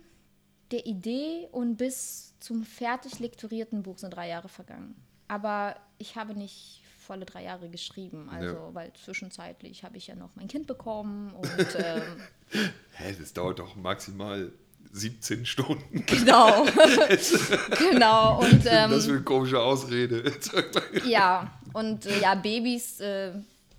der 0.70 0.86
Idee 0.86 1.48
und 1.52 1.76
bis 1.76 2.34
zum 2.40 2.64
fertig 2.64 3.18
lektorierten 3.18 3.82
Buch 3.82 3.98
sind 3.98 4.10
drei 4.14 4.28
Jahre 4.28 4.48
vergangen. 4.48 4.94
Aber 5.28 5.76
ich 5.98 6.16
habe 6.16 6.34
nicht 6.34 6.82
volle 6.98 7.24
drei 7.24 7.44
Jahre 7.44 7.68
geschrieben, 7.70 8.28
also 8.28 8.54
Ja. 8.56 8.74
weil 8.74 8.92
zwischenzeitlich 8.94 9.84
habe 9.84 9.96
ich 9.96 10.08
ja 10.08 10.16
noch 10.16 10.34
mein 10.34 10.48
Kind 10.48 10.66
bekommen 10.66 11.32
und 11.34 11.76
ähm, 11.78 12.02
Hä, 12.92 13.14
das 13.18 13.32
dauert 13.32 13.58
doch 13.60 13.76
maximal 13.76 14.52
17 14.96 15.44
Stunden. 15.44 16.04
genau, 16.06 16.64
genau 17.90 18.40
und 18.40 18.64
ähm, 18.66 18.90
das 18.90 19.04
für 19.04 19.12
eine 19.12 19.22
komische 19.22 19.60
Ausrede. 19.60 20.32
Ja, 21.06 21.52
und 21.72 22.06
äh, 22.06 22.20
ja, 22.20 22.34
Babys 22.34 23.00
äh, 23.00 23.32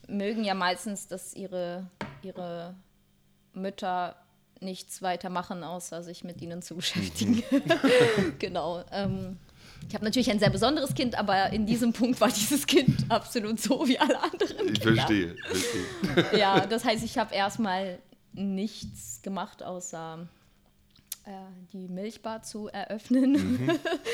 mögen 0.07 0.43
ja 0.43 0.53
meistens, 0.53 1.07
dass 1.07 1.33
ihre, 1.33 1.89
ihre 2.21 2.75
Mütter 3.53 4.15
nichts 4.59 5.01
weiter 5.01 5.29
machen, 5.29 5.63
außer 5.63 6.03
sich 6.03 6.23
mit 6.23 6.41
ihnen 6.41 6.61
zu 6.61 6.75
beschäftigen. 6.75 7.43
genau. 8.39 8.83
Ähm, 8.91 9.37
ich 9.87 9.93
habe 9.93 10.05
natürlich 10.05 10.29
ein 10.31 10.39
sehr 10.39 10.49
besonderes 10.49 10.93
Kind, 10.93 11.17
aber 11.17 11.51
in 11.51 11.65
diesem 11.65 11.93
Punkt 11.93 12.19
war 12.21 12.29
dieses 12.29 12.65
Kind 12.65 13.05
absolut 13.09 13.59
so 13.59 13.87
wie 13.87 13.97
alle 13.97 14.21
anderen. 14.21 14.69
Ich 14.69 14.79
Kinder. 14.79 14.95
verstehe, 14.95 15.35
verstehe. 15.45 16.39
Ja, 16.39 16.65
das 16.65 16.83
heißt, 16.85 17.03
ich 17.03 17.17
habe 17.17 17.33
erstmal 17.33 17.99
nichts 18.33 19.21
gemacht, 19.21 19.63
außer 19.63 20.27
äh, 21.27 21.31
die 21.73 21.87
Milchbar 21.87 22.41
zu 22.41 22.67
eröffnen 22.69 23.69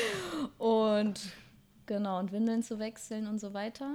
und 0.58 1.20
genau 1.86 2.18
und 2.18 2.32
Windeln 2.32 2.62
zu 2.62 2.78
wechseln 2.78 3.26
und 3.26 3.38
so 3.40 3.54
weiter 3.54 3.94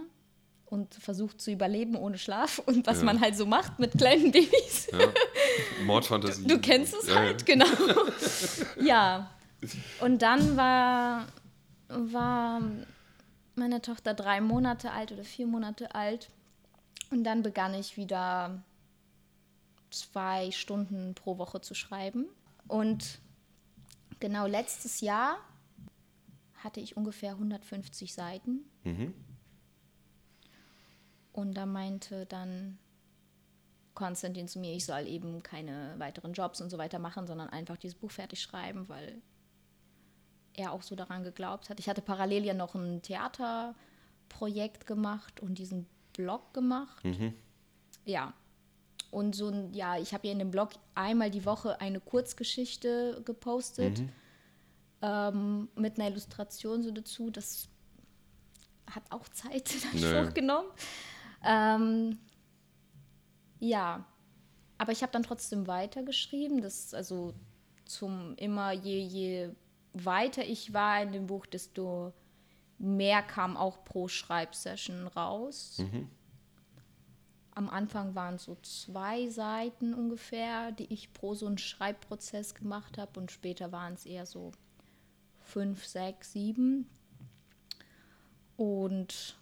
und 0.66 0.94
versucht 0.96 1.42
zu 1.42 1.52
überleben 1.52 1.96
ohne 1.96 2.18
Schlaf 2.18 2.60
und 2.66 2.86
was 2.88 3.00
Ja. 3.00 3.06
man 3.06 3.22
halt 3.22 3.36
so 3.36 3.46
macht 3.46 3.80
mit 3.80 3.98
kleinen 3.98 4.32
Babys. 4.32 4.88
Ja. 4.92 5.00
Mordfantasie. 5.86 6.46
Du 6.48 6.60
kennst 6.60 6.94
es 6.94 7.08
Ja, 7.08 7.16
halt, 7.16 7.46
genau. 7.46 7.66
ja. 8.82 9.30
Und 10.00 10.22
dann 10.22 10.56
war, 10.56 11.26
war 11.88 12.62
meine 13.56 13.82
Tochter 13.82 14.14
drei 14.14 14.42
Monate 14.42 14.92
alt 14.92 15.12
oder 15.12 15.24
vier 15.24 15.48
Monate 15.48 15.94
alt. 15.96 16.30
Und 17.12 17.24
dann 17.24 17.42
begann 17.42 17.74
ich 17.74 17.98
wieder 17.98 18.62
zwei 19.90 20.52
Stunden 20.52 21.16
pro 21.16 21.40
Woche 21.40 21.62
zu 21.62 21.74
schreiben. 21.74 22.28
Und 22.70 23.20
genau 24.22 24.46
letztes 24.46 25.02
Jahr 25.02 25.38
hatte 26.56 26.80
ich 26.80 26.96
ungefähr 26.96 27.32
150 27.32 28.14
Seiten. 28.14 28.64
Mhm. 28.84 29.14
Und 31.34 31.56
da 31.56 31.66
meinte 31.66 32.26
dann 32.26 32.78
Konstantin 33.96 34.48
zu 34.48 34.60
mir, 34.60 34.74
ich 34.74 34.86
soll 34.86 35.08
eben 35.08 35.44
keine 35.44 35.96
weiteren 35.98 36.34
Jobs 36.34 36.62
und 36.62 36.70
so 36.70 36.78
weiter 36.78 37.00
machen, 37.00 37.28
sondern 37.28 37.50
einfach 37.50 37.76
dieses 37.76 37.98
Buch 37.98 38.12
fertig 38.12 38.42
schreiben, 38.42 38.88
weil 38.88 39.22
er 40.54 40.72
auch 40.72 40.84
so 40.84 40.96
daran 40.96 41.24
geglaubt 41.24 41.70
hat. 41.70 41.80
Ich 41.80 41.90
hatte 41.90 42.02
parallel 42.02 42.46
ja 42.46 42.54
noch 42.54 42.76
ein 42.76 43.02
Theaterprojekt 43.02 44.86
gemacht 44.86 45.40
und 45.40 45.58
diesen 45.58 45.88
Blog 46.14 46.54
gemacht. 46.54 47.04
Ja. 48.06 48.34
Und 49.12 49.36
so 49.36 49.48
ein, 49.48 49.74
ja, 49.74 49.98
ich 49.98 50.14
habe 50.14 50.28
ja 50.28 50.34
in 50.34 50.40
dem 50.40 50.52
Blog 50.52 50.72
einmal 50.94 51.32
die 51.32 51.46
Woche 51.46 51.82
eine 51.82 52.00
Kurzgeschichte 52.00 53.22
gepostet 53.26 54.04
ähm, 55.02 55.70
mit 55.76 56.00
einer 56.00 56.10
Illustration 56.10 56.84
so 56.84 56.92
dazu. 56.92 57.32
Das 57.32 57.70
hat 58.90 59.04
auch 59.10 59.28
Zeit 59.30 59.74
in. 59.94 60.04
Anspruch 60.04 60.34
genommen. 60.34 60.70
Ähm, 61.44 62.20
ja, 63.60 64.06
aber 64.78 64.92
ich 64.92 65.02
habe 65.02 65.12
dann 65.12 65.24
trotzdem 65.24 65.68
weitergeschrieben. 65.68 66.62
Das 66.62 66.94
also 66.94 67.34
zum 67.86 68.36
immer 68.36 68.72
je 68.72 69.00
je 69.00 69.50
weiter 69.94 70.46
ich 70.46 70.74
war 70.74 71.02
in 71.02 71.12
dem 71.12 71.28
Buch, 71.28 71.46
desto 71.46 72.14
mehr 72.78 73.22
kam 73.22 73.58
auch 73.58 73.84
pro 73.84 74.08
Schreibsession 74.08 75.08
raus. 75.08 75.84
Am 77.60 77.70
Anfang 77.70 78.16
waren 78.16 78.36
es 78.36 78.46
so 78.46 78.56
zwei 78.62 79.28
Seiten 79.28 79.94
ungefähr, 79.94 80.72
die 80.72 80.94
ich 80.94 81.12
pro 81.12 81.36
so 81.36 81.46
einen 81.46 81.58
Schreibprozess 81.58 82.56
gemacht 82.56 82.98
habe 82.98 83.20
und 83.20 83.34
später 83.34 83.74
waren 83.74 83.96
es 83.96 84.06
eher 84.06 84.26
so 84.26 84.54
fünf, 85.42 85.86
sechs, 85.86 86.32
sieben. 86.32 86.90
Und 88.56 89.38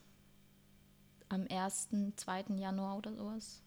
am 1.30 1.46
1., 1.48 1.90
2. 2.16 2.46
Januar 2.58 2.98
oder 2.98 3.14
sowas 3.14 3.62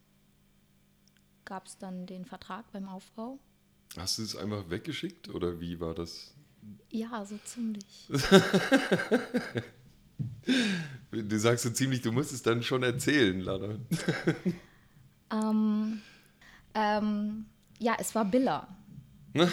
gab 1.45 1.69
es 1.69 1.79
dann 1.79 2.07
den 2.07 2.25
Vertrag 2.25 2.73
beim 2.73 2.89
Aufbau. 2.89 3.39
Hast 3.97 4.19
du 4.19 4.25
es 4.25 4.35
einfach 4.35 4.69
weggeschickt 4.69 5.29
oder 5.29 5.61
wie 5.61 5.79
war 5.79 5.95
das? 5.95 6.35
Ja, 6.91 7.25
so 7.25 7.39
ziemlich. 7.45 8.11
Du 11.11 11.39
sagst 11.39 11.65
so 11.65 11.71
ziemlich, 11.71 12.03
du 12.03 12.13
musst 12.13 12.33
es 12.33 12.43
dann 12.43 12.63
schon 12.63 12.83
erzählen, 12.83 13.41
Lana. 13.41 13.77
Ähm, 15.33 16.03
ähm, 16.75 17.47
ja, 17.79 17.97
es 18.01 18.15
war 18.17 18.25
Billa. 18.25 18.67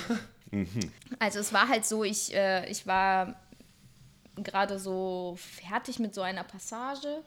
also 1.19 1.39
es 1.39 1.54
war 1.54 1.67
halt 1.67 1.86
so, 1.86 2.04
ich, 2.04 2.34
äh, 2.34 2.67
ich 2.67 2.88
war 2.88 3.39
gerade 4.36 4.80
so 4.80 5.38
fertig 5.38 6.00
mit 6.00 6.15
so 6.15 6.21
einer 6.21 6.43
Passage 6.43 7.23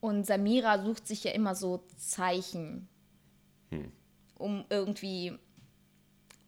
und 0.00 0.26
Samira 0.26 0.82
sucht 0.84 1.06
sich 1.06 1.24
ja 1.24 1.32
immer 1.32 1.54
so 1.54 1.82
Zeichen, 1.96 2.86
um 4.36 4.64
irgendwie 4.68 5.38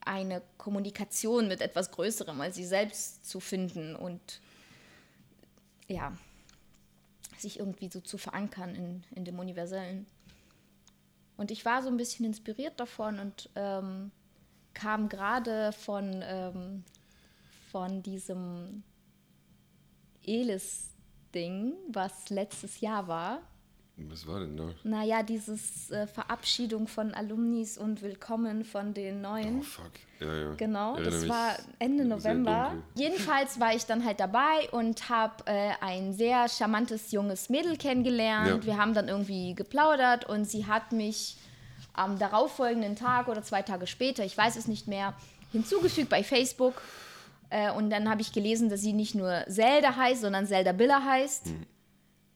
eine 0.01 0.43
Kommunikation 0.59 1.49
mit 1.49 1.61
etwas 1.61 1.91
Größerem 1.91 2.41
als 2.41 2.57
sie 2.57 2.65
selbst 2.65 3.29
zu 3.29 3.41
finden 3.41 3.97
und 3.97 4.41
ja, 5.89 6.17
sich 7.39 7.59
irgendwie 7.59 7.89
so 7.89 8.01
zu 8.01 8.19
verankern 8.19 8.75
in, 8.75 9.05
in 9.15 9.25
dem 9.25 9.39
Universellen. 9.39 10.07
Und 11.37 11.51
ich 11.51 11.65
war 11.65 11.83
so 11.83 11.89
ein 11.89 11.97
bisschen 11.97 12.25
inspiriert 12.25 12.81
davon 12.81 13.19
und 13.19 13.51
ähm, 13.55 14.11
kam 14.73 15.09
gerade 15.09 15.73
von, 15.73 16.23
ähm, 16.25 16.85
von 17.71 18.03
diesem 18.03 18.83
Elis-Ding, 20.25 21.75
was 21.89 22.31
letztes 22.31 22.81
Jahr 22.81 23.07
war. 23.07 23.43
Was 23.99 24.27
war 24.27 24.41
denn 24.41 24.59
da? 24.59 24.69
Naja, 24.85 25.23
dieses 25.23 25.91
äh, 25.91 26.07
Verabschiedung 26.07 26.87
von 26.87 27.15
Alumnis 27.15 27.79
und 27.79 28.03
Willkommen 28.03 28.63
von 28.63 28.93
den 28.93 29.23
Neuen. 29.23 29.61
Oh, 29.61 29.63
fuck. 29.63 29.91
Ja, 30.21 30.35
ja. 30.35 30.55
Genau, 30.55 31.01
das 31.01 31.27
war 31.27 31.57
Ende 31.79 32.05
November. 32.05 32.75
Jedenfalls 32.95 33.59
war 33.59 33.75
ich 33.75 33.87
dann 33.87 34.05
halt 34.05 34.21
dabei 34.21 34.69
und 34.73 35.09
habe 35.09 35.45
äh, 35.47 35.71
ein 35.81 36.13
sehr 36.13 36.47
charmantes 36.51 37.11
junges 37.11 37.49
Mädel 37.49 37.79
kennengelernt. 37.79 38.65
Ja. 38.65 38.67
Wir 38.67 38.77
haben 38.77 38.93
dann 38.93 39.09
irgendwie 39.09 39.55
geplaudert 39.55 40.29
und 40.29 40.45
sie 40.45 40.67
hat 40.67 40.93
mich 40.93 41.39
am 41.95 42.19
darauffolgenden 42.19 42.97
Tag 42.97 43.29
oder 43.29 43.43
zwei 43.43 43.63
Tage 43.63 43.87
später, 43.87 44.27
ich 44.27 44.37
weiß 44.37 44.57
es 44.57 44.69
nicht 44.69 44.89
mehr, 44.89 45.15
hinzugefügt 45.53 46.11
bei 46.11 46.23
Facebook. 46.23 46.83
Äh, 47.49 47.73
und 47.73 47.89
dann 47.89 48.11
habe 48.11 48.21
ich 48.21 48.33
gelesen, 48.33 48.69
dass 48.69 48.83
sie 48.83 48.93
nicht 48.93 49.15
nur 49.15 49.45
Zelda 49.49 49.97
heißt, 49.97 50.21
sondern 50.21 50.47
Zelda 50.47 50.73
Biller 50.73 51.03
heißt. 51.03 51.47
Hm. 51.47 51.67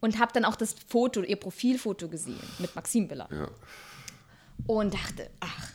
Und 0.01 0.19
habe 0.19 0.33
dann 0.33 0.45
auch 0.47 0.57
das 0.57 0.75
Foto, 0.89 1.23
ihr 1.23 1.37
Profilfoto 1.37 2.09
gesehen 2.09 2.41
mit 2.59 2.75
Maxim 2.75 3.07
Biller 3.09 3.29
Ja. 3.31 3.49
und 4.67 4.95
dachte, 4.95 5.31
ach, 5.41 5.69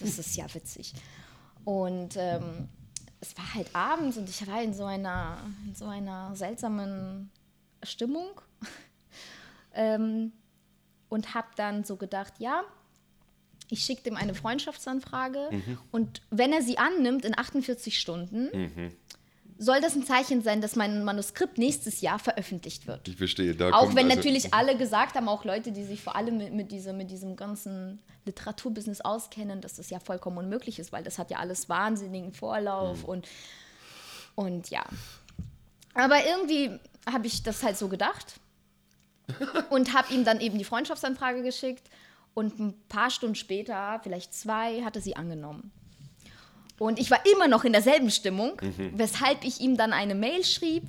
das 0.00 0.18
ist 0.18 0.36
ja 0.36 0.46
witzig. 0.54 0.94
Und 1.64 2.16
ähm, 2.16 2.68
es 3.20 3.36
war 3.36 3.54
halt 3.54 3.74
abends 3.74 4.16
und 4.16 4.28
ich 4.28 4.46
war 4.46 4.62
in 4.62 4.74
so 4.74 4.84
einer, 4.84 5.38
in 5.66 5.74
so 5.74 5.86
einer 5.86 6.36
seltsamen 6.36 7.30
Stimmung 7.82 8.40
ähm, 9.74 10.32
und 11.08 11.34
habe 11.34 11.48
dann 11.56 11.84
so 11.84 11.96
gedacht, 11.96 12.34
ja, 12.38 12.62
ich 13.70 13.82
schicke 13.82 14.02
dem 14.02 14.16
eine 14.16 14.34
Freundschaftsanfrage 14.34 15.48
und 15.90 16.20
wenn 16.30 16.52
er 16.52 16.60
sie 16.62 16.76
annimmt 16.78 17.24
in 17.24 17.36
48 17.36 17.98
Stunden, 17.98 18.92
soll 19.58 19.80
das 19.80 19.94
ein 19.94 20.04
Zeichen 20.04 20.42
sein, 20.42 20.60
dass 20.60 20.74
mein 20.76 21.04
Manuskript 21.04 21.58
nächstes 21.58 22.00
Jahr 22.00 22.18
veröffentlicht 22.18 22.86
wird. 22.86 23.06
Ich 23.08 23.16
verstehe. 23.16 23.54
Da 23.54 23.70
Auch 23.70 23.94
wenn 23.94 24.06
also- 24.06 24.16
natürlich 24.16 24.52
alle 24.52 24.76
gesagt 24.76 25.14
haben, 25.14 25.28
auch 25.28 25.44
Leute, 25.44 25.70
die 25.72 25.84
sich 25.84 26.02
vor 26.02 26.16
allem 26.16 26.38
mit, 26.38 26.52
mit, 26.52 26.72
diesem, 26.72 26.96
mit 26.96 27.10
diesem 27.10 27.36
ganzen 27.36 28.00
Literaturbusiness 28.24 29.00
auskennen, 29.02 29.60
dass 29.60 29.74
das 29.74 29.90
ja 29.90 30.00
vollkommen 30.00 30.38
unmöglich 30.38 30.78
ist, 30.78 30.92
weil 30.92 31.04
das 31.04 31.18
hat 31.18 31.30
ja 31.30 31.38
alles 31.38 31.68
wahnsinnigen 31.68 32.32
Vorlauf 32.32 32.98
Mhm. 33.02 33.04
und, 33.04 33.28
und 34.34 34.70
ja. 34.70 34.84
Aber 35.94 36.16
irgendwie 36.26 36.78
habe 37.10 37.26
ich 37.26 37.42
das 37.44 37.62
halt 37.62 37.76
so 37.78 37.88
gedacht 37.88 38.40
und 39.70 39.94
habe 39.94 40.12
ihm 40.12 40.24
dann 40.24 40.40
eben 40.40 40.58
die 40.58 40.64
Freundschaftsanfrage 40.64 41.42
geschickt 41.42 41.88
und 42.34 42.58
ein 42.58 42.74
paar 42.88 43.10
Stunden 43.10 43.36
später, 43.36 44.00
vielleicht 44.02 44.34
zwei, 44.34 44.82
hatte 44.82 45.00
sie 45.00 45.14
angenommen. 45.14 45.70
Und 46.78 46.98
ich 46.98 47.10
war 47.10 47.20
immer 47.32 47.48
noch 47.48 47.64
in 47.64 47.72
derselben 47.72 48.10
Stimmung, 48.10 48.60
weshalb 48.94 49.44
ich 49.44 49.60
ihm 49.60 49.76
dann 49.76 49.92
eine 49.92 50.14
Mail 50.14 50.44
schrieb, 50.44 50.84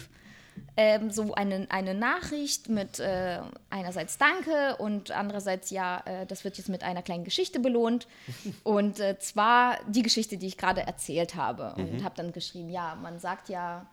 ähm, 0.78 1.10
so 1.10 1.34
eine, 1.34 1.68
eine 1.70 1.94
Nachricht 1.94 2.70
mit 2.70 3.00
äh, 3.00 3.40
einerseits 3.70 4.18
Danke 4.18 4.76
und 4.78 5.12
andererseits 5.12 5.70
ja, 5.70 6.02
äh, 6.06 6.26
das 6.26 6.44
wird 6.44 6.58
jetzt 6.58 6.70
mit 6.70 6.84
einer 6.84 7.02
kleinen 7.02 7.24
Geschichte 7.24 7.60
belohnt. 7.60 8.08
Und 8.64 9.00
äh, 9.00 9.18
zwar 9.20 9.78
die 9.88 10.02
Geschichte, 10.02 10.38
die 10.38 10.48
ich 10.48 10.58
gerade 10.58 10.82
erzählt 10.82 11.36
habe. 11.36 11.76
Und 11.78 12.04
habe 12.04 12.16
dann 12.16 12.32
geschrieben, 12.32 12.70
ja, 12.70 12.96
man 12.96 13.20
sagt 13.20 13.50
ja, 13.50 13.86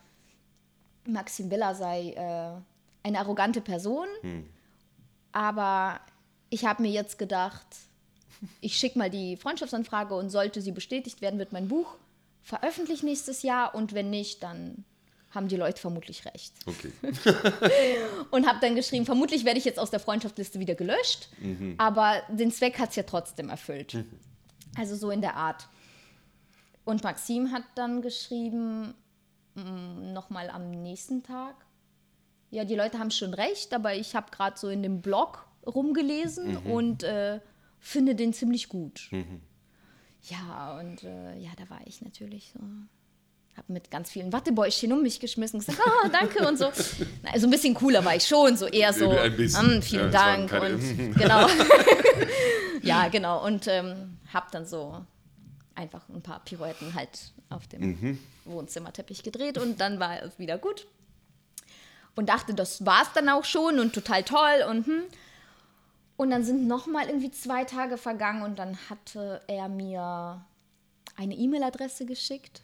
Maxim 1.06 1.48
Biller 1.48 1.74
sei 1.74 2.10
äh, 2.10 3.06
eine 3.06 3.18
arrogante 3.18 3.60
Person, 3.60 4.06
aber 5.32 6.00
ich 6.50 6.64
habe 6.64 6.82
mir 6.82 6.90
jetzt 6.90 7.18
gedacht, 7.18 7.66
ich 8.60 8.76
schicke 8.76 8.98
mal 8.98 9.10
die 9.10 9.36
Freundschaftsanfrage 9.36 10.14
und 10.14 10.30
sollte 10.30 10.60
sie 10.60 10.72
bestätigt 10.72 11.20
werden, 11.20 11.38
wird 11.38 11.52
mein 11.52 11.68
Buch 11.68 11.96
veröffentlicht 12.42 13.04
nächstes 13.04 13.42
Jahr 13.42 13.74
und 13.74 13.92
wenn 13.94 14.10
nicht, 14.10 14.42
dann 14.42 14.84
haben 15.30 15.48
die 15.48 15.56
Leute 15.56 15.80
vermutlich 15.80 16.26
recht. 16.26 16.52
Okay. 16.66 16.92
Und 18.30 18.46
habe 18.46 18.58
dann 18.60 18.74
geschrieben, 18.74 19.06
vermutlich 19.06 19.46
werde 19.46 19.58
ich 19.58 19.64
jetzt 19.64 19.78
aus 19.78 19.90
der 19.90 20.00
Freundschaftsliste 20.00 20.58
wieder 20.58 20.74
gelöscht, 20.74 21.30
aber 21.78 22.20
den 22.28 22.50
Zweck 22.52 22.78
hat 22.78 22.90
es 22.90 22.96
ja 22.96 23.02
trotzdem 23.04 23.48
erfüllt. 23.48 24.04
Also 24.76 24.94
so 24.94 25.10
in 25.10 25.22
der 25.22 25.36
Art. 25.36 25.68
Und 26.84 27.02
Maxim 27.02 27.50
hat 27.50 27.62
dann 27.76 28.02
geschrieben, 28.02 28.94
nochmal 29.54 30.50
am 30.50 30.70
nächsten 30.70 31.22
Tag, 31.22 31.54
ja, 32.50 32.64
die 32.64 32.74
Leute 32.74 32.98
haben 32.98 33.10
schon 33.10 33.32
recht, 33.32 33.72
aber 33.72 33.94
ich 33.94 34.14
habe 34.14 34.30
gerade 34.30 34.58
so 34.58 34.68
in 34.68 34.82
dem 34.82 35.00
Blog 35.00 35.46
rumgelesen 35.66 36.58
und 36.58 37.02
äh, 37.02 37.40
finde 37.82 38.14
den 38.14 38.32
ziemlich 38.32 38.68
gut. 38.68 39.10
Ja, 40.22 40.78
und 40.78 41.02
äh, 41.02 41.36
ja, 41.38 41.50
da 41.58 41.68
war 41.68 41.80
ich 41.84 42.00
natürlich 42.00 42.52
so, 42.54 42.60
habe 43.56 43.72
mit 43.72 43.90
ganz 43.90 44.10
vielen 44.10 44.32
Wattebäuschen 44.32 44.92
um 44.92 45.02
mich 45.02 45.18
geschmissen 45.20 45.58
und 45.60 45.66
gesagt, 45.66 45.82
oh, 45.84 46.08
danke 46.12 46.46
und 46.46 46.56
so. 46.58 46.66
Also 47.32 47.46
ein 47.46 47.50
bisschen 47.50 47.74
cooler 47.74 48.04
war 48.04 48.14
ich 48.16 48.26
schon, 48.26 48.56
so 48.56 48.66
eher 48.66 48.92
so, 48.92 49.10
Ein 49.10 49.36
bisschen. 49.36 49.78
"Mm, 49.78 49.82
vielen 49.82 50.12
Ja, 50.12 50.36
Dank 50.36 50.52
und 50.52 51.14
genau. 51.18 51.48
ja, 52.82 53.08
genau. 53.08 53.44
Und 53.44 53.66
ähm, 53.68 54.16
habe 54.32 54.46
dann 54.52 54.64
so 54.64 55.04
einfach 55.74 56.08
ein 56.08 56.22
paar 56.22 56.40
Pirouetten 56.44 56.94
halt 56.94 57.32
auf 57.50 57.66
dem 57.66 57.80
Mhm. 58.00 58.18
Wohnzimmerteppich 58.44 59.22
gedreht 59.22 59.58
und 59.58 59.80
dann 59.80 59.98
war 60.00 60.22
es 60.22 60.38
wieder 60.38 60.56
gut. 60.58 60.86
Und 62.14 62.28
dachte, 62.28 62.54
das 62.54 62.84
war's 62.84 63.08
dann 63.14 63.28
auch 63.28 63.44
schon 63.44 63.78
und 63.80 63.94
total 63.94 64.22
toll 64.22 64.64
und 64.68 64.86
hm. 64.86 65.02
Und 66.16 66.30
dann 66.30 66.44
sind 66.44 66.66
noch 66.66 66.86
mal 66.86 67.06
irgendwie 67.06 67.30
zwei 67.30 67.64
Tage 67.64 67.96
vergangen 67.96 68.42
und 68.42 68.58
dann 68.58 68.76
hatte 68.88 69.40
er 69.48 69.68
mir 69.68 70.44
eine 71.16 71.34
E-Mail-Adresse 71.34 72.06
geschickt 72.06 72.62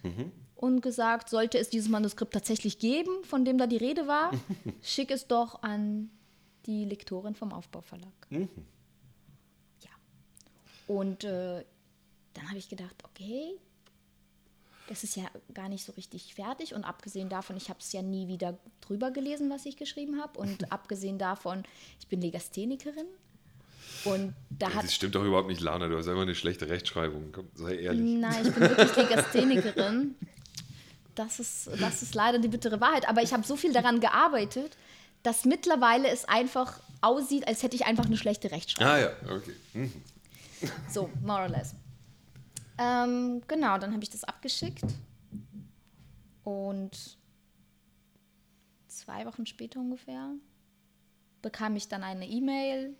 und 0.55 0.81
gesagt, 0.81 1.29
sollte 1.29 1.57
es 1.57 1.69
dieses 1.69 1.89
Manuskript 1.89 2.33
tatsächlich 2.33 2.79
geben, 2.79 3.23
von 3.23 3.45
dem 3.45 3.57
da 3.57 3.67
die 3.67 3.77
Rede 3.77 4.07
war, 4.07 4.31
schick 4.81 5.11
es 5.11 5.27
doch 5.27 5.61
an 5.63 6.09
die 6.65 6.85
Lektorin 6.85 7.35
vom 7.35 7.53
Aufbauverlag. 7.53 8.27
Ja. 9.81 9.89
Und 10.87 11.23
äh, 11.23 11.63
dann 12.33 12.47
habe 12.49 12.57
ich 12.57 12.69
gedacht, 12.69 12.95
okay, 13.05 13.57
das 14.87 15.03
ist 15.03 15.15
ja 15.15 15.25
gar 15.53 15.69
nicht 15.69 15.85
so 15.85 15.91
richtig 15.93 16.33
fertig. 16.33 16.73
Und 16.73 16.83
abgesehen 16.83 17.29
davon, 17.29 17.55
ich 17.55 17.69
habe 17.69 17.79
es 17.79 17.91
ja 17.93 18.01
nie 18.01 18.27
wieder 18.27 18.57
drüber 18.81 19.11
gelesen, 19.11 19.49
was 19.49 19.65
ich 19.65 19.77
geschrieben 19.77 20.19
habe. 20.19 20.39
Und 20.39 20.71
abgesehen 20.71 21.17
davon, 21.19 21.63
ich 21.99 22.07
bin 22.07 22.21
Legasthenikerin. 22.21 23.07
Und 24.05 24.33
da 24.49 24.73
hat 24.73 24.83
Das 24.83 24.93
stimmt 24.93 25.15
doch 25.15 25.23
überhaupt 25.23 25.47
nicht, 25.47 25.61
Lana. 25.61 25.87
Du 25.87 25.97
hast 25.97 26.07
einfach 26.07 26.21
eine 26.21 26.35
schlechte 26.35 26.69
Rechtschreibung. 26.69 27.31
Komm, 27.31 27.47
sei 27.55 27.75
ehrlich. 27.77 28.19
Nein, 28.19 28.45
ich 28.47 28.53
bin 28.53 28.61
wirklich 28.61 28.95
Legasthenikerin. 28.95 30.15
Das 31.15 31.39
ist, 31.39 31.69
das 31.79 32.01
ist 32.01 32.15
leider 32.15 32.39
die 32.39 32.47
bittere 32.47 32.79
Wahrheit. 32.79 33.07
Aber 33.09 33.21
ich 33.21 33.33
habe 33.33 33.43
so 33.43 33.57
viel 33.57 33.73
daran 33.73 33.99
gearbeitet, 33.99 34.77
dass 35.23 35.43
mittlerweile 35.45 36.07
es 36.09 36.25
einfach 36.25 36.79
aussieht, 37.01 37.47
als 37.47 37.63
hätte 37.63 37.75
ich 37.75 37.85
einfach 37.85 38.05
eine 38.05 38.17
schlechte 38.17 38.51
Rechtschreibung. 38.51 38.93
Ah 38.93 38.99
ja, 38.99 39.11
okay. 39.35 39.53
Hm. 39.73 39.91
So, 40.89 41.09
more 41.23 41.43
or 41.43 41.49
less. 41.49 41.73
Ähm, 42.77 43.41
genau, 43.47 43.77
dann 43.77 43.93
habe 43.93 44.03
ich 44.03 44.09
das 44.09 44.23
abgeschickt. 44.23 44.83
Und 46.43 47.17
zwei 48.87 49.25
Wochen 49.25 49.45
später 49.45 49.79
ungefähr 49.79 50.31
bekam 51.41 51.75
ich 51.75 51.87
dann 51.87 52.03
eine 52.03 52.27
E-Mail. 52.27 52.95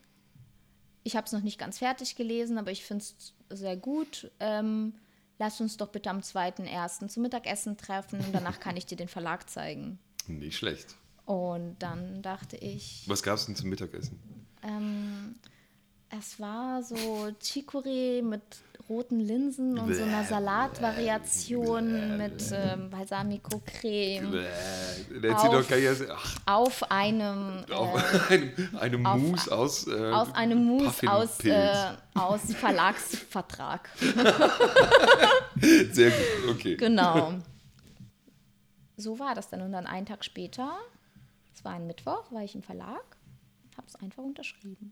Ich 1.04 1.16
habe 1.16 1.26
es 1.26 1.32
noch 1.32 1.42
nicht 1.42 1.58
ganz 1.60 1.78
fertig 1.80 2.16
gelesen, 2.16 2.58
aber 2.58 2.72
ich 2.72 2.84
finde 2.84 3.04
es 3.04 3.34
sehr 3.50 3.78
gut. 3.78 4.32
Ähm, 4.40 4.94
lass 5.38 5.60
uns 5.62 5.78
doch 5.78 5.88
bitte 5.90 6.10
am 6.10 6.20
2.1. 6.20 7.08
zum 7.08 7.24
Mittagessen 7.24 7.78
treffen 7.78 8.20
und 8.20 8.34
danach 8.34 8.60
kann 8.60 8.78
ich 8.78 8.86
dir 8.86 8.98
den 8.98 9.08
Verlag 9.08 9.50
zeigen. 9.50 9.98
Nicht 10.28 10.58
schlecht. 10.58 10.96
Und 11.26 11.78
dann 11.80 12.22
dachte 12.22 12.58
ich, 12.58 13.04
Was 13.08 13.24
gab 13.24 13.36
es 13.38 13.46
denn 13.46 13.56
zum 13.56 13.70
Mittagessen? 13.70 14.20
ähm, 14.64 15.36
es 16.10 16.40
war 16.40 16.82
so 16.84 16.96
Chicorée 17.42 18.22
mit 18.24 18.42
roten 18.90 19.20
Linsen 19.20 19.78
und 19.78 19.94
so 19.94 20.02
einer 20.04 20.24
Salatvariation 20.24 22.18
mit 22.18 22.44
ähm, 22.52 22.90
Balsamico-Creme 22.90 24.32
Auf- 25.36 25.44
auf 26.48 26.92
einem 26.92 27.64
auf 27.72 28.30
äh, 28.32 28.34
einem, 28.34 28.52
einem 28.80 29.06
auf- 29.06 29.22
Mousse 29.22 29.56
aus. 29.56 29.88
Äh, 29.88 30.12
auf 30.12 30.34
einem 30.34 30.66
Mousse 30.66 31.12
aus, 31.12 31.40
äh, 31.46 31.72
aus 32.16 32.42
Verlagsvertrag. 32.56 33.90
Sehr 35.92 36.10
gut, 36.12 36.50
okay. 36.56 36.76
Genau. 36.76 37.34
So 39.02 39.18
war 39.18 39.34
das 39.34 39.50
dann. 39.50 39.62
Und 39.62 39.72
dann 39.72 39.88
einen 39.88 40.06
Tag 40.06 40.26
später, 40.26 40.78
es 41.56 41.64
war 41.64 41.72
ein 41.72 41.88
Mittwoch, 41.88 42.30
war 42.34 42.44
ich 42.44 42.54
im 42.54 42.62
Verlag, 42.64 43.02
habe 43.78 43.88
es 43.88 43.96
einfach 43.96 44.24
unterschrieben. 44.24 44.92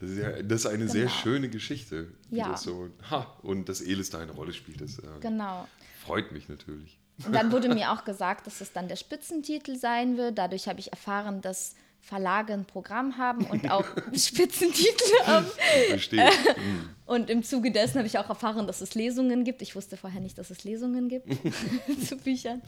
Das 0.00 0.10
ist, 0.10 0.18
ja, 0.18 0.42
das 0.42 0.60
ist 0.60 0.66
eine 0.66 0.88
sehr 0.88 1.06
Genau. 1.06 1.14
schöne 1.14 1.48
Geschichte. 1.48 2.12
Ja. 2.30 2.50
Das 2.50 2.62
so, 2.62 2.88
ha, 3.10 3.36
und 3.42 3.68
dass 3.68 3.80
Elis 3.80 4.10
da 4.10 4.18
eine 4.20 4.32
Rolle 4.32 4.52
spielt, 4.52 4.80
das 4.80 4.98
äh, 4.98 5.02
Genau. 5.20 5.66
freut 6.04 6.30
mich 6.32 6.48
natürlich. 6.48 6.98
Und 7.26 7.32
dann 7.34 7.50
wurde 7.50 7.68
mir 7.74 7.90
auch 7.92 8.04
gesagt, 8.04 8.46
dass 8.46 8.60
es 8.60 8.72
dann 8.72 8.86
der 8.86 8.94
Spitzentitel 8.94 9.76
sein 9.76 10.16
wird. 10.16 10.38
Dadurch 10.38 10.68
habe 10.68 10.78
ich 10.78 10.92
erfahren, 10.92 11.40
dass 11.40 11.74
Verlage 12.00 12.52
ein 12.52 12.64
Programm 12.64 13.18
haben 13.18 13.44
und 13.46 13.68
auch 13.72 13.84
Spitzentitel 14.14 15.24
haben. 15.26 15.46
Verstehe. 15.88 16.30
Und 17.06 17.28
im 17.28 17.42
Zuge 17.42 17.72
dessen 17.72 17.96
habe 17.98 18.06
ich 18.06 18.18
auch 18.18 18.28
erfahren, 18.28 18.68
dass 18.68 18.80
es 18.80 18.94
Lesungen 18.94 19.42
gibt. 19.42 19.62
Ich 19.62 19.74
wusste 19.74 19.96
vorher 19.96 20.20
nicht, 20.20 20.38
dass 20.38 20.50
es 20.50 20.62
Lesungen 20.62 21.08
gibt 21.08 21.26
zu 22.06 22.16
Büchern. 22.18 22.62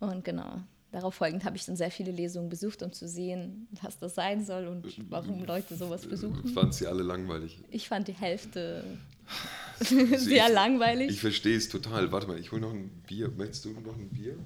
Und 0.00 0.24
genau, 0.24 0.60
darauf 0.92 1.14
folgend 1.14 1.44
habe 1.44 1.56
ich 1.56 1.64
dann 1.64 1.76
sehr 1.76 1.90
viele 1.90 2.12
Lesungen 2.12 2.48
besucht, 2.48 2.82
um 2.82 2.92
zu 2.92 3.08
sehen, 3.08 3.66
was 3.82 3.98
das 3.98 4.14
sein 4.14 4.44
soll 4.44 4.68
und 4.68 4.86
warum 5.10 5.44
Leute 5.44 5.74
sowas 5.74 6.06
besuchen. 6.06 6.48
Fand 6.52 6.74
sie 6.74 6.86
alle 6.86 7.02
langweilig. 7.02 7.58
Ich 7.70 7.88
fand 7.88 8.08
die 8.08 8.12
Hälfte 8.12 8.84
sehr 9.80 10.46
ich, 10.46 10.52
langweilig. 10.52 11.10
Ich 11.10 11.20
verstehe 11.20 11.56
es 11.56 11.68
total. 11.68 12.12
Warte 12.12 12.26
mal, 12.28 12.38
ich 12.38 12.52
hole 12.52 12.60
noch 12.60 12.72
ein 12.72 12.90
Bier. 13.06 13.30
Möchtest 13.36 13.64
du 13.64 13.70
noch 13.70 13.96
ein 13.96 14.08
Bier? 14.10 14.36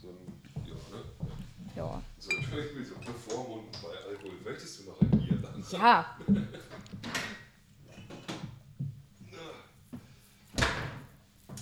So 0.00 0.08
ein, 0.08 0.66
ja, 0.66 0.74
ne? 0.74 1.04
ja. 1.76 2.02
So, 2.18 2.30
Entschuldigung, 2.36 2.84
so 2.84 2.94
bevormunden 3.12 3.68
bei 3.82 4.10
Alkohol. 4.10 4.32
Möchtest 4.44 4.80
du 4.80 4.90
noch 4.90 5.00
ein 5.00 5.10
Bier 5.10 5.36
dann? 5.36 5.64
Ja. 5.70 6.16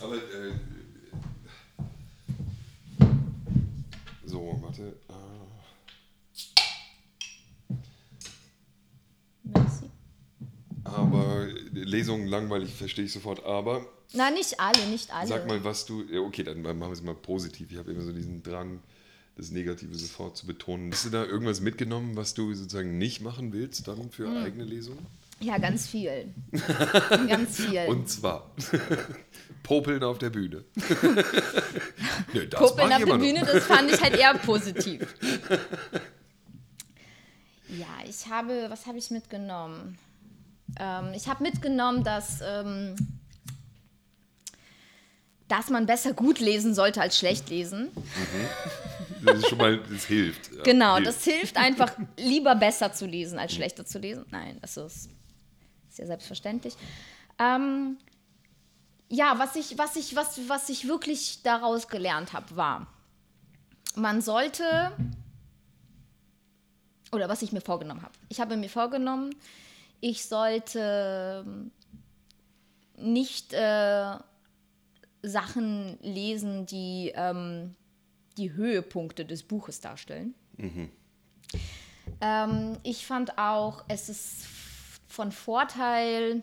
Aber, 0.00 0.16
äh, 0.16 0.52
so, 4.42 4.62
warte. 4.62 4.96
Ah, 5.08 5.14
Merci. 9.44 9.86
aber 10.84 11.46
Lesungen 11.72 12.26
langweilig, 12.26 12.72
verstehe 12.74 13.04
ich 13.04 13.12
sofort. 13.12 13.44
Aber 13.44 13.86
Na, 14.14 14.30
nicht 14.30 14.58
alle, 14.60 14.86
nicht 14.88 15.12
alle. 15.14 15.28
sag 15.28 15.46
mal, 15.46 15.62
was 15.64 15.86
du. 15.86 16.04
Okay, 16.26 16.42
dann 16.42 16.62
machen 16.62 16.78
wir 16.80 16.90
es 16.92 17.02
mal 17.02 17.14
positiv. 17.14 17.70
Ich 17.70 17.78
habe 17.78 17.90
immer 17.92 18.02
so 18.02 18.12
diesen 18.12 18.42
Drang, 18.42 18.80
das 19.36 19.50
Negative 19.50 19.94
sofort 19.94 20.36
zu 20.36 20.46
betonen. 20.46 20.92
Hast 20.92 21.06
du 21.06 21.10
da 21.10 21.24
irgendwas 21.24 21.60
mitgenommen, 21.60 22.16
was 22.16 22.34
du 22.34 22.52
sozusagen 22.54 22.98
nicht 22.98 23.20
machen 23.20 23.52
willst 23.52 23.88
dann 23.88 24.10
für 24.10 24.26
Hm. 24.28 24.36
eigene 24.38 24.64
Lesungen? 24.64 25.06
Ja, 25.42 25.58
ganz 25.58 25.88
viel. 25.88 26.32
ganz 27.28 27.56
viel. 27.56 27.84
Und 27.88 28.08
zwar 28.08 28.50
Popeln 29.62 30.02
auf 30.04 30.18
der 30.18 30.30
Bühne. 30.30 30.64
Nö, 32.32 32.48
mach 32.52 32.60
auf 32.60 32.76
der 32.76 33.00
noch. 33.00 33.18
Bühne, 33.18 33.40
das 33.40 33.64
fand 33.64 33.90
ich 33.90 34.00
halt 34.00 34.16
eher 34.16 34.34
positiv. 34.34 35.14
Ja, 37.68 37.86
ich 38.08 38.28
habe, 38.28 38.66
was 38.68 38.86
habe 38.86 38.98
ich 38.98 39.10
mitgenommen? 39.10 39.98
Ähm, 40.78 41.12
ich 41.14 41.26
habe 41.26 41.42
mitgenommen, 41.42 42.04
dass, 42.04 42.40
ähm, 42.44 42.94
dass 45.48 45.70
man 45.70 45.86
besser 45.86 46.12
gut 46.12 46.38
lesen 46.38 46.74
sollte 46.74 47.00
als 47.00 47.18
schlecht 47.18 47.50
lesen. 47.50 47.90
Das 49.24 49.38
ist 49.38 49.48
schon 49.48 49.58
mal, 49.58 49.78
das 49.78 50.04
hilft. 50.04 50.50
Genau, 50.64 50.96
hilft. 50.96 51.08
das 51.08 51.24
hilft 51.24 51.56
einfach, 51.56 51.92
lieber 52.16 52.54
besser 52.54 52.92
zu 52.92 53.06
lesen 53.06 53.38
als 53.38 53.54
schlechter 53.54 53.84
zu 53.84 53.98
lesen. 53.98 54.26
Nein, 54.30 54.58
das 54.60 54.76
ist, 54.76 55.08
ist 55.92 55.98
ja 55.98 56.06
selbstverständlich. 56.06 56.74
Ähm, 57.38 57.98
ja, 59.08 59.38
was 59.38 59.56
ich, 59.56 59.76
was, 59.76 59.96
ich, 59.96 60.16
was, 60.16 60.48
was 60.48 60.68
ich 60.68 60.88
wirklich 60.88 61.42
daraus 61.42 61.88
gelernt 61.88 62.32
habe, 62.32 62.56
war, 62.56 62.86
man 63.94 64.22
sollte, 64.22 64.92
oder 67.12 67.28
was 67.28 67.42
ich 67.42 67.52
mir 67.52 67.60
vorgenommen 67.60 68.02
habe. 68.02 68.14
Ich 68.30 68.40
habe 68.40 68.56
mir 68.56 68.70
vorgenommen, 68.70 69.34
ich 70.00 70.24
sollte 70.24 71.44
nicht 72.96 73.52
äh, 73.52 74.16
Sachen 75.22 75.98
lesen, 76.00 76.66
die 76.66 77.12
ähm, 77.14 77.76
die 78.38 78.52
Höhepunkte 78.52 79.24
des 79.24 79.42
Buches 79.42 79.80
darstellen. 79.80 80.34
Ähm, 82.20 82.78
ich 82.82 83.06
fand 83.06 83.38
auch, 83.38 83.84
es 83.88 84.08
ist 84.08 84.44
von 85.12 85.30
Vorteil, 85.30 86.42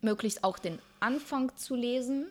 möglichst 0.00 0.44
auch 0.44 0.58
den 0.58 0.78
Anfang 1.00 1.54
zu 1.56 1.74
lesen, 1.74 2.26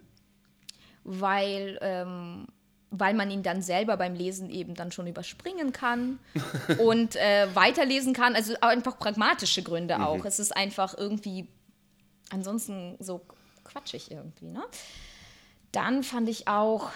weil, 1.04 1.78
ähm, 1.82 2.48
weil 2.90 3.14
man 3.14 3.30
ihn 3.30 3.44
dann 3.44 3.62
selber 3.62 3.96
beim 3.98 4.16
Lesen 4.16 4.50
eben 4.50 4.74
dann 4.74 4.92
schon 4.92 5.06
überspringen 5.08 5.72
kann 5.72 6.20
und 6.80 7.16
äh, 7.16 7.48
weiterlesen 7.54 8.14
kann. 8.14 8.36
Also 8.36 8.56
einfach 8.62 8.98
pragmatische 8.98 9.62
Gründe 9.62 10.04
auch. 10.04 10.26
Es 10.26 10.40
ist 10.40 10.56
einfach 10.56 10.98
irgendwie 10.98 11.48
ansonsten 12.32 12.98
so 13.00 13.22
quatschig 13.64 14.10
irgendwie. 14.10 14.50
Ne? 14.50 14.64
Dann 15.72 16.04
fand 16.04 16.28
ich 16.28 16.48
auch, 16.48 16.90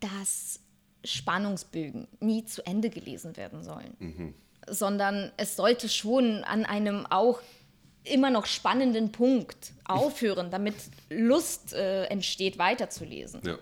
dass 0.00 0.60
Spannungsbögen 1.04 2.08
nie 2.20 2.44
zu 2.44 2.64
Ende 2.64 2.90
gelesen 2.90 3.36
werden 3.36 3.62
sollen, 3.62 3.94
sondern 4.70 5.32
es 5.36 5.56
sollte 5.56 5.88
schon 5.88 6.44
an 6.44 6.64
einem 6.64 7.06
auch 7.06 7.40
immer 8.04 8.30
noch 8.30 8.46
spannenden 8.46 9.12
Punkt 9.12 9.72
aufhören, 9.84 10.50
damit 10.50 10.74
Lust 11.10 11.72
äh, 11.74 12.04
entsteht, 12.04 12.58
weiterzulesen. 12.58 13.42
Ja. 13.44 13.58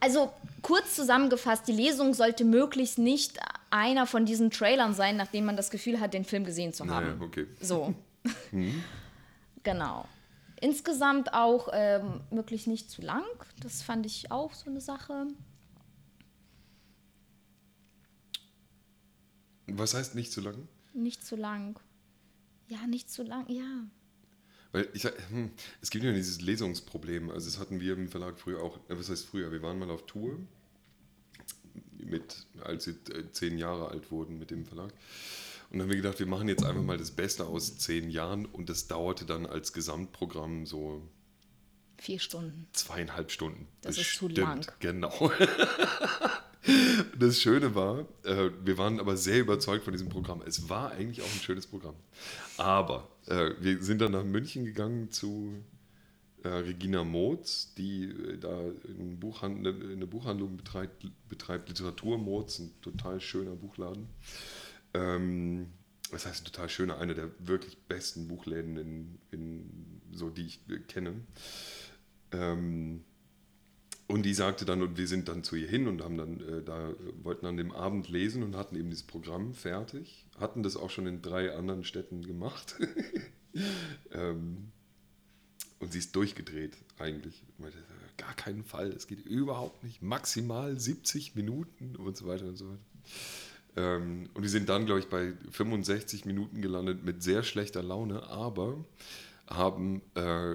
Also 0.00 0.32
kurz 0.62 0.96
zusammengefasst, 0.96 1.68
die 1.68 1.72
Lesung 1.72 2.14
sollte 2.14 2.44
möglichst 2.44 2.98
nicht 2.98 3.38
einer 3.70 4.06
von 4.06 4.26
diesen 4.26 4.50
Trailern 4.50 4.94
sein, 4.94 5.16
nachdem 5.16 5.44
man 5.44 5.56
das 5.56 5.70
Gefühl 5.70 6.00
hat, 6.00 6.14
den 6.14 6.24
Film 6.24 6.44
gesehen 6.44 6.72
zu 6.72 6.88
haben. 6.88 7.18
Naja, 7.18 7.20
okay. 7.20 7.46
So. 7.60 7.94
genau. 9.62 10.06
Insgesamt 10.60 11.34
auch 11.34 11.68
ähm, 11.72 12.20
möglichst 12.30 12.66
nicht 12.66 12.90
zu 12.90 13.02
lang. 13.02 13.24
Das 13.62 13.82
fand 13.82 14.06
ich 14.06 14.30
auch 14.30 14.52
so 14.54 14.70
eine 14.70 14.80
Sache. 14.80 15.26
Was 19.78 19.94
heißt 19.94 20.14
nicht 20.14 20.32
zu 20.32 20.40
lang? 20.40 20.68
Nicht 20.94 21.24
zu 21.24 21.36
lang. 21.36 21.78
Ja, 22.68 22.86
nicht 22.86 23.10
zu 23.10 23.22
lang, 23.22 23.48
ja. 23.50 23.84
Weil 24.72 24.88
ich 24.94 25.04
hm, 25.04 25.50
es 25.80 25.90
gibt 25.90 26.04
ja 26.04 26.12
dieses 26.12 26.40
Lesungsproblem. 26.40 27.30
Also 27.30 27.46
das 27.50 27.58
hatten 27.58 27.80
wir 27.80 27.92
im 27.94 28.08
Verlag 28.08 28.38
früher 28.38 28.62
auch. 28.62 28.78
äh, 28.88 28.98
Was 28.98 29.10
heißt 29.10 29.26
früher? 29.26 29.52
Wir 29.52 29.62
waren 29.62 29.78
mal 29.78 29.90
auf 29.90 30.06
Tour 30.06 30.38
mit, 31.98 32.46
als 32.64 32.84
sie 32.84 32.92
äh, 33.12 33.30
zehn 33.32 33.58
Jahre 33.58 33.88
alt 33.88 34.10
wurden 34.10 34.38
mit 34.38 34.50
dem 34.50 34.64
Verlag. 34.64 34.92
Und 35.70 35.78
dann 35.78 35.82
haben 35.82 35.90
wir 35.90 35.96
gedacht, 35.96 36.18
wir 36.18 36.26
machen 36.26 36.48
jetzt 36.48 36.64
einfach 36.64 36.82
mal 36.82 36.98
das 36.98 37.10
Beste 37.10 37.46
aus 37.46 37.78
zehn 37.78 38.10
Jahren 38.10 38.44
und 38.46 38.68
das 38.68 38.88
dauerte 38.88 39.24
dann 39.24 39.46
als 39.46 39.72
Gesamtprogramm 39.72 40.66
so 40.66 41.06
Vier 41.98 42.18
Stunden. 42.18 42.66
zweieinhalb 42.72 43.30
Stunden. 43.30 43.68
Das 43.80 43.96
ist 43.96 44.14
zu 44.16 44.26
Bestimmt, 44.26 44.66
lang. 44.66 44.66
Genau. 44.80 45.30
Das 47.18 47.40
Schöne 47.40 47.74
war, 47.74 48.06
äh, 48.24 48.50
wir 48.64 48.78
waren 48.78 49.00
aber 49.00 49.16
sehr 49.16 49.40
überzeugt 49.40 49.84
von 49.84 49.92
diesem 49.92 50.08
Programm. 50.08 50.42
Es 50.46 50.68
war 50.68 50.92
eigentlich 50.92 51.22
auch 51.22 51.32
ein 51.32 51.40
schönes 51.40 51.66
Programm. 51.66 51.96
Aber 52.56 53.08
äh, 53.26 53.50
wir 53.60 53.82
sind 53.82 54.00
dann 54.00 54.12
nach 54.12 54.24
München 54.24 54.64
gegangen 54.64 55.10
zu 55.10 55.54
äh, 56.44 56.48
Regina 56.48 57.04
Motz, 57.04 57.74
die 57.74 58.04
äh, 58.04 58.38
da 58.38 58.58
ein 58.86 59.18
Buchhand 59.18 59.66
eine 59.66 60.06
Buchhandlung 60.06 60.56
betreibt, 60.56 61.06
betreibt 61.28 61.68
Literatur 61.68 62.18
Motz, 62.18 62.60
ein 62.60 62.70
total 62.80 63.20
schöner 63.20 63.56
Buchladen. 63.56 64.08
Ähm, 64.94 65.66
das 66.10 66.26
heißt, 66.26 66.42
ein 66.42 66.44
total 66.44 66.68
schöner, 66.68 66.98
einer 66.98 67.14
der 67.14 67.30
wirklich 67.38 67.78
besten 67.88 68.28
Buchläden, 68.28 68.76
in, 68.76 69.18
in, 69.30 70.00
so, 70.12 70.30
die 70.30 70.46
ich 70.46 70.60
äh, 70.68 70.78
kenne. 70.78 71.14
Ähm, 72.32 73.04
und 74.12 74.24
die 74.24 74.34
sagte 74.34 74.66
dann, 74.66 74.82
und 74.82 74.98
wir 74.98 75.08
sind 75.08 75.28
dann 75.28 75.42
zu 75.42 75.56
ihr 75.56 75.66
hin 75.66 75.88
und 75.88 76.04
haben 76.04 76.18
dann 76.18 76.40
äh, 76.40 76.62
da, 76.62 76.90
äh, 76.90 76.94
wollten 77.22 77.46
an 77.46 77.56
dem 77.56 77.72
Abend 77.72 78.10
lesen 78.10 78.42
und 78.42 78.56
hatten 78.56 78.76
eben 78.76 78.90
dieses 78.90 79.06
Programm 79.06 79.54
fertig. 79.54 80.26
Hatten 80.38 80.62
das 80.62 80.76
auch 80.76 80.90
schon 80.90 81.06
in 81.06 81.22
drei 81.22 81.56
anderen 81.56 81.82
Städten 81.82 82.20
gemacht. 82.20 82.76
ähm, 84.12 84.70
und 85.78 85.94
sie 85.94 85.98
ist 85.98 86.14
durchgedreht 86.14 86.76
eigentlich. 86.98 87.42
Ich 87.48 87.58
meinte, 87.58 87.78
gar 88.18 88.34
keinen 88.34 88.64
Fall, 88.64 88.88
es 88.92 89.06
geht 89.06 89.24
überhaupt 89.24 89.82
nicht. 89.82 90.02
Maximal 90.02 90.78
70 90.78 91.34
Minuten 91.34 91.96
und 91.96 92.14
so 92.14 92.26
weiter 92.26 92.44
und 92.44 92.56
so 92.56 92.68
weiter. 92.68 92.82
Ähm, 93.76 94.28
und 94.34 94.42
wir 94.42 94.50
sind 94.50 94.68
dann, 94.68 94.84
glaube 94.84 95.00
ich, 95.00 95.06
bei 95.06 95.32
65 95.52 96.26
Minuten 96.26 96.60
gelandet 96.60 97.02
mit 97.02 97.22
sehr 97.22 97.42
schlechter 97.42 97.82
Laune, 97.82 98.24
aber 98.24 98.84
haben 99.46 100.02
äh, 100.16 100.54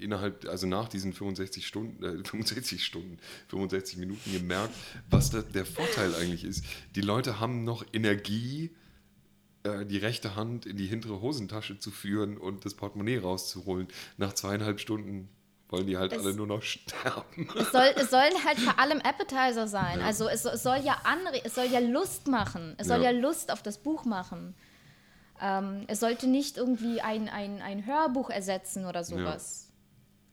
innerhalb, 0.00 0.46
also 0.48 0.66
nach 0.66 0.88
diesen 0.88 1.12
65 1.12 1.66
Stunden, 1.66 2.02
äh, 2.02 2.24
65 2.24 2.84
Stunden, 2.84 3.18
65 3.48 3.98
Minuten 3.98 4.32
gemerkt, 4.32 4.74
was 5.08 5.30
da 5.30 5.42
der 5.42 5.66
Vorteil 5.66 6.14
eigentlich 6.14 6.44
ist. 6.44 6.64
Die 6.96 7.00
Leute 7.02 7.40
haben 7.40 7.64
noch 7.64 7.84
Energie, 7.92 8.74
äh, 9.62 9.84
die 9.86 9.98
rechte 9.98 10.36
Hand 10.36 10.66
in 10.66 10.76
die 10.76 10.86
hintere 10.86 11.20
Hosentasche 11.20 11.78
zu 11.78 11.90
führen 11.90 12.36
und 12.38 12.64
das 12.64 12.74
Portemonnaie 12.74 13.18
rauszuholen. 13.18 13.88
Nach 14.16 14.32
zweieinhalb 14.32 14.80
Stunden 14.80 15.28
wollen 15.68 15.86
die 15.86 15.96
halt 15.96 16.12
Es- 16.12 16.18
alle 16.24 16.34
nur 16.34 16.46
noch 16.48 16.62
sterben. 16.62 17.48
Es 17.56 17.70
soll, 17.70 17.92
es 17.96 18.10
soll 18.10 18.28
halt 18.44 18.58
vor 18.58 18.78
allem 18.80 18.98
Appetizer 19.00 19.68
sein. 19.68 20.00
Also 20.00 20.28
es, 20.28 20.44
es 20.44 20.62
soll 20.64 20.78
ja 20.84 21.00
anre 21.04 21.44
es 21.44 21.54
soll 21.54 21.66
ja 21.66 21.78
Lust 21.78 22.26
machen. 22.26 22.74
Es 22.78 22.88
soll 22.88 23.02
Ja. 23.02 23.10
ja, 23.12 23.18
Lust 23.20 23.52
auf 23.52 23.62
das 23.62 23.78
Buch 23.78 24.04
machen. 24.04 24.54
Ähm, 25.40 25.84
es 25.86 26.00
sollte 26.00 26.26
nicht 26.26 26.56
irgendwie 26.56 27.00
ein, 27.00 27.28
ein, 27.28 27.62
ein 27.62 27.86
Hörbuch 27.86 28.30
ersetzen 28.30 28.84
oder 28.84 29.04
sowas. 29.04 29.69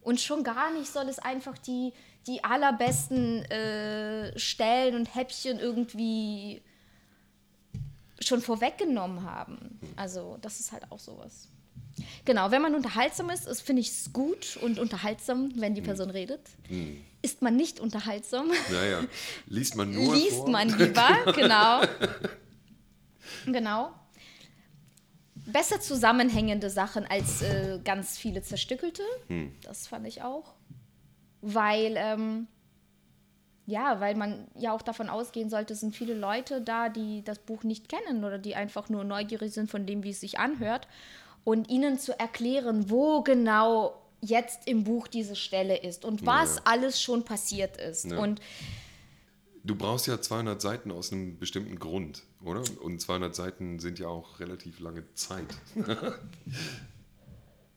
Und 0.07 0.21
schon 0.21 0.45
gar 0.45 0.71
nicht 0.71 0.89
soll 0.89 1.09
es 1.09 1.19
einfach 1.19 1.57
die, 1.57 1.91
die 2.27 2.41
allerbesten 2.41 3.43
äh, 3.51 4.39
Stellen 4.39 4.95
und 4.95 5.13
Häppchen 5.13 5.59
irgendwie 5.59 6.61
schon 8.21 8.41
vorweggenommen 8.41 9.23
haben. 9.29 9.77
Also 9.97 10.37
das 10.41 10.61
ist 10.61 10.71
halt 10.71 10.89
auch 10.93 10.99
sowas. 10.99 11.49
Genau, 12.23 12.51
wenn 12.51 12.61
man 12.61 12.73
unterhaltsam 12.73 13.29
ist, 13.31 13.47
ist 13.47 13.59
finde 13.59 13.81
ich 13.81 13.89
es 13.89 14.13
gut 14.13 14.57
und 14.61 14.79
unterhaltsam, 14.79 15.51
wenn 15.57 15.75
die 15.75 15.81
Person 15.81 16.09
redet. 16.09 16.39
Hm. 16.69 17.03
Ist 17.21 17.41
man 17.41 17.57
nicht 17.57 17.81
unterhaltsam, 17.81 18.49
Naja, 18.71 19.03
liest 19.47 19.75
man 19.75 19.91
nur 19.91 20.15
liest 20.15 20.37
vor? 20.37 20.49
man 20.49 20.69
lieber, 20.69 21.33
genau. 21.35 21.81
Genau. 23.45 23.91
Besser 25.47 25.79
zusammenhängende 25.79 26.69
Sachen 26.69 27.05
als 27.05 27.41
äh, 27.41 27.79
ganz 27.83 28.17
viele 28.17 28.41
zerstückelte. 28.41 29.01
Hm. 29.27 29.53
Das 29.63 29.87
fand 29.87 30.05
ich 30.07 30.21
auch. 30.21 30.53
Weil, 31.41 31.95
ähm, 31.97 32.47
ja, 33.65 33.99
weil 33.99 34.15
man 34.15 34.47
ja 34.55 34.73
auch 34.73 34.81
davon 34.81 35.09
ausgehen 35.09 35.49
sollte, 35.49 35.73
es 35.73 35.79
sind 35.79 35.95
viele 35.95 36.13
Leute 36.13 36.61
da, 36.61 36.89
die 36.89 37.23
das 37.23 37.39
Buch 37.39 37.63
nicht 37.63 37.89
kennen 37.89 38.23
oder 38.23 38.37
die 38.39 38.55
einfach 38.55 38.89
nur 38.89 39.03
neugierig 39.03 39.53
sind 39.53 39.69
von 39.71 39.85
dem, 39.85 40.03
wie 40.03 40.09
es 40.11 40.19
sich 40.19 40.39
anhört. 40.39 40.87
Und 41.43 41.69
ihnen 41.69 41.97
zu 41.97 42.17
erklären, 42.19 42.89
wo 42.89 43.21
genau 43.21 44.01
jetzt 44.19 44.67
im 44.67 44.83
Buch 44.83 45.07
diese 45.07 45.35
Stelle 45.35 45.77
ist 45.77 46.03
und 46.03 46.25
was 46.25 46.55
Ja. 46.57 46.61
alles 46.65 47.01
schon 47.01 47.23
passiert 47.23 47.77
ist. 47.77 48.05
Ja. 48.05 48.17
Und 48.17 48.41
Du 49.63 49.75
brauchst 49.75 50.07
ja 50.07 50.19
200 50.21 50.61
Seiten 50.61 50.91
aus 50.91 51.11
einem 51.11 51.37
bestimmten 51.39 51.77
Grund, 51.77 52.23
oder? 52.43 52.63
Und 52.81 53.01
200 53.01 53.35
Seiten 53.35 53.79
sind 53.79 53.99
ja 53.99 54.07
auch 54.07 54.39
relativ 54.39 54.79
lange 54.79 55.03
Zeit. 55.15 55.47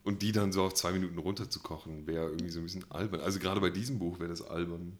Und 0.03 0.23
die 0.23 0.33
dann 0.33 0.51
so 0.51 0.63
auf 0.65 0.75
zwei 0.75 0.93
Minuten 0.93 1.19
runterzukochen, 1.19 2.07
wäre 2.07 2.31
irgendwie 2.31 2.51
so 2.51 2.59
ein 2.61 2.65
bisschen 2.65 2.91
albern. 2.91 3.21
Also 3.21 3.39
gerade 3.39 3.61
bei 3.61 3.69
diesem 3.71 3.99
Buch 3.99 4.19
wäre 4.19 4.31
das 4.31 4.43
albern. 4.43 4.99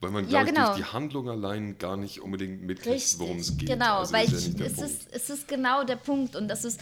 Weil 0.00 0.10
man, 0.10 0.24
Ja, 0.28 0.42
glaube 0.42 0.46
genau. 0.52 0.62
ich, 0.70 0.76
durch 0.76 0.88
die 0.88 0.92
Handlung 0.92 1.28
allein 1.30 1.78
gar 1.78 1.96
nicht 1.96 2.20
unbedingt 2.20 2.62
mitkriegt, 2.62 3.18
worum 3.18 3.38
es 3.38 3.56
geht. 3.56 3.68
Genau, 3.68 3.98
Also 3.98 4.12
weil 4.12 4.24
ist 4.32 4.48
ich, 4.48 4.58
ja 4.58 4.66
es, 4.66 4.74
Punkt. 4.76 4.90
ist, 4.90 5.08
es 5.12 5.30
ist 5.30 5.46
genau 5.48 5.84
der 5.84 5.96
Punkt 5.96 6.34
und 6.36 6.48
das 6.48 6.64
ist 6.64 6.80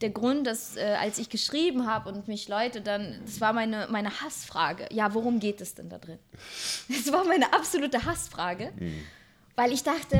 der 0.00 0.10
Grund, 0.10 0.46
dass 0.46 0.76
äh, 0.76 0.96
als 0.98 1.18
ich 1.18 1.28
geschrieben 1.28 1.86
habe 1.86 2.10
und 2.10 2.26
mich 2.26 2.48
Leute 2.48 2.80
dann, 2.80 3.20
das 3.26 3.40
war 3.40 3.52
meine, 3.52 3.88
meine 3.90 4.20
Hassfrage, 4.22 4.88
ja, 4.92 5.12
worum 5.12 5.40
geht 5.40 5.60
es 5.60 5.74
denn 5.74 5.88
da 5.90 5.98
drin? 5.98 6.18
Das 6.88 7.12
war 7.12 7.24
meine 7.24 7.52
absolute 7.52 8.04
Hassfrage, 8.04 8.72
Hm. 8.78 8.94
weil 9.56 9.72
ich 9.72 9.82
dachte, 9.82 10.16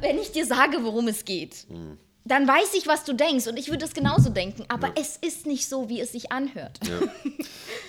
wenn 0.00 0.18
ich 0.18 0.32
dir 0.32 0.46
sage, 0.46 0.82
worum 0.84 1.08
es 1.08 1.24
geht, 1.24 1.66
Hm. 1.68 1.98
dann 2.24 2.46
weiß 2.46 2.74
ich, 2.74 2.86
was 2.86 3.04
du 3.04 3.12
denkst 3.14 3.46
und 3.46 3.58
ich 3.58 3.68
würde 3.70 3.84
es 3.84 3.94
genauso 3.94 4.30
denken, 4.30 4.64
aber 4.68 4.88
Ja. 4.88 4.94
es 5.00 5.16
ist 5.16 5.46
nicht 5.46 5.68
so, 5.68 5.88
wie 5.88 6.00
es 6.00 6.12
sich 6.12 6.30
anhört. 6.32 6.78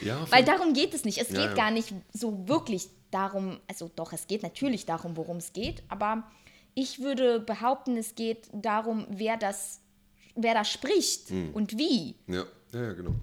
Ja, 0.01 0.25
Weil 0.31 0.43
darum 0.45 0.73
geht 0.73 0.93
es 0.93 1.03
nicht. 1.05 1.17
Es 1.19 1.27
geht 1.29 1.55
gar 1.55 1.71
nicht 1.71 1.93
so 2.13 2.47
wirklich 2.47 2.87
darum, 3.11 3.59
also 3.67 3.89
doch, 3.95 4.13
es 4.13 4.27
geht 4.27 4.43
natürlich 4.43 4.85
darum, 4.85 5.17
worum 5.17 5.37
es 5.37 5.51
geht, 5.53 5.83
aber 5.89 6.23
ich 6.75 6.99
würde 7.01 7.39
behaupten, 7.39 7.97
es 7.97 8.15
geht 8.15 8.47
darum, 8.53 9.05
wer 9.09 9.35
das, 9.35 9.81
wer 10.35 10.53
da 10.53 10.63
spricht 10.63 11.29
Hm. 11.29 11.51
und 11.53 11.77
wie. 11.77 12.15
ja, 12.27 12.43
ja, 12.73 12.81
ja, 12.83 12.93
genau. 12.93 13.15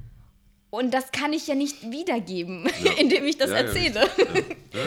Und 0.71 0.93
das 0.93 1.13
kann 1.13 1.33
ich 1.33 1.47
ja 1.47 1.55
nicht 1.55 1.91
wiedergeben, 1.91 2.69
indem 2.99 3.25
ich 3.25 3.39
das 3.39 3.51
Ja, 3.51 3.57
ja, 3.57 3.63
erzähle. 3.63 4.01
Ja, 4.19 4.25
ja, 4.81 4.87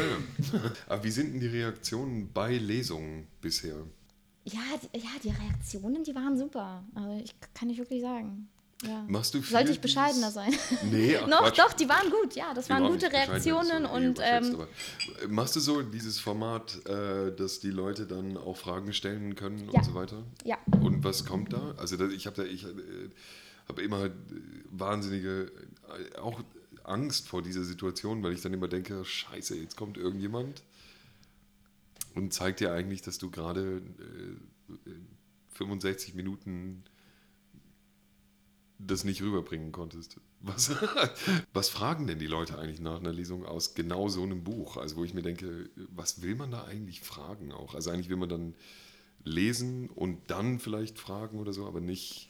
ja. 0.54 0.72
Aber 0.88 1.04
wie 1.04 1.12
sind 1.12 1.34
denn 1.34 1.40
die 1.40 1.48
Reaktionen 1.48 2.32
bei 2.34 2.58
Lesungen 2.58 3.28
bisher? 3.42 3.76
Ja, 4.46 4.60
die, 4.82 4.98
ja, 5.00 5.10
die 5.24 5.30
Reaktionen, 5.30 6.04
die 6.04 6.14
waren 6.16 6.38
super. 6.38 6.84
Also 6.96 7.22
ich 7.24 7.34
kann 7.54 7.68
nicht 7.70 7.78
wirklich 7.78 8.02
sagen. 8.02 8.50
Ja. 8.84 9.04
Machst 9.10 9.34
du 9.34 9.42
viel 9.42 9.52
Sollte 9.58 9.72
ich 9.74 9.82
bescheidener 9.82 10.32
sein? 10.32 10.54
Nee, 10.92 11.18
ach, 11.18 11.28
Noch, 11.28 11.40
Quatsch. 11.42 11.60
doch, 11.60 11.74
die 11.74 11.90
waren 11.90 12.10
gut, 12.10 12.34
ja. 12.36 12.54
Das 12.54 12.70
waren 12.70 12.84
Überhaupt 12.84 13.02
gute 13.04 13.12
Reaktionen 13.14 13.84
so 13.84 13.90
eh 13.90 13.96
und 13.98 14.20
ähm, 14.24 14.58
äh, 15.24 15.28
machst 15.28 15.56
du 15.58 15.60
so 15.60 15.82
dieses 15.82 16.20
Format, 16.20 16.78
äh, 16.88 17.36
dass 17.36 17.60
die 17.60 17.72
Leute 17.72 18.06
dann 18.08 18.38
auch 18.38 18.56
Fragen 18.56 18.94
stellen 18.94 19.36
können 19.36 19.66
Ja. 19.66 19.80
und 19.80 19.86
so 19.86 19.94
weiter? 19.96 20.24
ja. 20.46 20.58
Und 20.80 21.04
was 21.04 21.26
kommt 21.26 21.52
da? 21.52 21.74
Also 21.78 22.00
ich 22.10 22.26
habe 22.26 22.38
da, 22.38 22.44
ich 22.44 22.64
äh, 22.64 22.68
habe 23.70 23.82
immer 23.82 24.10
wahnsinnige 24.70 25.52
auch 26.18 26.44
Angst 26.84 27.28
vor 27.28 27.42
dieser 27.42 27.64
Situation, 27.64 28.24
weil 28.24 28.34
ich 28.34 28.42
dann 28.42 28.54
immer 28.54 28.68
denke, 28.68 29.06
Scheiße, 29.06 29.56
jetzt 29.56 29.78
kommt 29.78 29.98
irgendjemand 29.98 30.64
und 32.16 32.34
zeigt 32.34 32.60
dir 32.60 32.74
eigentlich, 32.74 33.02
dass 33.02 33.18
du 33.18 33.30
gerade 33.30 33.82
äh, 34.70 34.92
65 35.54 36.16
Minuten 36.16 36.84
das 38.80 39.04
nicht 39.04 39.22
rüberbringen 39.22 39.72
konntest. 39.72 40.20
Was, 40.40 40.72
was 41.54 41.70
fragen 41.70 42.08
denn 42.08 42.18
die 42.18 42.28
Leute 42.28 42.58
eigentlich 42.58 42.80
nach 42.80 43.00
einer 43.00 43.12
Lesung 43.12 43.46
aus 43.46 43.76
genau 43.76 44.08
so 44.08 44.24
einem 44.24 44.44
Buch? 44.44 44.78
Also 44.78 44.96
wo 44.96 45.04
ich 45.04 45.14
mir 45.14 45.22
denke, 45.22 45.70
was 45.90 46.22
will 46.22 46.36
man 46.36 46.52
da 46.52 46.64
eigentlich 46.64 47.02
fragen 47.02 47.52
auch? 47.52 47.76
Also 47.76 47.92
eigentlich 47.92 48.10
will 48.10 48.18
man 48.18 48.30
dann 48.30 48.56
lesen 49.24 49.90
und 49.90 50.32
dann 50.32 50.60
vielleicht 50.60 50.98
fragen 50.98 51.40
oder 51.40 51.52
so, 51.52 51.68
aber 51.68 51.82
nicht, 51.82 52.29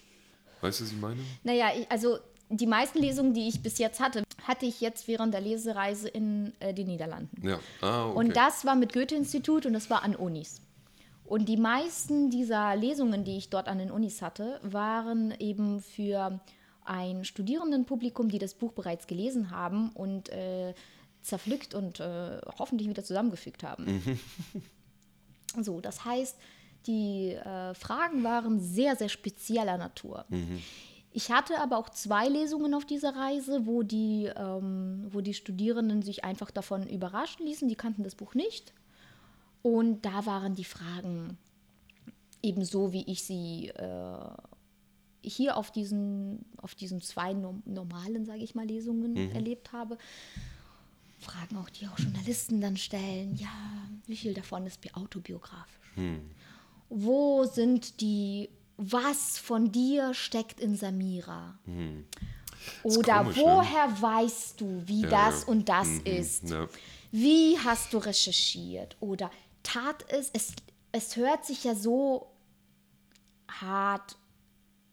weißt 0.61 0.79
du, 0.79 0.83
was 0.85 0.91
ich 0.91 0.99
meine? 0.99 1.21
Naja, 1.43 1.71
ich, 1.77 1.89
also 1.91 2.19
die 2.49 2.67
meisten 2.67 2.99
Lesungen, 2.99 3.33
die 3.33 3.47
ich 3.47 3.61
bis 3.61 3.77
jetzt 3.77 3.99
hatte, 3.99 4.23
hatte 4.43 4.65
ich 4.65 4.81
jetzt 4.81 5.07
während 5.07 5.33
der 5.33 5.41
Lesereise 5.41 6.07
in 6.07 6.53
äh, 6.59 6.73
den 6.73 6.87
Niederlanden. 6.87 7.47
Ja, 7.47 7.59
ah, 7.81 8.07
okay. 8.07 8.17
Und 8.17 8.35
das 8.35 8.65
war 8.65 8.75
mit 8.75 8.93
Goethe-Institut 8.93 9.65
und 9.65 9.73
das 9.73 9.89
war 9.89 10.03
an 10.03 10.15
Unis. 10.15 10.61
Und 11.25 11.47
die 11.47 11.57
meisten 11.57 12.31
dieser 12.31 12.75
Lesungen, 12.75 13.23
die 13.23 13.37
ich 13.37 13.49
dort 13.49 13.67
an 13.67 13.77
den 13.77 13.91
Unis 13.91 14.23
hatte, 14.23 14.59
waren 14.63 15.31
eben 15.39 15.79
für 15.79 16.39
ein 16.85 17.23
Studierendenpublikum, 17.23 18.29
die 18.29 18.39
das 18.39 18.55
Buch 18.55 18.73
bereits 18.73 19.05
gelesen 19.05 19.51
haben 19.51 19.91
und 19.91 20.29
äh, 20.29 20.73
zerpflückt 21.21 21.75
und 21.75 21.99
äh, 21.99 22.41
hoffentlich 22.57 22.89
wieder 22.89 23.03
zusammengefügt 23.03 23.63
haben. 23.63 24.01
So, 25.61 25.81
das 25.81 26.05
heißt, 26.05 26.37
die 26.87 27.31
äh, 27.33 27.73
Fragen 27.73 28.23
waren 28.23 28.59
sehr, 28.59 28.95
sehr 28.95 29.09
spezieller 29.09 29.77
Natur. 29.77 30.25
Ich 31.11 31.31
hatte 31.31 31.59
aber 31.59 31.77
auch 31.77 31.89
zwei 31.89 32.27
Lesungen 32.27 32.73
auf 32.73 32.85
dieser 32.85 33.15
Reise, 33.15 33.65
wo 33.65 33.81
die, 33.83 34.29
ähm, 34.35 35.07
wo 35.09 35.21
die 35.21 35.33
Studierenden 35.33 36.01
sich 36.03 36.23
einfach 36.23 36.51
davon 36.51 36.87
überraschen 36.87 37.45
ließen. 37.45 37.67
Die 37.67 37.75
kannten 37.75 38.03
das 38.03 38.15
Buch 38.15 38.35
nicht. 38.35 38.73
Und 39.63 40.05
da 40.05 40.25
waren 40.25 40.55
die 40.55 40.63
Fragen 40.65 41.37
ebenso, 42.41 42.93
wie 42.93 43.03
ich 43.11 43.23
sie 43.23 43.69
äh, 43.69 44.29
hier 45.21 45.57
auf 45.57 45.71
diesen, 45.71 46.45
auf 46.57 46.75
diesen 46.75 47.01
zwei 47.01 47.33
no 47.33 47.55
normalen, 47.65 48.25
sage 48.25 48.39
ich 48.43 48.55
mal, 48.55 48.65
Lesungen 48.65 49.15
erlebt 49.33 49.73
habe. 49.73 49.97
Fragen 51.19 51.57
auch, 51.57 51.69
die 51.69 51.87
auch 51.87 51.99
Journalisten 51.99 52.61
dann 52.61 52.77
stellen. 52.77 53.35
Ja, 53.35 53.49
wie 54.07 54.15
viel 54.15 54.33
davon 54.33 54.65
ist 54.65 54.79
bi- 54.79 54.93
autobiografisch? 54.93 55.75
Wo 56.89 57.45
sind 57.45 58.01
die, 58.01 58.49
was 58.77 59.37
von 59.37 59.71
dir 59.71 60.13
steckt 60.13 60.59
in 60.59 60.75
Samira? 60.75 61.57
Oder 62.83 63.19
komisch, 63.19 63.37
ne? 63.37 63.43
woher 63.43 64.01
weißt 64.01 64.59
du, 64.61 64.83
wie 64.85 65.01
Ja, 65.03 65.09
das 65.09 65.41
ja. 65.41 65.47
und 65.47 65.69
das 65.69 65.87
Mhm, 65.87 66.01
ist? 66.05 66.49
ja. 66.49 66.67
Wie 67.11 67.57
hast 67.59 67.93
du 67.93 67.97
recherchiert? 67.97 68.95
Oder 68.99 69.31
tat 69.63 70.05
es, 70.09 70.29
es, 70.33 70.53
es 70.91 71.15
hört 71.15 71.45
sich 71.45 71.63
ja 71.63 71.75
so 71.75 72.27
hart 73.47 74.15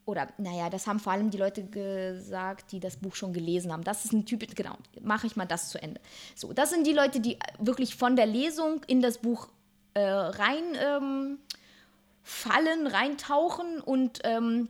oder 0.07 0.28
naja, 0.38 0.70
das 0.70 0.86
haben 0.86 1.01
vor 1.01 1.12
allem 1.12 1.30
die 1.30 1.36
Leute 1.38 1.64
gesagt, 1.64 2.70
die 2.70 2.78
das 2.78 2.97
Buch 2.97 3.16
schon 3.16 3.32
gelesen 3.32 3.72
haben. 3.72 3.82
Das 3.82 4.05
ist 4.05 4.12
ein 4.12 4.24
Typ, 4.24 4.47
genau, 4.55 4.76
mache 5.03 5.26
ich 5.26 5.34
mal 5.34 5.47
das 5.47 5.68
zu 5.70 5.82
Ende. 5.82 6.01
So, 6.36 6.53
das 6.53 6.70
sind 6.70 6.86
die 6.86 6.92
Leute, 6.92 7.18
die 7.20 7.38
wirklich 7.59 7.97
von 7.97 8.14
der 8.14 8.26
Lesung 8.26 8.82
in 8.86 9.03
das 9.03 9.18
Buch 9.18 9.49
äh, 9.94 10.01
rein 10.03 10.62
ähm, 10.80 11.38
fallen, 12.26 12.88
reintauchen 12.88 13.80
und 13.80 14.18
ähm, 14.24 14.68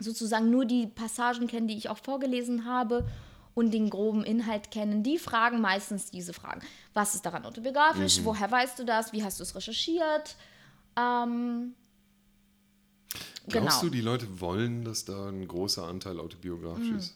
sozusagen 0.00 0.50
nur 0.50 0.64
die 0.64 0.88
Passagen 0.88 1.46
kennen, 1.46 1.68
die 1.68 1.76
ich 1.76 1.88
auch 1.88 1.98
vorgelesen 1.98 2.64
habe 2.64 3.06
und 3.54 3.70
den 3.70 3.90
groben 3.90 4.24
Inhalt 4.24 4.72
kennen, 4.72 5.04
die 5.04 5.16
fragen 5.16 5.60
meistens 5.60 6.10
diese 6.10 6.32
Fragen. 6.32 6.62
Was 6.92 7.14
ist 7.14 7.24
daran 7.24 7.44
autobiografisch? 7.44 8.18
Woher 8.24 8.50
weißt 8.50 8.76
du 8.80 8.84
das? 8.84 9.12
Wie 9.12 9.22
hast 9.22 9.38
du 9.38 9.44
es 9.44 9.54
recherchiert? 9.54 10.34
Ähm, 10.96 11.74
Glaubst 13.46 13.80
genau. 13.80 13.80
du, 13.82 13.90
die 13.90 14.00
Leute 14.00 14.40
wollen, 14.40 14.84
dass 14.84 15.04
da 15.04 15.28
ein 15.28 15.46
großer 15.46 15.86
Anteil 15.86 16.18
autobiografisch 16.18 16.90
ist? 16.90 17.14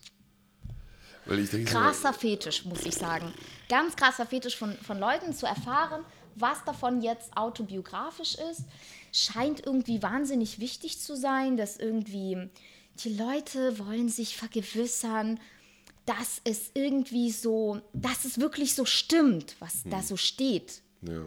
Weil 1.26 1.40
ich 1.40 1.50
denke, 1.50 1.72
so, 1.72 1.78
krasser 1.78 2.12
Fetisch, 2.12 2.64
muss 2.64 2.84
ich 2.84 2.94
sagen. 2.94 3.34
Ganz 3.68 3.96
krasser 3.96 4.26
Fetisch 4.26 4.56
von, 4.56 4.76
von 4.78 5.00
Leuten 5.00 5.32
zu 5.32 5.46
erfahren, 5.46 6.04
was 6.36 6.62
davon 6.64 7.02
jetzt 7.02 7.36
autobiografisch 7.36 8.36
ist, 8.52 8.64
scheint 9.14 9.64
irgendwie 9.64 10.02
wahnsinnig 10.02 10.58
wichtig 10.58 10.98
zu 11.00 11.16
sein, 11.16 11.56
dass 11.56 11.76
irgendwie 11.76 12.50
die 13.04 13.14
Leute 13.14 13.78
wollen 13.78 14.08
sich 14.08 14.36
vergewissern, 14.36 15.38
dass 16.04 16.40
es 16.44 16.70
irgendwie 16.74 17.30
so, 17.30 17.80
dass 17.92 18.24
es 18.24 18.38
wirklich 18.38 18.74
so 18.74 18.84
stimmt, 18.84 19.56
was 19.60 19.82
da 19.84 20.02
so 20.02 20.16
steht. 20.16 20.82
ja. 21.02 21.26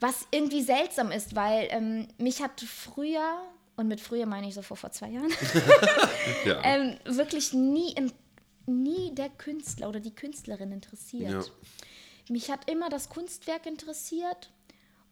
Was 0.00 0.26
irgendwie 0.32 0.62
seltsam 0.62 1.12
ist, 1.12 1.36
weil 1.36 1.68
ähm, 1.70 2.08
mich 2.18 2.42
hat 2.42 2.60
früher, 2.60 3.40
und 3.76 3.86
mit 3.86 4.00
früher 4.00 4.26
meine 4.26 4.48
ich 4.48 4.54
so 4.54 4.62
vor, 4.62 4.76
vor 4.76 4.90
zwei 4.90 5.10
Jahren, 5.10 5.30
Ja. 6.44 6.60
ähm, 6.64 6.96
wirklich 7.04 7.52
nie 7.52 7.92
in, 7.92 8.10
nie 8.66 9.14
der 9.14 9.28
Künstler 9.28 9.88
oder 9.88 10.00
die 10.00 10.12
Künstlerin 10.14 10.72
interessiert. 10.72 11.30
Ja. 11.30 11.44
Mich 12.28 12.50
hat 12.50 12.68
immer 12.68 12.88
das 12.88 13.10
Kunstwerk 13.10 13.64
interessiert 13.66 14.50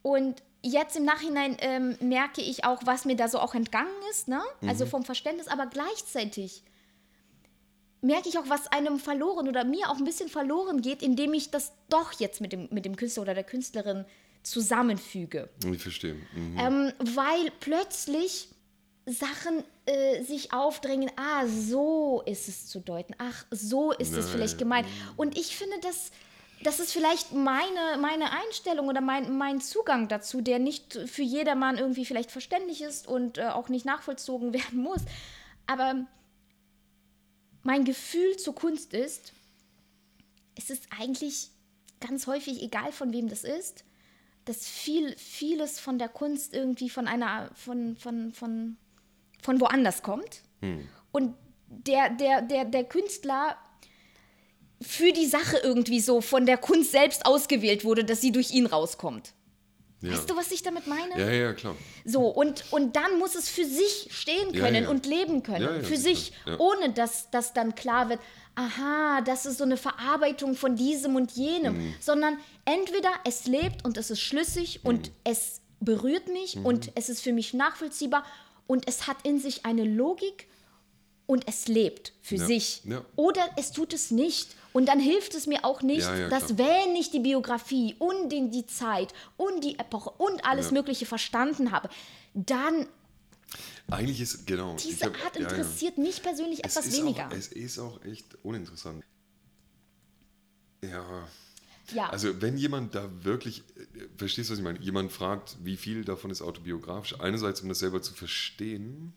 und 0.02 0.42
jetzt 0.62 0.96
im 0.96 1.04
Nachhinein 1.04 1.56
ähm, 1.60 1.96
merke 2.00 2.40
ich 2.40 2.64
auch, 2.64 2.80
was 2.84 3.04
mir 3.04 3.16
da 3.16 3.28
so 3.28 3.38
auch 3.38 3.54
entgangen 3.54 3.90
ist, 4.10 4.28
ne? 4.28 4.42
Also 4.66 4.86
vom 4.86 5.04
Verständnis, 5.04 5.48
aber 5.48 5.66
gleichzeitig 5.66 6.62
merke 8.02 8.28
ich 8.28 8.38
auch, 8.38 8.48
was 8.48 8.66
einem 8.68 8.98
verloren 8.98 9.48
oder 9.48 9.64
mir 9.64 9.90
auch 9.90 9.98
ein 9.98 10.04
bisschen 10.04 10.28
verloren 10.28 10.82
geht, 10.82 11.02
indem 11.02 11.34
ich 11.34 11.50
das 11.50 11.72
doch 11.88 12.12
jetzt 12.18 12.40
mit 12.40 12.52
dem, 12.52 12.68
mit 12.70 12.84
dem 12.84 12.96
Künstler 12.96 13.22
oder 13.22 13.34
der 13.34 13.44
Künstlerin 13.44 14.04
zusammenfüge. 14.42 15.50
Ich 15.70 15.82
verstehe. 15.82 16.14
Mhm. 16.14 16.58
Ähm, 16.58 16.92
weil 16.98 17.50
plötzlich 17.60 18.48
Sachen 19.06 19.64
äh, 19.86 20.22
sich 20.22 20.52
aufdrängen, 20.52 21.10
ah, 21.16 21.46
so 21.46 22.22
ist 22.26 22.48
es 22.48 22.66
zu 22.66 22.80
deuten, 22.80 23.14
ach, 23.18 23.44
so 23.50 23.92
ist 23.92 24.12
es 24.12 24.26
Nein. 24.26 24.32
vielleicht 24.32 24.58
gemeint. 24.58 24.86
Und 25.16 25.36
ich 25.36 25.56
finde, 25.56 25.76
das, 25.82 26.10
das 26.62 26.78
ist 26.78 26.92
vielleicht 26.92 27.32
meine, 27.32 27.96
meine 28.00 28.32
Einstellung 28.32 28.88
oder 28.88 29.00
mein, 29.00 29.36
mein 29.36 29.60
Zugang 29.60 30.08
dazu, 30.08 30.40
der 30.40 30.58
nicht 30.58 30.98
für 31.06 31.22
jedermann 31.22 31.78
irgendwie 31.78 32.04
vielleicht 32.04 32.30
verständlich 32.30 32.82
ist 32.82 33.06
und 33.06 33.38
äh, 33.38 33.48
auch 33.48 33.68
nicht 33.68 33.86
nachvollzogen 33.86 34.52
werden 34.52 34.82
muss. 34.82 35.00
Aber 35.66 36.06
mein 37.62 37.84
Gefühl 37.84 38.36
zur 38.36 38.54
Kunst 38.54 38.92
ist, 38.92 39.32
es 40.54 40.70
ist 40.70 40.86
eigentlich 40.98 41.48
ganz 42.00 42.26
häufig, 42.26 42.62
egal 42.62 42.92
von 42.92 43.12
wem 43.12 43.28
das 43.28 43.44
ist, 43.44 43.84
dass 44.44 44.66
viel, 44.66 45.16
vieles 45.16 45.78
von 45.78 45.98
der 45.98 46.08
Kunst 46.08 46.54
irgendwie 46.54 46.90
von 46.90 47.06
einer, 47.06 47.50
von, 47.54 47.96
von, 47.96 48.32
von, 48.32 48.76
von 49.42 49.60
woanders 49.60 50.02
kommt. 50.02 50.42
Und 51.12 51.34
der, 51.68 52.10
der, 52.10 52.42
der, 52.42 52.64
der 52.64 52.84
Künstler 52.84 53.56
für 54.82 55.12
die 55.12 55.26
Sache 55.26 55.58
irgendwie 55.62 56.00
so 56.00 56.20
von 56.20 56.46
der 56.46 56.56
Kunst 56.56 56.92
selbst 56.92 57.26
ausgewählt 57.26 57.84
wurde, 57.84 58.04
dass 58.04 58.20
sie 58.20 58.32
durch 58.32 58.50
ihn 58.52 58.66
rauskommt. 58.66 59.34
ja. 60.00 60.12
Weißt 60.12 60.30
du, 60.30 60.36
was 60.36 60.50
ich 60.52 60.62
damit 60.62 60.86
meine? 60.86 61.18
ja, 61.18 61.30
ja, 61.30 61.52
klar. 61.52 61.76
So, 62.06 62.22
und, 62.28 62.64
und 62.72 62.96
dann 62.96 63.18
muss 63.18 63.34
es 63.34 63.48
für 63.50 63.66
sich 63.66 64.08
stehen 64.10 64.54
Ja, 64.54 64.60
können 64.64 64.84
ja. 64.84 64.90
und 64.90 65.04
leben 65.06 65.42
können. 65.42 65.62
Ja, 65.62 65.76
ja, 65.76 65.82
für 65.82 65.96
sich, 65.98 66.32
Ja. 66.46 66.58
ohne 66.58 66.90
dass 66.94 67.30
das 67.30 67.52
dann 67.52 67.74
klar 67.74 68.08
wird, 68.08 68.20
aha, 68.54 69.20
das 69.20 69.44
ist 69.46 69.58
so 69.58 69.64
eine 69.64 69.76
Verarbeitung 69.76 70.54
von 70.56 70.76
diesem 70.76 71.14
und 71.16 71.32
jenem. 71.32 71.76
Mhm. 71.76 71.94
Sondern 72.00 72.38
entweder 72.64 73.10
es 73.24 73.46
lebt 73.46 73.84
und 73.84 73.96
es 73.98 74.10
ist 74.10 74.20
schlüssig 74.20 74.80
und 74.82 75.08
Mhm. 75.08 75.14
es 75.24 75.60
berührt 75.80 76.28
mich 76.28 76.56
und 76.56 76.90
es 76.94 77.08
ist 77.10 77.20
für 77.22 77.32
mich 77.34 77.52
nachvollziehbar 77.54 78.24
und 78.66 78.88
es 78.88 79.06
hat 79.06 79.16
in 79.24 79.38
sich 79.38 79.64
eine 79.66 79.84
Logik 79.84 80.46
und 81.26 81.46
es 81.48 81.68
lebt 81.68 82.12
für 82.22 82.36
Ja. 82.36 82.46
sich. 82.46 82.82
Ja. 82.84 83.04
Oder 83.16 83.42
es 83.56 83.72
tut 83.72 83.92
es 83.92 84.10
nicht. 84.10 84.56
Und 84.72 84.86
dann 84.86 85.00
hilft 85.00 85.34
es 85.34 85.46
mir 85.46 85.64
auch 85.64 85.82
nicht, 85.82 86.00
Ja, 86.02 86.16
ja, 86.16 86.28
dass 86.28 86.56
wenn 86.56 86.94
ich 86.94 87.10
die 87.10 87.18
Biografie 87.20 87.96
und 87.98 88.30
den, 88.30 88.50
die 88.52 88.66
Zeit 88.66 89.12
und 89.36 89.64
die 89.64 89.78
Epoche 89.78 90.10
und 90.10 90.44
alles 90.44 90.66
Ja. 90.66 90.72
Mögliche 90.72 91.06
verstanden 91.06 91.72
habe, 91.72 91.88
dann 92.34 92.86
Eigentlich 93.90 94.20
ist, 94.20 94.46
genau. 94.46 94.76
diese 94.76 95.06
hab- 95.06 95.24
Art 95.24 95.34
ja, 95.34 95.42
ja. 95.42 95.48
interessiert 95.48 95.98
mich 95.98 96.22
persönlich 96.22 96.64
Es 96.64 96.76
etwas 96.76 96.96
weniger. 96.96 97.26
Auch, 97.26 97.32
es 97.32 97.48
ist 97.48 97.78
auch 97.80 98.00
echt 98.04 98.26
uninteressant. 98.44 99.02
Ja. 100.82 101.28
ja, 101.92 102.08
Also 102.10 102.40
wenn 102.40 102.56
jemand 102.56 102.94
da 102.94 103.08
wirklich, 103.24 103.64
äh, 103.76 104.06
verstehst 104.16 104.48
du, 104.48 104.52
was 104.52 104.58
ich 104.58 104.64
meine? 104.64 104.78
Jemand 104.80 105.10
fragt, 105.12 105.56
wie 105.62 105.76
viel 105.76 106.04
davon 106.04 106.30
ist 106.30 106.42
autobiografisch. 106.42 107.18
Einerseits, 107.20 107.60
um 107.60 107.68
das 107.68 107.80
selber 107.80 108.00
zu 108.02 108.14
verstehen. 108.14 109.12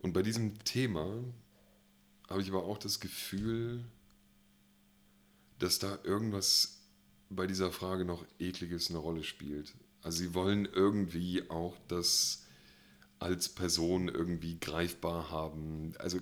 Und 0.00 0.12
bei 0.14 0.22
diesem 0.22 0.58
Thema 0.64 1.06
habe 2.28 2.40
ich 2.42 2.48
aber 2.48 2.64
auch 2.64 2.78
das 2.78 2.98
Gefühl, 3.00 3.84
dass 5.58 5.78
da 5.78 5.98
irgendwas 6.04 6.78
bei 7.30 7.46
dieser 7.46 7.70
Frage 7.72 8.04
noch 8.04 8.24
ekliges 8.38 8.90
eine 8.90 8.98
Rolle 8.98 9.22
spielt. 9.24 9.74
Also 10.02 10.18
sie 10.18 10.34
wollen 10.34 10.66
irgendwie 10.72 11.48
auch 11.50 11.74
das 11.88 12.44
als 13.18 13.48
Person 13.48 14.08
irgendwie 14.08 14.58
greifbar 14.60 15.30
haben. 15.30 15.92
Also 15.98 16.18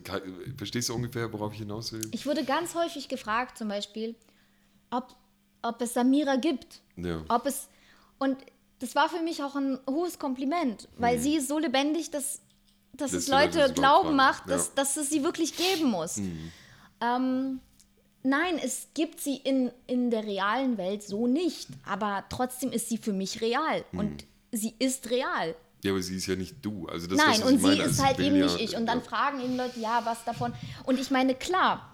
verstehst 0.57 0.89
du 0.89 0.95
ungefähr, 0.95 1.30
worauf 1.32 1.53
ich 1.53 1.59
hinaus 1.59 1.93
will? 1.93 2.09
ich 2.12 2.24
wurde 2.26 2.45
ganz 2.45 2.74
häufig 2.74 3.09
gefragt, 3.09 3.59
zum 3.59 3.68
Beispiel, 3.68 4.14
ob, 4.91 5.14
ob 5.62 5.80
es 5.82 5.93
Samira 5.95 6.37
gibt. 6.37 6.80
Ja. 6.97 7.22
Ob 7.28 7.45
es. 7.47 7.68
Und 8.18 8.39
das 8.78 8.95
war 8.95 9.09
für 9.11 9.22
mich 9.22 9.43
auch 9.43 9.55
ein 9.57 9.78
hohes 9.89 10.18
Kompliment, 10.18 10.89
weil 10.97 11.18
sie 11.18 11.37
ist 11.37 11.49
so 11.49 11.59
lebendig, 11.59 12.11
dass, 12.11 12.41
dass 12.95 13.11
Dass 13.11 13.22
es 13.24 13.28
Leute 13.28 13.59
das 13.59 13.74
glauben 13.74 14.16
macht, 14.16 14.49
dass, 14.49 14.68
Ja. 14.68 14.72
dass 14.76 14.97
es 14.97 15.11
sie 15.11 15.22
wirklich 15.22 15.55
geben 15.57 15.91
muss. 15.91 16.18
Ähm, 17.03 17.61
nein, 18.27 18.59
es 18.62 18.89
gibt 18.95 19.20
sie 19.20 19.37
in, 19.37 19.70
in 19.87 20.11
der 20.11 20.24
realen 20.24 20.77
Welt 20.79 21.03
so 21.03 21.27
nicht, 21.27 21.68
aber 21.85 22.24
trotzdem 22.29 22.72
ist 22.72 22.89
sie 22.89 22.99
für 22.99 23.12
mich 23.12 23.41
real 23.41 23.85
und 23.93 24.24
sie 24.53 24.74
ist 24.79 25.11
real. 25.11 25.55
Ja, 25.83 25.93
aber 25.93 26.03
sie 26.03 26.16
ist 26.16 26.27
ja 26.27 26.37
nicht 26.37 26.57
du. 26.62 26.87
Also 26.89 27.07
das, 27.07 27.16
Nein, 27.18 27.41
das, 27.41 27.51
und 27.51 27.62
meine. 27.62 27.74
sie 27.77 27.81
Also 27.83 27.93
ist 27.93 28.05
halt 28.05 28.18
will 28.18 28.27
eben 28.27 28.37
ja- 28.37 28.47
nicht 28.47 28.61
ich. 28.61 28.77
Und 28.77 28.87
dann 28.87 28.99
ja. 28.99 29.05
fragen 29.05 29.41
eben 29.41 29.57
Leute, 29.57 29.79
ja, 29.79 30.01
was 30.05 30.24
davon. 30.24 30.53
Und 30.85 30.99
ich 30.99 31.11
meine, 31.11 31.35
klar, 31.35 31.91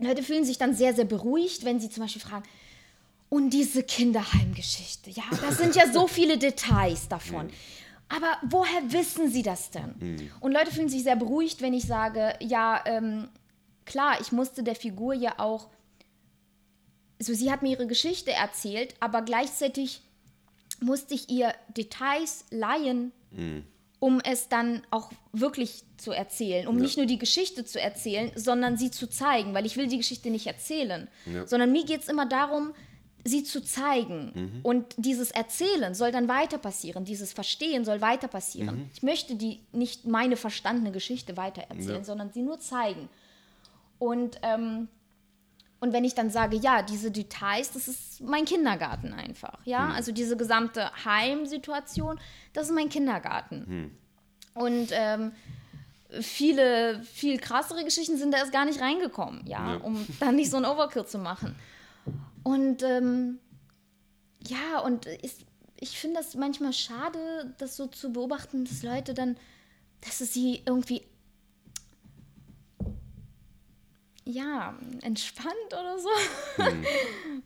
Leute 0.00 0.22
fühlen 0.22 0.44
sich 0.44 0.58
dann 0.58 0.74
sehr, 0.74 0.94
sehr 0.94 1.04
beruhigt, 1.04 1.64
wenn 1.64 1.78
sie 1.78 1.90
zum 1.90 2.02
Beispiel 2.02 2.22
fragen, 2.22 2.44
und 3.30 3.50
diese 3.50 3.82
Kinderheimgeschichte, 3.82 5.10
ja, 5.10 5.24
da 5.42 5.52
sind 5.52 5.76
ja 5.76 5.92
so 5.92 6.06
viele 6.06 6.38
Details 6.38 7.08
davon. 7.08 7.50
Aber 8.08 8.38
woher 8.48 8.80
wissen 8.90 9.30
sie 9.30 9.42
das 9.42 9.70
denn? 9.70 10.30
Und 10.40 10.52
Leute 10.52 10.70
fühlen 10.70 10.88
sich 10.88 11.02
sehr 11.02 11.16
beruhigt, 11.16 11.60
wenn 11.60 11.74
ich 11.74 11.84
sage, 11.84 12.32
ja, 12.40 12.80
ähm, 12.86 13.28
klar, 13.88 14.20
ich 14.20 14.30
musste 14.30 14.62
der 14.62 14.76
Figur 14.76 15.14
ja 15.14 15.34
auch, 15.38 15.68
so 17.20 17.34
sie 17.34 17.50
hat 17.50 17.62
mir 17.62 17.70
ihre 17.72 17.86
Geschichte 17.88 18.32
erzählt, 18.32 18.94
aber 19.00 19.22
gleichzeitig 19.22 20.02
musste 20.80 21.14
ich 21.14 21.28
ihr 21.28 21.52
Details 21.76 22.44
leihen, 22.50 23.10
um 23.98 24.20
es 24.20 24.48
dann 24.48 24.82
auch 24.90 25.10
wirklich 25.32 25.82
zu 25.96 26.12
erzählen, 26.12 26.68
um 26.68 26.76
Ja. 26.76 26.82
nicht 26.82 26.96
nur 26.96 27.06
die 27.06 27.18
Geschichte 27.18 27.64
zu 27.64 27.80
erzählen, 27.80 28.30
sondern 28.36 28.76
sie 28.76 28.92
zu 28.92 29.08
zeigen, 29.08 29.54
weil 29.54 29.66
ich 29.66 29.76
will 29.76 29.88
die 29.88 29.96
Geschichte 29.96 30.30
nicht 30.30 30.46
erzählen, 30.46 31.08
Ja. 31.26 31.46
sondern 31.48 31.72
mir 31.72 31.84
geht 31.84 32.02
es 32.02 32.08
immer 32.08 32.26
darum, 32.26 32.72
sie 33.24 33.42
zu 33.42 33.60
zeigen. 33.64 34.30
Mhm. 34.34 34.60
Und 34.62 34.94
dieses 34.96 35.32
Erzählen 35.32 35.92
soll 35.94 36.12
dann 36.12 36.28
weiter 36.28 36.56
passieren, 36.58 37.04
dieses 37.04 37.32
Verstehen 37.32 37.84
soll 37.84 38.00
weiter 38.00 38.28
passieren. 38.28 38.76
Mhm. 38.76 38.90
Ich 38.94 39.02
möchte 39.02 39.34
die 39.34 39.58
nicht 39.72 40.06
meine 40.06 40.36
verstandene 40.36 40.92
Geschichte 40.92 41.36
weiter 41.36 41.62
erzählen, 41.62 41.98
Ja. 41.98 42.04
sondern 42.04 42.30
sie 42.32 42.42
nur 42.42 42.60
zeigen. 42.60 43.08
Und, 43.98 44.38
ähm, 44.42 44.88
und 45.80 45.92
wenn 45.92 46.04
ich 46.04 46.14
dann 46.14 46.30
sage, 46.30 46.56
ja, 46.56 46.82
diese 46.82 47.10
Details, 47.10 47.72
das 47.72 47.88
ist 47.88 48.20
mein 48.20 48.44
Kindergarten 48.44 49.12
einfach. 49.12 49.58
Ja, 49.64 49.90
also 49.90 50.12
diese 50.12 50.36
gesamte 50.36 50.90
Heimsituation, 51.04 52.18
das 52.52 52.68
ist 52.68 52.74
mein 52.74 52.88
Kindergarten. 52.88 53.96
Und 54.54 54.88
ähm, 54.92 55.32
viele, 56.20 57.00
viel 57.02 57.38
krassere 57.38 57.84
Geschichten 57.84 58.16
sind 58.16 58.32
da 58.32 58.38
erst 58.38 58.52
gar 58.52 58.64
nicht 58.64 58.80
reingekommen, 58.80 59.46
ja, 59.46 59.74
Ja. 59.74 59.80
um 59.80 60.04
dann 60.20 60.36
nicht 60.36 60.50
so 60.50 60.56
ein 60.56 60.64
Overkill 60.64 61.06
zu 61.06 61.18
machen. 61.18 61.54
Und 62.42 62.82
ähm, 62.82 63.38
ja, 64.46 64.80
und 64.80 65.06
ist, 65.06 65.42
ich 65.78 65.98
finde 65.98 66.16
das 66.16 66.34
manchmal 66.34 66.72
schade, 66.72 67.54
das 67.58 67.76
so 67.76 67.86
zu 67.86 68.12
beobachten, 68.12 68.64
dass 68.64 68.82
Leute 68.82 69.14
dann, 69.14 69.36
dass 70.00 70.20
es 70.20 70.32
sie 70.32 70.62
irgendwie 70.66 71.02
ja, 74.28 74.74
entspannt 75.00 75.72
oder 75.72 75.98
so, 75.98 76.08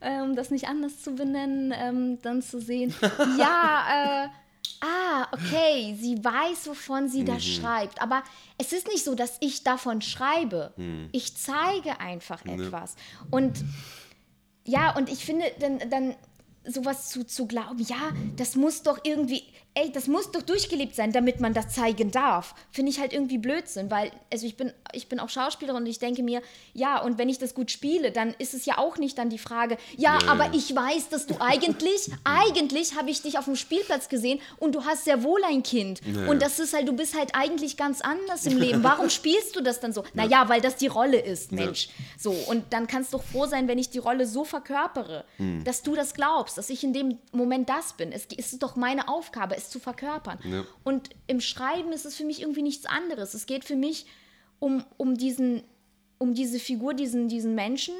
ähm, 0.01 0.35
das 0.35 0.51
nicht 0.51 0.67
anders 0.67 1.01
zu 1.01 1.15
benennen, 1.15 1.73
ähm, 1.77 2.19
dann 2.23 2.43
zu 2.43 2.61
sehen, 2.61 2.93
ja, 3.39 4.25
äh, 4.25 4.29
ah, 4.81 5.29
okay, 5.31 5.97
sie 6.01 6.23
weiß, 6.25 6.67
wovon 6.67 7.09
sie 7.09 7.25
da 7.25 7.39
schreibt. 7.39 8.03
Aber 8.03 8.25
es 8.59 8.73
ist 8.73 8.89
nicht 8.89 9.05
so, 9.05 9.15
dass 9.15 9.37
ich 9.39 9.63
davon 9.63 10.03
schreibe. 10.03 10.73
Ich 11.13 11.37
zeige 11.37 12.01
einfach 12.01 12.45
etwas. 12.45 12.97
Und 13.31 13.65
ja, 14.65 14.97
und 14.97 15.09
ich 15.09 15.25
finde, 15.25 15.45
dann, 15.61 15.79
dann 15.89 16.17
sowas 16.65 17.11
zu, 17.11 17.25
zu 17.25 17.47
glauben, 17.47 17.81
ja, 17.81 18.11
das 18.37 18.57
muss 18.57 18.83
doch 18.83 18.99
irgendwie, 19.05 19.45
ey, 19.75 19.91
das 19.91 20.07
muss 20.07 20.31
doch 20.31 20.43
durchgelebt 20.43 20.95
sein, 20.95 21.13
damit 21.13 21.41
man 21.41 21.55
das 21.55 21.71
zeigen 21.71 22.11
darf, 22.11 22.55
finde 22.71 22.91
ich 22.91 23.01
halt 23.01 23.13
irgendwie 23.13 23.39
Blödsinn, 23.39 23.91
weil, 23.91 24.13
also 24.33 24.47
ich 24.47 24.57
bin, 24.57 24.73
ich 24.93 25.09
bin 25.09 25.19
auch 25.19 25.29
Schauspielerin 25.31 25.83
und 25.83 25.87
ich 25.89 25.99
denke 25.99 26.23
mir, 26.23 26.43
ja, 26.75 27.01
und 27.01 27.17
wenn 27.19 27.29
ich 27.29 27.39
das 27.39 27.55
gut 27.55 27.71
spiele, 27.71 28.13
dann 28.13 28.35
ist 28.39 28.53
es 28.55 28.67
ja 28.67 28.79
auch 28.79 28.99
nicht 28.99 29.17
dann 29.19 29.31
die 29.31 29.39
Frage, 29.39 29.79
ja, 29.97 30.19
Ja, 30.21 30.29
aber 30.31 30.45
ja. 30.47 30.51
ich 30.55 30.75
weiß, 30.77 31.09
dass 31.09 31.27
du 31.27 31.37
eigentlich, 31.41 32.11
eigentlich 32.25 32.97
habe 32.97 33.11
ich 33.11 33.23
dich 33.23 33.39
auf 33.39 33.47
dem 33.47 33.57
Spielplatz 33.57 34.09
gesehen 34.09 34.41
und 34.59 34.75
du 34.75 34.85
hast 34.85 35.05
sehr 35.05 35.23
wohl 35.23 35.43
ein 35.45 35.63
Kind. 35.63 36.01
Ja, 36.05 36.27
und 36.29 36.41
ja. 36.41 36.49
das 36.49 36.59
ist 36.59 36.75
halt, 36.75 36.87
du 36.87 36.93
bist 36.93 37.17
halt 37.17 37.35
eigentlich 37.35 37.77
ganz 37.79 38.01
anders 38.03 38.45
im 38.47 38.59
Leben. 38.59 38.83
Warum 38.83 39.09
spielst 39.19 39.57
du 39.57 39.63
das 39.63 39.81
dann 39.81 39.93
so? 39.93 40.05
Naja, 40.13 40.49
weil 40.49 40.61
das 40.61 40.77
die 40.77 40.87
Rolle 40.89 41.19
ist, 41.19 41.53
Mensch. 41.53 41.89
So, 42.19 42.31
und 42.31 42.65
dann 42.75 42.87
kannst 42.87 43.13
du 43.13 43.17
doch 43.19 43.25
froh 43.25 43.47
sein, 43.47 43.69
wenn 43.69 43.79
ich 43.79 43.89
die 43.91 43.99
Rolle 43.99 44.27
so 44.27 44.45
verkörpere, 44.45 45.25
Hm. 45.39 45.65
dass 45.65 45.83
du 45.83 45.95
das 45.95 46.15
glaubst, 46.15 46.59
dass 46.59 46.69
ich 46.71 46.85
in 46.85 46.93
dem 46.93 47.19
Moment 47.33 47.69
das 47.69 47.95
bin. 47.95 48.13
Es 48.13 48.27
ist 48.27 48.63
doch 48.63 48.77
meine 48.77 49.09
Aufgabe, 49.09 49.55
es 49.63 49.71
zu 49.71 49.79
verkörpern. 49.81 50.39
Ja. 50.45 50.65
Und 50.85 51.11
im 51.27 51.41
Schreiben 51.41 51.93
ist 51.93 52.05
es 52.05 52.15
für 52.17 52.25
mich 52.25 52.41
irgendwie 52.43 52.63
nichts 52.63 52.87
anderes. 52.87 53.35
Es 53.35 53.47
geht 53.47 53.65
für 53.65 53.77
mich 53.77 54.07
um, 54.59 54.85
um 54.97 55.17
diesen 55.17 55.63
um 56.19 56.35
diese 56.35 56.61
Figur, 56.61 56.95
diesen, 56.95 57.29
diesen 57.29 57.57
Menschen, 57.57 57.95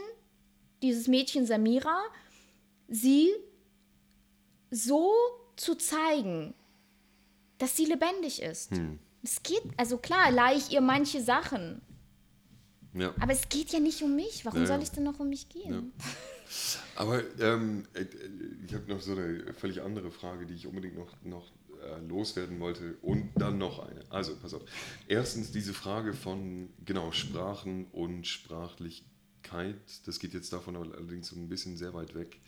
dieses 0.81 1.09
Mädchen 1.09 1.45
Samira, 1.45 2.01
sie 2.87 3.31
so 4.71 5.13
zu 5.57 5.75
zeigen, 5.75 6.55
dass 7.59 7.77
sie 7.77 7.85
lebendig 7.87 8.41
ist. 8.43 8.71
Es 9.25 9.43
geht, 9.43 9.63
also 9.77 9.99
klar, 9.99 10.31
leih 10.31 10.57
ich 10.57 10.71
ihr 10.73 10.81
manche 10.81 11.21
Sachen, 11.21 11.83
Ja. 12.95 13.13
aber 13.21 13.33
es 13.33 13.49
geht 13.49 13.71
ja 13.71 13.81
nicht 13.81 14.03
um 14.03 14.15
mich. 14.15 14.45
Warum 14.45 14.61
Ja, 14.61 14.67
soll 14.67 14.83
es 14.83 14.93
denn 14.93 15.03
noch 15.05 15.19
um 15.19 15.29
mich 15.29 15.49
gehen? 15.49 15.93
Aber 16.97 17.23
ähm, 17.41 17.85
äh, 17.95 18.05
ich 18.67 18.75
habe 18.75 18.89
noch 18.89 19.01
so 19.01 19.13
eine 19.13 19.53
völlig 19.55 19.83
andere 19.83 20.11
Frage, 20.11 20.47
die 20.47 20.55
ich 20.55 20.67
unbedingt 20.67 20.97
noch, 20.97 21.11
noch 21.25 21.51
äh, 21.83 22.01
loswerden 22.07 22.61
wollte. 22.61 22.97
Und 23.03 23.31
dann 23.37 23.59
noch 23.59 23.79
eine. 23.79 24.01
Also, 24.11 24.37
pass 24.37 24.55
auf. 24.55 24.63
Erstens 25.09 25.53
diese 25.53 25.75
Frage 25.75 26.15
von, 26.15 26.69
genau, 26.85 27.13
Sprachen 27.13 27.87
und 27.93 28.27
Sprachlichkeit. 28.27 29.77
Das 30.07 30.19
geht 30.19 30.35
jetzt 30.35 30.53
davon 30.53 30.77
allerdings 30.77 31.29
so 31.29 31.37
ein 31.37 31.49
bisschen 31.49 31.77
sehr 31.77 31.95
weit 31.95 32.15
weg. 32.15 32.41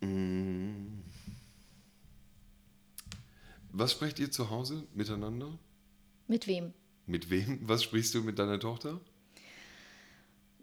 Mm. 0.00 1.02
Was 3.72 3.92
sprecht 3.92 4.18
ihr 4.18 4.30
zu 4.30 4.50
Hause 4.50 4.84
miteinander? 4.94 5.58
Mit 6.26 6.46
wem? 6.46 6.72
Mit 7.06 7.30
wem? 7.30 7.60
Was 7.62 7.82
sprichst 7.84 8.14
du 8.14 8.22
mit 8.22 8.38
deiner 8.38 8.58
Tochter? 8.58 9.00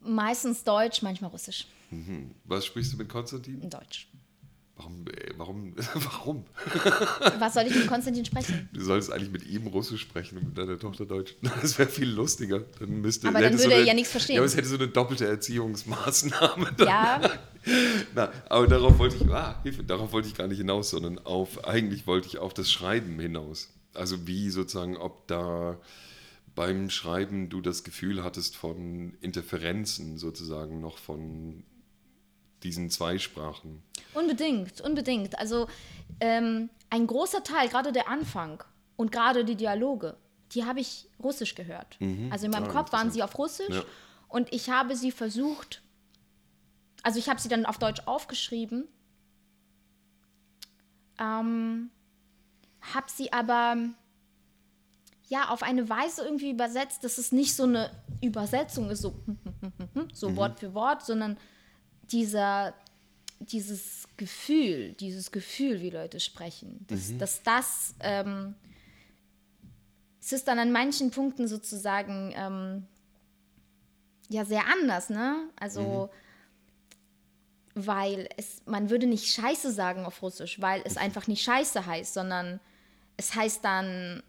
Meistens 0.02 0.64
Deutsch, 0.64 1.02
manchmal 1.02 1.32
Russisch. 1.32 1.66
Mhm. 1.98 2.32
Was 2.44 2.66
sprichst 2.66 2.94
du 2.94 2.98
mit 2.98 3.10
Konstantin? 3.10 3.70
Deutsch. 3.70 4.08
Warum? 4.78 5.06
Äh, 5.08 5.32
warum? 5.38 5.74
warum? 5.94 6.46
Was 7.40 7.54
soll 7.54 7.64
ich 7.64 7.76
mit 7.76 7.88
Konstantin 7.88 8.26
sprechen? 8.26 8.68
Du 8.74 8.84
solltest 8.84 9.12
eigentlich 9.12 9.32
mit 9.32 9.46
ihm 9.48 9.68
Russisch 9.68 10.02
sprechen 10.02 10.38
und 10.38 10.48
mit 10.48 10.58
deiner 10.58 10.78
Tochter 10.78 11.06
Deutsch. 11.06 11.36
Das 11.62 11.80
wäre 11.80 11.90
viel 11.90 12.10
lustiger. 12.10 12.60
Dann 12.80 13.02
müsste, 13.02 13.30
Aber 13.30 13.40
dann 13.40 13.52
hätte 13.52 13.58
so 13.58 13.64
würde 13.66 13.76
er 13.76 13.80
eine, 13.80 13.88
ja 13.88 13.94
nichts 13.94 14.12
verstehen. 14.12 14.36
Ja, 14.36 14.42
aber 14.42 14.48
es 14.48 14.58
hätte 14.58 14.68
so 14.68 14.76
eine 14.76 14.90
doppelte 14.90 15.26
Erziehungsmaßnahme. 15.28 16.76
Ja, 16.80 17.22
Na, 18.16 18.32
aber 18.50 18.68
darauf 18.68 19.00
wollte 19.00 19.16
ich, 19.16 19.30
ah, 19.32 19.60
Hilfe, 19.64 19.84
darauf 19.84 20.12
wollte 20.12 20.28
ich 20.28 20.36
gar 20.36 20.48
nicht 20.48 20.58
hinaus, 20.58 20.90
sondern 20.90 21.20
auf, 21.20 21.66
eigentlich 21.66 22.06
wollte 22.06 22.28
ich 22.28 22.38
auf 22.38 22.54
das 22.54 22.70
Schreiben 22.72 23.18
hinaus. 23.20 23.70
Also 23.94 24.28
wie 24.28 24.50
sozusagen, 24.50 24.98
ob 24.98 25.28
da 25.28 25.80
beim 26.54 26.90
Schreiben 26.90 27.50
du 27.50 27.62
das 27.62 27.84
Gefühl 27.84 28.24
hattest 28.24 28.56
von 28.56 29.14
Interferenzen 29.22 30.18
sozusagen 30.18 30.82
noch 30.82 30.98
von 30.98 31.64
diesen 32.66 32.90
zwei 32.90 33.18
Sprachen. 33.18 33.82
unbedingt, 34.14 34.82
unbedingt. 34.82 35.38
Also 35.40 35.68
ähm, 36.20 36.70
ein 36.90 37.08
großer 37.08 37.44
Teil, 37.44 37.70
gerade 37.70 37.92
der 37.92 38.10
Anfang 38.10 38.64
und 38.98 39.12
gerade 39.12 39.46
die 39.46 39.56
Dialoge, 39.56 40.18
die 40.52 40.66
habe 40.66 40.80
ich 40.80 41.08
Russisch 41.24 41.56
gehört. 41.56 41.98
Also 42.32 42.46
in 42.46 42.52
meinem 42.52 42.66
Ah, 42.66 42.74
Kopf 42.74 42.92
waren 42.92 43.12
sie 43.12 43.24
auf 43.24 43.38
Russisch 43.38 43.70
Ja. 43.76 43.84
und 44.30 44.52
ich 44.54 44.70
habe 44.70 44.96
sie 44.96 45.12
versucht, 45.12 45.82
also 47.04 47.20
ich 47.20 47.30
habe 47.30 47.40
sie 47.40 47.50
dann 47.50 47.66
auf 47.66 47.78
Deutsch 47.78 48.02
aufgeschrieben, 48.06 48.88
ähm, 51.20 51.90
habe 52.82 53.08
sie 53.10 53.32
aber 53.34 53.78
ja 55.28 55.50
auf 55.50 55.64
eine 55.64 55.90
Weise 55.90 56.24
irgendwie 56.24 56.52
übersetzt, 56.52 57.04
dass 57.04 57.18
es 57.18 57.32
nicht 57.32 57.56
so 57.56 57.64
eine 57.64 57.90
Übersetzung 58.22 58.90
ist, 58.90 59.02
so, 59.02 59.16
so 60.14 60.36
Wort 60.36 60.60
für 60.60 60.74
Wort, 60.74 61.04
sondern 61.06 61.38
dieser, 62.12 62.74
dieses 63.40 64.08
Gefühl, 64.18 64.94
dieses 64.94 65.32
Gefühl, 65.32 65.82
wie 65.82 65.90
Leute 65.90 66.20
sprechen, 66.20 66.86
dass, 66.88 67.18
dass 67.18 67.44
das, 67.44 67.96
ähm, 68.00 68.56
es 70.22 70.32
ist 70.32 70.48
dann 70.48 70.60
an 70.60 70.72
manchen 70.72 71.12
Punkten 71.12 71.48
sozusagen 71.48 72.34
ähm, 72.36 72.88
ja 74.30 74.46
sehr 74.46 74.64
anders, 74.68 75.10
ne? 75.10 75.50
Also, 75.60 76.10
weil 77.76 78.30
es, 78.38 78.62
man 78.66 78.90
würde 78.90 79.06
nicht 79.06 79.28
Scheiße 79.28 79.72
sagen 79.72 80.06
auf 80.06 80.22
Russisch, 80.22 80.62
weil 80.62 80.82
es 80.86 80.98
einfach 80.98 81.28
nicht 81.28 81.44
Scheiße 81.44 81.86
heißt, 81.86 82.14
sondern 82.14 82.60
es 83.18 83.36
heißt 83.36 83.64
dann 83.64 84.24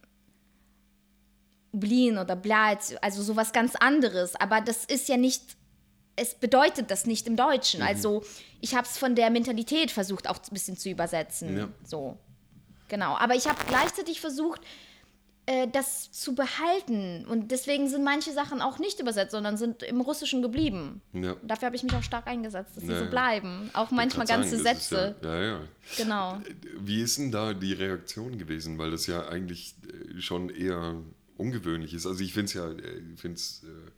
Blin 1.72 2.18
oder 2.18 2.36
Blät, 2.36 2.98
also 3.02 3.22
sowas 3.22 3.52
ganz 3.52 3.76
anderes. 3.76 4.34
Aber 4.36 4.60
das 4.60 4.84
ist 4.84 5.08
ja 5.08 5.16
nicht, 5.16 5.56
es 6.16 6.34
bedeutet 6.34 6.90
das 6.90 7.06
nicht 7.06 7.26
im 7.26 7.36
Deutschen. 7.36 7.82
Also 7.82 8.24
ich 8.60 8.74
habe 8.74 8.86
es 8.86 8.98
von 8.98 9.14
der 9.14 9.30
Mentalität 9.30 9.90
versucht 9.90 10.28
auch 10.28 10.38
ein 10.38 10.52
bisschen 10.52 10.76
zu 10.76 10.88
übersetzen. 10.88 11.56
Ja. 11.56 11.68
So, 11.84 12.16
genau. 12.88 13.16
Aber 13.16 13.34
ich 13.34 13.46
habe 13.46 13.58
gleichzeitig 13.68 14.20
versucht, 14.20 14.60
äh, 15.44 15.68
das 15.68 16.10
zu 16.10 16.34
behalten. 16.34 17.24
Und 17.26 17.52
deswegen 17.52 17.88
sind 17.88 18.02
manche 18.02 18.32
Sachen 18.32 18.60
auch 18.60 18.78
nicht 18.78 18.98
übersetzt, 18.98 19.30
sondern 19.30 19.56
sind 19.56 19.82
im 19.84 20.00
Russischen 20.00 20.42
geblieben. 20.42 21.02
Ja. 21.12 21.36
Dafür 21.42 21.66
habe 21.66 21.76
ich 21.76 21.84
mich 21.84 21.94
auch 21.94 22.02
stark 22.02 22.26
eingesetzt, 22.26 22.76
dass 22.76 22.82
sie 22.82 22.90
Ja, 22.90 22.98
so 22.98 23.04
ja. 23.04 23.10
bleiben. 23.10 23.70
Auch 23.72 23.90
manchmal 23.90 24.26
ganze 24.26 24.56
sagen, 24.58 24.78
Sätze. 24.78 25.14
Ja, 25.22 25.42
ja. 25.42 25.60
Genau. 25.96 26.40
Wie 26.80 27.00
ist 27.00 27.18
denn 27.18 27.30
da 27.30 27.54
die 27.54 27.74
Reaktion 27.74 28.38
gewesen? 28.38 28.78
Weil 28.78 28.90
das 28.90 29.06
ja 29.06 29.28
eigentlich 29.28 29.76
äh, 29.86 30.20
schon 30.20 30.48
eher 30.48 30.96
ungewöhnlich 31.36 31.94
ist. 31.94 32.06
Also 32.06 32.24
ich 32.24 32.32
finde 32.32 32.46
es 32.46 32.54
ja, 32.54 32.68
äh, 32.70 33.02
ich 33.14 33.20
find's, 33.20 33.62
äh, 33.64 33.90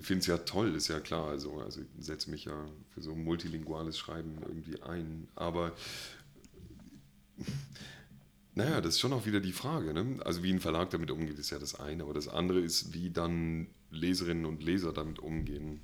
find's 0.00 0.26
ja 0.26 0.38
toll, 0.38 0.74
ist 0.74 0.88
ja 0.88 1.00
klar. 1.00 1.28
Also, 1.28 1.60
also 1.60 1.80
ich 1.80 2.04
setze 2.04 2.30
mich 2.30 2.44
ja 2.44 2.66
für 2.90 3.02
so 3.02 3.14
multilinguales 3.14 3.98
Schreiben 3.98 4.38
irgendwie 4.46 4.80
ein. 4.82 5.28
Aber 5.34 5.72
naja, 8.54 8.80
das 8.80 8.94
ist 8.94 9.00
schon 9.00 9.12
auch 9.12 9.26
wieder 9.26 9.40
die 9.40 9.52
Frage. 9.52 9.94
Ne? 9.94 10.20
Also 10.24 10.42
wie 10.42 10.52
ein 10.52 10.60
Verlag 10.60 10.90
damit 10.90 11.10
umgeht, 11.10 11.38
ist 11.38 11.50
ja 11.50 11.58
das 11.58 11.78
eine. 11.78 12.02
Aber 12.04 12.14
das 12.14 12.28
andere 12.28 12.60
ist, 12.60 12.94
wie 12.94 13.10
dann 13.10 13.68
Leserinnen 13.90 14.44
und 14.44 14.62
Leser 14.62 14.92
damit 14.92 15.18
umgehen. 15.18 15.80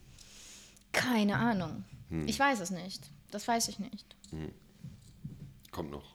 Keine 0.93 1.37
Ahnung. 1.37 1.85
Hm. 2.09 2.27
Ich 2.29 2.39
weiß 2.39 2.61
es 2.61 2.71
nicht. 2.71 3.11
Das 3.31 3.47
weiß 3.47 3.69
ich 3.69 3.79
nicht. 3.79 4.17
Kommt 5.71 5.91
noch. 5.91 6.15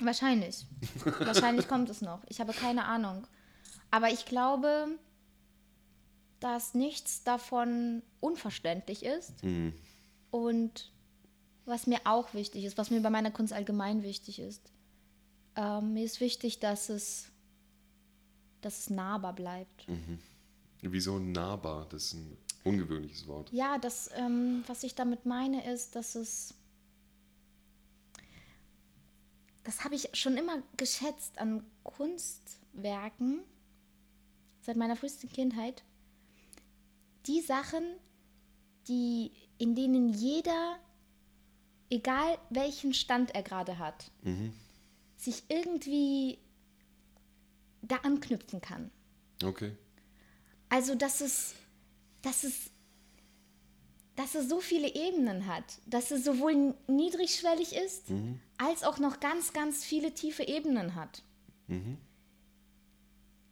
Wahrscheinlich. 0.00 0.66
Wahrscheinlich 1.18 1.68
kommt 1.68 1.88
es 1.90 2.00
noch. 2.00 2.22
Ich 2.28 2.40
habe 2.40 2.52
keine 2.52 2.84
Ahnung. 2.84 3.26
Aber 3.90 4.10
ich 4.10 4.26
glaube, 4.26 4.86
dass 6.40 6.74
nichts 6.74 7.24
davon 7.24 8.02
unverständlich 8.20 9.04
ist. 9.04 9.42
Mhm. 9.42 9.74
Und 10.30 10.92
was 11.64 11.86
mir 11.86 12.00
auch 12.04 12.34
wichtig 12.34 12.64
ist, 12.64 12.78
was 12.78 12.90
mir 12.90 13.00
bei 13.00 13.10
meiner 13.10 13.30
Kunst 13.30 13.52
allgemein 13.52 14.02
wichtig 14.02 14.38
ist, 14.38 14.72
ähm, 15.56 15.94
mir 15.94 16.04
ist 16.04 16.20
wichtig, 16.20 16.60
dass 16.60 16.88
es, 16.88 17.30
dass 18.60 18.78
es 18.78 18.90
nahbar 18.90 19.34
bleibt. 19.34 19.86
Wieso 20.82 21.18
nahbar? 21.18 21.86
Das 21.90 22.06
ist 22.06 22.14
ein 22.14 22.36
ungewöhnliches 22.64 23.26
Wort. 23.26 23.52
Ja, 23.52 23.78
das, 23.78 24.10
ähm, 24.14 24.62
was 24.66 24.82
ich 24.84 24.94
damit 24.94 25.26
meine, 25.26 25.70
ist, 25.70 25.96
dass 25.96 26.14
es. 26.14 26.54
Das 29.64 29.84
habe 29.84 29.96
ich 29.96 30.08
schon 30.14 30.36
immer 30.38 30.62
geschätzt 30.76 31.38
an 31.38 31.62
Kunstwerken 31.82 33.40
seit 34.62 34.76
meiner 34.76 34.96
frühesten 34.96 35.28
Kindheit. 35.28 35.82
Die 37.28 37.40
Sachen, 37.42 37.84
die, 38.88 39.30
in 39.58 39.74
denen 39.74 40.08
jeder, 40.08 40.78
egal 41.90 42.38
welchen 42.50 42.94
Stand 42.94 43.34
er 43.34 43.42
gerade 43.42 43.78
hat, 43.78 44.10
sich 45.16 45.44
irgendwie 45.48 46.38
da 47.82 47.96
anknüpfen 47.96 48.60
kann. 48.60 48.90
Okay. 49.44 49.76
Also, 50.68 50.94
dass 50.94 51.20
es, 51.20 51.54
dass 52.22 52.44
es, 52.44 52.70
dass 54.16 54.34
es 54.34 54.48
so 54.48 54.60
viele 54.60 54.94
Ebenen 54.94 55.46
hat, 55.46 55.80
dass 55.86 56.10
es 56.10 56.24
sowohl 56.24 56.74
niedrigschwellig 56.88 57.74
ist, 57.74 58.10
als 58.56 58.82
auch 58.84 58.98
noch 58.98 59.20
ganz, 59.20 59.52
ganz 59.52 59.84
viele 59.84 60.12
tiefe 60.14 60.42
Ebenen 60.44 60.94
hat. 60.94 61.22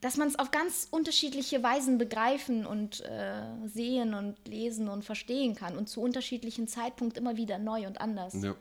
Dass 0.00 0.16
man 0.16 0.28
es 0.28 0.38
auf 0.38 0.50
ganz 0.50 0.86
unterschiedliche 0.90 1.62
Weisen 1.62 1.98
begreifen 1.98 2.66
und 2.66 3.00
äh, 3.00 3.42
sehen 3.66 4.14
und 4.14 4.36
lesen 4.46 4.88
und 4.88 5.04
verstehen 5.04 5.54
kann 5.54 5.76
und 5.76 5.88
zu 5.88 6.00
unterschiedlichen 6.02 6.68
Zeitpunkten 6.68 7.22
immer 7.22 7.36
wieder 7.36 7.58
neu 7.58 7.86
und 7.86 8.00
anders. 8.00 8.34
Ja. 8.34 8.54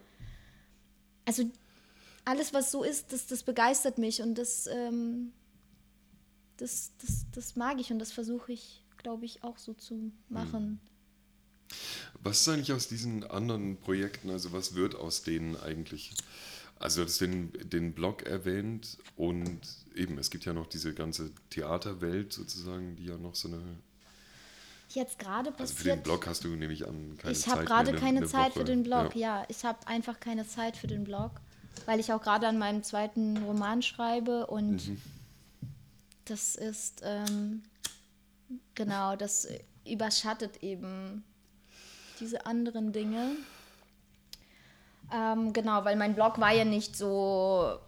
Also 1.26 1.44
alles, 2.24 2.54
was 2.54 2.70
so 2.70 2.82
ist, 2.82 3.12
das, 3.12 3.26
das 3.26 3.42
begeistert 3.42 3.98
mich 3.98 4.22
und 4.22 4.36
das, 4.36 4.66
ähm, 4.66 5.32
das, 6.56 6.92
das, 7.00 7.26
das 7.32 7.56
mag 7.56 7.80
ich 7.80 7.90
und 7.92 7.98
das 7.98 8.12
versuche 8.12 8.52
ich, 8.52 8.82
glaube 8.96 9.24
ich, 9.26 9.44
auch 9.44 9.58
so 9.58 9.74
zu 9.74 10.12
machen. 10.28 10.80
Was 12.22 12.40
ist 12.40 12.48
eigentlich 12.48 12.72
aus 12.72 12.88
diesen 12.88 13.24
anderen 13.24 13.76
Projekten, 13.76 14.30
also 14.30 14.52
was 14.52 14.74
wird 14.74 14.94
aus 14.94 15.22
denen 15.22 15.56
eigentlich? 15.56 16.14
Also 16.78 17.00
du 17.02 17.06
hast 17.08 17.20
den, 17.20 17.52
den 17.70 17.94
Blog 17.94 18.22
erwähnt 18.24 18.98
und 19.16 19.60
eben, 19.94 20.18
es 20.18 20.30
gibt 20.30 20.44
ja 20.44 20.52
noch 20.52 20.66
diese 20.66 20.92
ganze 20.94 21.30
Theaterwelt 21.50 22.32
sozusagen, 22.32 22.96
die 22.96 23.06
ja 23.06 23.16
noch 23.16 23.34
so 23.34 23.48
eine... 23.48 23.62
Jetzt 24.90 25.18
gerade 25.18 25.50
Also 25.58 25.74
für 25.74 25.84
den 25.84 25.88
passiert. 25.90 26.04
Blog 26.04 26.26
hast 26.26 26.44
du, 26.44 26.48
nehme 26.48 26.72
ich 26.72 26.86
an, 26.86 27.16
keine 27.18 27.32
ich 27.32 27.40
Zeit 27.40 27.48
habe 27.52 27.58
mehr, 27.60 27.66
gerade 27.66 27.90
eine- 27.90 27.98
keine 27.98 28.18
eine 28.18 28.26
Zeit 28.28 28.50
Woche. 28.50 28.60
für 28.60 28.64
den 28.64 28.82
Blog, 28.82 29.14
Ja. 29.16 29.40
ja. 29.40 29.44
Ich 29.48 29.64
habe 29.64 29.78
einfach 29.86 30.20
keine 30.20 30.46
Zeit 30.46 30.76
für 30.76 30.86
den 30.86 31.04
Blog, 31.04 31.32
weil 31.86 31.98
ich 31.98 32.12
auch 32.12 32.22
gerade 32.22 32.46
an 32.46 32.58
meinem 32.58 32.82
zweiten 32.82 33.38
Roman 33.38 33.82
schreibe 33.82 34.46
und 34.46 34.86
Mhm. 34.88 35.00
das 36.26 36.54
ist, 36.56 37.00
ähm, 37.04 37.62
Genau, 38.76 39.16
das 39.16 39.48
überschattet 39.84 40.62
eben 40.62 41.24
diese 42.20 42.46
anderen 42.46 42.92
Dinge. 42.92 43.32
Ähm, 45.12 45.52
genau, 45.52 45.84
weil 45.84 45.96
mein 45.96 46.14
Blog 46.14 46.38
war 46.40 46.52
ja 46.52 46.64
nicht 46.64 46.96
so 46.96 47.78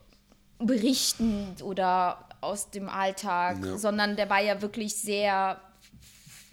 berichtend 0.58 1.62
oder 1.62 2.24
aus 2.40 2.70
dem 2.70 2.88
Alltag, 2.88 3.64
Ja. 3.64 3.76
sondern 3.78 4.16
der 4.16 4.30
war 4.30 4.40
ja 4.40 4.60
wirklich 4.62 4.96
sehr, 4.96 5.60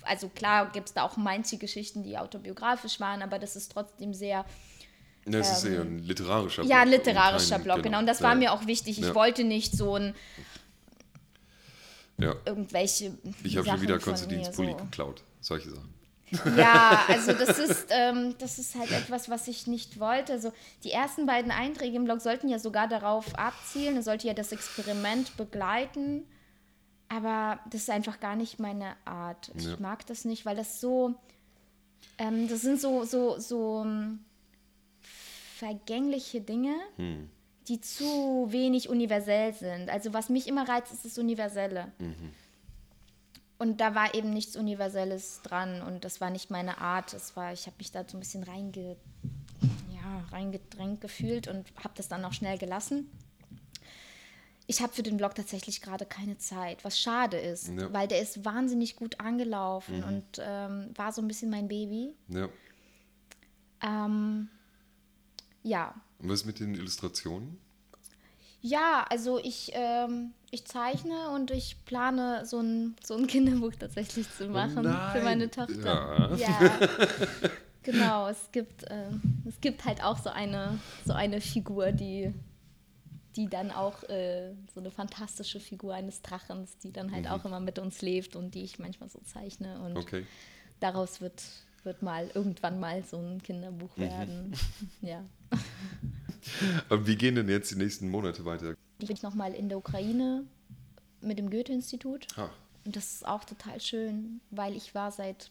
also 0.03 0.29
klar 0.29 0.71
gibt 0.71 0.87
es 0.87 0.93
da 0.93 1.03
auch 1.03 1.17
manche 1.17 1.57
Geschichten, 1.57 2.03
die 2.03 2.17
autobiografisch 2.17 2.99
waren, 2.99 3.21
aber 3.21 3.37
das 3.39 3.55
ist 3.55 3.71
trotzdem 3.71 4.13
sehr, 4.13 4.45
Ja, 5.27 5.39
es 5.39 5.51
ist 5.51 5.63
eher 5.65 5.81
ein 5.81 5.99
literarischer 5.99 6.61
Blog. 6.61 6.65
Ähm, 6.65 6.77
ja, 6.77 6.81
ein 6.83 6.89
literarischer 6.89 7.55
kein- 7.55 7.63
Blog, 7.63 7.81
genau. 7.83 7.97
Und 7.99 8.05
das 8.05 8.21
war 8.21 8.33
Ja. 8.33 8.35
mir 8.35 8.51
auch 8.53 8.67
wichtig. 8.67 8.99
Ich 8.99 9.05
Ja. 9.07 9.15
wollte 9.15 9.43
nicht 9.43 9.73
so 9.75 9.95
ein, 9.95 10.13
Ja, 12.17 12.33
irgendwelche 12.45 13.17
ich 13.43 13.57
habe 13.57 13.67
schon 13.67 13.81
wieder 13.81 13.97
Konstantins 13.99 14.51
Pulli 14.51 14.71
so. 14.71 14.77
geklaut. 14.77 15.23
Solche 15.41 15.69
Sachen. 15.71 15.93
Ja, 16.57 17.05
also 17.07 17.33
das 17.33 17.59
ist, 17.59 17.87
ähm, 17.91 18.35
das 18.39 18.57
ist 18.59 18.75
halt 18.75 18.91
etwas, 18.91 19.29
was 19.29 19.47
ich 19.47 19.67
nicht 19.67 19.99
wollte. 19.99 20.33
Also 20.33 20.51
die 20.83 20.91
ersten 20.91 21.25
beiden 21.25 21.51
Einträge 21.51 21.95
im 21.97 22.05
Blog 22.05 22.21
sollten 22.21 22.47
ja 22.49 22.59
sogar 22.59 22.87
darauf 22.87 23.35
abzielen, 23.35 23.97
es 23.97 24.05
sollte 24.05 24.27
ja 24.27 24.33
das 24.33 24.51
Experiment 24.51 25.37
begleiten. 25.37 26.25
Aber 27.07 27.59
das 27.69 27.81
ist 27.81 27.89
einfach 27.91 28.19
gar 28.19 28.35
nicht 28.35 28.59
meine 28.59 28.95
Art. 29.05 29.51
Ich 29.55 29.65
Ja. 29.65 29.75
mag 29.79 30.05
das 30.07 30.25
nicht, 30.25 30.45
weil 30.45 30.55
das 30.55 30.81
so, 30.81 31.13
ähm, 32.17 32.47
das 32.47 32.61
sind 32.61 32.81
so, 32.81 33.03
so, 33.03 33.37
so 33.39 33.83
ähm, 33.85 34.19
vergängliche 35.57 36.41
Dinge, 36.41 36.75
Hm. 36.97 37.29
die 37.67 37.79
zu 37.81 38.47
wenig 38.49 38.89
universell 38.89 39.53
sind. 39.53 39.89
Also 39.89 40.13
was 40.13 40.29
mich 40.29 40.47
immer 40.47 40.67
reizt, 40.67 40.91
ist 40.93 41.05
das 41.05 41.17
Universelle. 41.17 41.91
Und 43.57 43.79
da 43.79 43.95
war 43.95 44.13
eben 44.15 44.31
nichts 44.31 44.55
Universelles 44.57 45.39
dran 45.43 45.81
und 45.81 46.03
das 46.03 46.19
war 46.19 46.29
nicht 46.29 46.51
meine 46.51 46.77
Art. 46.79 47.13
Das 47.13 47.35
war, 47.37 47.53
ich 47.53 47.67
habe 47.67 47.75
mich 47.77 47.91
da 47.91 48.03
so 48.07 48.17
ein 48.17 48.19
bisschen 48.19 48.43
reinge, 48.43 48.97
ja, 49.93 50.25
reingedrängt 50.31 50.99
gefühlt 50.99 51.47
und 51.47 51.65
habe 51.81 51.93
das 51.95 52.09
dann 52.09 52.25
auch 52.25 52.33
schnell 52.33 52.57
gelassen. 52.57 53.09
Ich 54.67 54.81
habe 54.81 54.91
für 54.91 55.03
den 55.03 55.15
Blog 55.17 55.35
tatsächlich 55.35 55.81
gerade 55.81 56.05
keine 56.05 56.37
Zeit, 56.37 56.83
was 56.83 56.99
schade 56.99 57.37
ist, 57.37 57.69
Ja. 57.69 57.93
weil 57.93 58.07
der 58.07 58.19
ist 58.21 58.43
wahnsinnig 58.43 58.95
gut 58.97 59.19
angelaufen 59.21 60.03
und 60.03 60.25
ähm, 60.39 60.89
war 60.95 61.13
so 61.13 61.21
ein 61.21 61.27
bisschen 61.27 61.49
mein 61.51 61.67
Baby. 61.67 62.13
Ja. 62.29 62.49
Ähm, 63.81 64.49
ja, 65.63 65.93
Und 66.19 66.29
was 66.29 66.45
mit 66.45 66.59
den 66.59 66.73
Illustrationen? 66.75 67.57
Ja, 68.65 69.05
also 69.11 69.37
ich, 69.37 69.69
ähm, 69.73 70.33
ich 70.49 70.65
zeichne 70.65 71.29
und 71.29 71.51
ich 71.51 71.77
plane 71.85 72.47
so 72.47 72.59
ein, 72.59 72.95
so 73.05 73.15
ein 73.15 73.27
Kinderbuch 73.27 73.73
tatsächlich 73.77 74.27
zu 74.31 74.47
machen 74.47 74.83
für 74.83 75.19
nein. 75.19 75.23
meine 75.23 75.51
Tochter. 75.51 76.35
Ja. 76.35 76.79
genau, 77.83 78.27
es 78.27 78.51
gibt, 78.51 78.85
ähm, 78.89 79.21
es 79.47 79.61
gibt 79.61 79.85
halt 79.85 80.03
auch 80.03 80.17
so 80.17 80.31
eine, 80.31 80.79
so 81.05 81.13
eine 81.13 81.41
Figur, 81.41 81.91
die, 81.91 82.33
die 83.35 83.47
dann 83.47 83.69
auch 83.69 84.01
äh, 84.09 84.53
so 84.73 84.79
eine 84.79 84.89
fantastische 84.89 85.59
Figur 85.59 85.93
eines 85.93 86.23
Drachens, 86.23 86.79
die 86.79 86.91
dann 86.91 87.11
halt 87.11 87.29
auch 87.29 87.45
immer 87.45 87.59
mit 87.59 87.77
uns 87.77 88.01
lebt 88.01 88.35
und 88.35 88.55
die 88.55 88.63
ich 88.63 88.79
manchmal 88.79 89.09
so 89.09 89.19
zeichne. 89.19 89.79
Und 89.81 89.95
Okay. 89.95 90.25
daraus 90.79 91.21
wird, 91.21 91.43
wird 91.83 92.01
mal 92.01 92.31
irgendwann 92.33 92.79
mal 92.79 93.03
so 93.03 93.17
ein 93.19 93.43
Kinderbuch 93.43 93.95
werden. 93.99 94.53
Ja. 95.03 95.23
Aber 96.89 97.05
wie 97.07 97.15
gehen 97.15 97.35
denn 97.35 97.49
jetzt 97.49 97.71
die 97.71 97.75
nächsten 97.75 98.09
Monate 98.09 98.45
weiter? 98.45 98.75
Ich 98.99 99.07
bin 99.07 99.17
nochmal 99.23 99.53
in 99.53 99.69
der 99.69 99.77
Ukraine 99.77 100.45
mit 101.21 101.37
dem 101.39 101.49
Goethe-Institut. 101.49 102.27
Ah, 102.37 102.49
Und 102.85 102.95
das 102.95 103.15
ist 103.15 103.27
auch 103.27 103.43
total 103.43 103.79
schön, 103.81 104.41
weil 104.51 104.75
ich 104.75 104.93
war 104.95 105.11
seit 105.11 105.49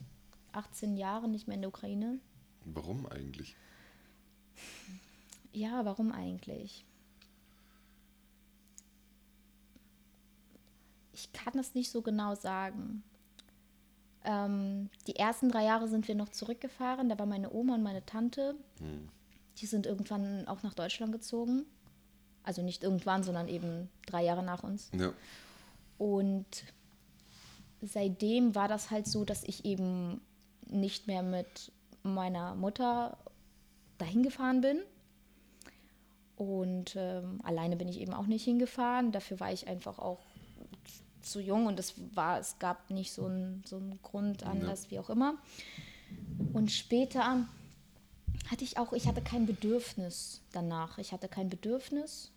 18 0.52 0.96
Jahren 0.96 1.30
nicht 1.32 1.46
mehr 1.48 1.56
in 1.56 1.62
der 1.62 1.68
Ukraine. 1.68 2.18
warum 2.64 3.06
eigentlich? 3.06 3.56
Ja, 5.52 5.84
warum 5.84 6.10
eigentlich? 6.12 6.84
Ich 11.12 11.32
kann 11.32 11.52
das 11.54 11.74
nicht 11.74 11.90
so 11.90 12.02
genau 12.02 12.34
sagen. 12.34 13.02
Ähm, 14.24 14.90
die 15.06 15.16
ersten 15.16 15.48
drei 15.48 15.64
Jahre 15.64 15.86
sind 15.88 16.08
wir 16.08 16.14
noch 16.14 16.28
zurückgefahren. 16.30 17.08
Da 17.08 17.18
war 17.18 17.26
meine 17.26 17.52
Oma 17.52 17.74
und 17.74 17.82
meine 17.82 18.04
Tante. 18.04 18.56
Die 19.58 19.66
sind 19.66 19.86
irgendwann 19.86 20.46
auch 20.48 20.62
nach 20.62 20.74
Deutschland 20.74 21.12
gezogen. 21.12 21.64
Also 22.42 22.62
nicht 22.62 22.82
irgendwann, 22.82 23.22
sondern 23.22 23.48
eben 23.48 23.88
drei 24.06 24.22
Jahre 24.24 24.42
nach 24.42 24.62
uns. 24.62 24.90
Ja. 24.98 25.12
Und 25.96 26.46
seitdem 27.80 28.54
war 28.54 28.68
das 28.68 28.90
halt 28.90 29.06
so, 29.06 29.24
dass 29.24 29.44
ich 29.44 29.64
eben 29.64 30.20
nicht 30.66 31.06
mehr 31.06 31.22
mit 31.22 31.72
meiner 32.02 32.54
Mutter 32.54 33.16
dahin 33.98 34.22
gefahren 34.22 34.60
bin. 34.60 34.78
Und 36.36 36.96
ähm, 36.96 37.40
alleine 37.44 37.76
bin 37.76 37.88
ich 37.88 38.00
eben 38.00 38.12
auch 38.12 38.26
nicht 38.26 38.44
hingefahren. 38.44 39.12
Dafür 39.12 39.40
war 39.40 39.52
ich 39.52 39.68
einfach 39.68 39.98
auch 39.98 40.20
zu 41.22 41.40
jung 41.40 41.66
und 41.66 41.78
es 41.78 41.94
war, 42.14 42.38
es 42.38 42.58
gab 42.58 42.90
nicht 42.90 43.12
so 43.12 43.24
einen 43.24 43.62
so 43.64 43.76
einen 43.76 43.98
Grund, 44.02 44.44
Anlass, 44.44 44.90
wie 44.90 44.98
auch 44.98 45.10
immer. 45.10 45.36
Und 46.52 46.70
später 46.70 47.46
hatte 48.50 48.64
ich 48.64 48.78
auch, 48.78 48.92
ich 48.92 49.06
hatte 49.06 49.22
kein 49.22 49.46
Bedürfnis 49.46 50.42
danach. 50.52 50.98
Ich 50.98 51.12
hatte 51.12 51.28
kein 51.28 51.48
Bedürfnis 51.48 52.30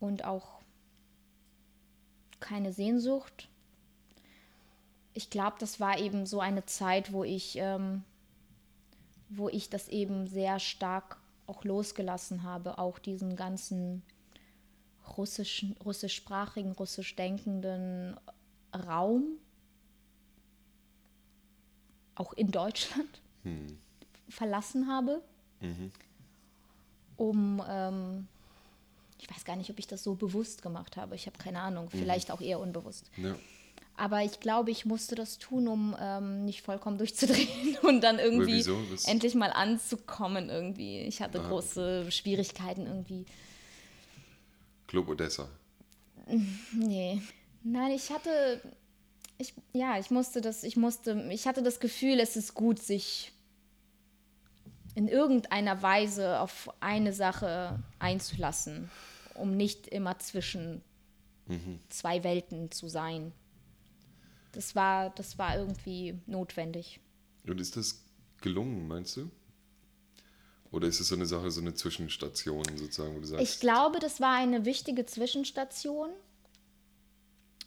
und 0.00 0.24
auch 0.24 0.60
keine 2.40 2.72
Sehnsucht. 2.72 3.48
Ich 5.14 5.30
glaube, 5.30 5.56
das 5.58 5.80
war 5.80 5.98
eben 5.98 6.26
so 6.26 6.40
eine 6.40 6.66
Zeit, 6.66 7.12
wo 7.12 7.24
ich, 7.24 7.56
ähm, 7.56 8.04
wo 9.28 9.48
ich 9.48 9.70
das 9.70 9.88
eben 9.88 10.26
sehr 10.26 10.58
stark 10.58 11.18
auch 11.46 11.64
losgelassen 11.64 12.42
habe, 12.42 12.78
auch 12.78 12.98
diesen 12.98 13.36
ganzen 13.36 14.02
russischen, 15.16 15.76
russischsprachigen, 15.84 16.72
russisch 16.72 17.14
denkenden 17.16 18.16
Raum, 18.74 19.38
auch 22.14 22.32
in 22.32 22.50
Deutschland, 22.50 23.20
verlassen 24.28 24.88
habe, 24.88 25.22
um, 27.16 27.62
ähm, 27.68 28.26
ich 29.20 29.30
weiß 29.30 29.44
gar 29.44 29.56
nicht, 29.56 29.70
ob 29.70 29.78
ich 29.78 29.86
das 29.86 30.02
so 30.02 30.14
bewusst 30.14 30.62
gemacht 30.62 30.96
habe, 30.96 31.14
ich 31.14 31.26
habe 31.26 31.38
keine 31.38 31.60
Ahnung, 31.60 31.88
vielleicht 31.90 32.30
auch 32.30 32.40
eher 32.40 32.60
unbewusst. 32.60 33.10
ja. 33.16 33.34
Aber 33.96 34.24
ich 34.24 34.40
glaube, 34.40 34.72
ich 34.72 34.84
musste 34.86 35.14
das 35.14 35.38
tun, 35.38 35.68
um 35.68 35.94
ähm, 36.00 36.44
nicht 36.44 36.62
vollkommen 36.62 36.98
durchzudrehen 36.98 37.76
und 37.82 38.00
dann 38.00 38.18
irgendwie 38.18 38.54
wieso? 38.56 38.76
Endlich 39.06 39.36
mal 39.36 39.52
anzukommen 39.52 40.50
irgendwie. 40.50 41.02
Ich 41.02 41.22
hatte 41.22 41.40
Ah, 41.40 41.46
große 41.48 42.10
Schwierigkeiten 42.10 42.86
irgendwie. 42.86 43.24
Club 44.88 45.08
Odessa. 45.08 45.48
Nee. 46.72 47.22
Nein, 47.62 47.92
ich 47.92 48.10
hatte, 48.10 48.60
ich, 49.38 49.54
ja, 49.72 49.96
ich 50.00 50.10
musste 50.10 50.40
das, 50.40 50.64
ich 50.64 50.76
musste, 50.76 51.28
ich 51.30 51.46
hatte 51.46 51.62
das 51.62 51.78
Gefühl, 51.78 52.18
es 52.18 52.34
ist 52.34 52.54
gut, 52.54 52.82
sich 52.82 53.32
in 54.94 55.08
irgendeiner 55.08 55.82
Weise 55.82 56.40
auf 56.40 56.70
eine 56.80 57.12
Sache 57.12 57.82
einzulassen, 57.98 58.90
um 59.34 59.56
nicht 59.56 59.88
immer 59.88 60.18
zwischen 60.18 60.82
zwei 61.90 62.24
Welten 62.24 62.70
zu 62.70 62.88
sein. 62.88 63.32
Das 64.52 64.74
war, 64.74 65.10
das 65.10 65.36
war 65.36 65.58
irgendwie 65.58 66.18
notwendig. 66.26 67.00
Und 67.46 67.60
ist 67.60 67.76
das 67.76 68.02
gelungen, 68.40 68.88
meinst 68.88 69.16
du? 69.16 69.30
Oder 70.70 70.88
ist 70.88 71.00
es 71.00 71.08
so 71.08 71.14
eine 71.14 71.26
Sache, 71.26 71.50
so 71.50 71.60
eine 71.60 71.74
Zwischenstation 71.74 72.64
sozusagen, 72.76 73.14
wo 73.14 73.20
du 73.20 73.26
sagst, 73.26 73.42
Ich 73.42 73.60
glaube, 73.60 73.98
das 73.98 74.20
war 74.20 74.34
eine 74.36 74.64
wichtige 74.64 75.06
Zwischenstation. 75.06 76.10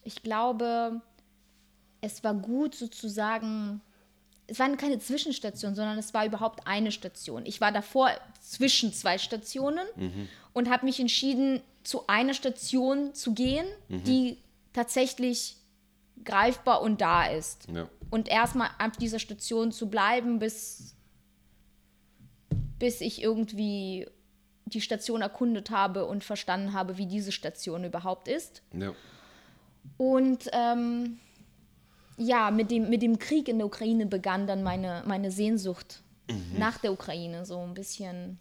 Ich 0.03 0.23
glaube, 0.23 1.01
es 2.01 2.23
war 2.23 2.34
gut 2.34 2.75
sozusagen, 2.75 3.82
es 4.47 4.59
war 4.59 4.69
keine 4.77 4.99
Zwischenstation, 4.99 5.75
sondern 5.75 5.97
es 5.97 6.13
war 6.13 6.25
überhaupt 6.25 6.65
eine 6.65 6.91
Station. 6.91 7.45
Ich 7.45 7.59
war 7.59 7.71
davor 7.71 8.11
zwischen 8.41 8.93
zwei 8.93 9.17
Stationen 9.17 9.85
und 10.53 10.69
habe 10.69 10.85
mich 10.85 10.99
entschieden, 10.99 11.61
zu 11.83 12.07
einer 12.07 12.33
Station 12.33 13.13
zu 13.13 13.33
gehen, 13.33 13.65
die 13.89 14.37
tatsächlich 14.73 15.57
greifbar 16.23 16.81
und 16.81 17.01
da 17.01 17.27
ist. 17.27 17.67
ja, 17.73 17.87
Und 18.09 18.27
erstmal 18.27 18.69
ab 18.77 18.97
dieser 18.97 19.19
Station 19.19 19.71
zu 19.71 19.89
bleiben, 19.89 20.39
bis, 20.39 20.95
bis 22.79 23.01
ich 23.01 23.21
irgendwie 23.21 24.07
die 24.65 24.81
Station 24.81 25.21
erkundet 25.21 25.69
habe 25.71 26.05
und 26.05 26.23
verstanden 26.23 26.73
habe, 26.73 26.97
wie 26.97 27.05
diese 27.05 27.31
Station 27.31 27.83
überhaupt 27.83 28.27
ist. 28.27 28.61
ja, 28.73 28.93
Und 29.97 30.49
ähm, 30.51 31.19
ja, 32.18 32.51
mit 32.51 32.72
dem, 32.72 32.89
mit 32.89 33.01
dem 33.01 33.20
Krieg 33.20 33.47
in 33.47 33.57
der 33.57 33.68
Ukraine 33.68 34.05
begann 34.05 34.47
dann 34.47 34.63
meine, 34.63 35.03
meine 35.05 35.32
Sehnsucht 35.32 36.01
nach 36.57 36.78
der 36.78 36.91
Ukraine, 36.91 37.45
so 37.45 37.59
ein 37.59 37.74
bisschen. 37.74 38.38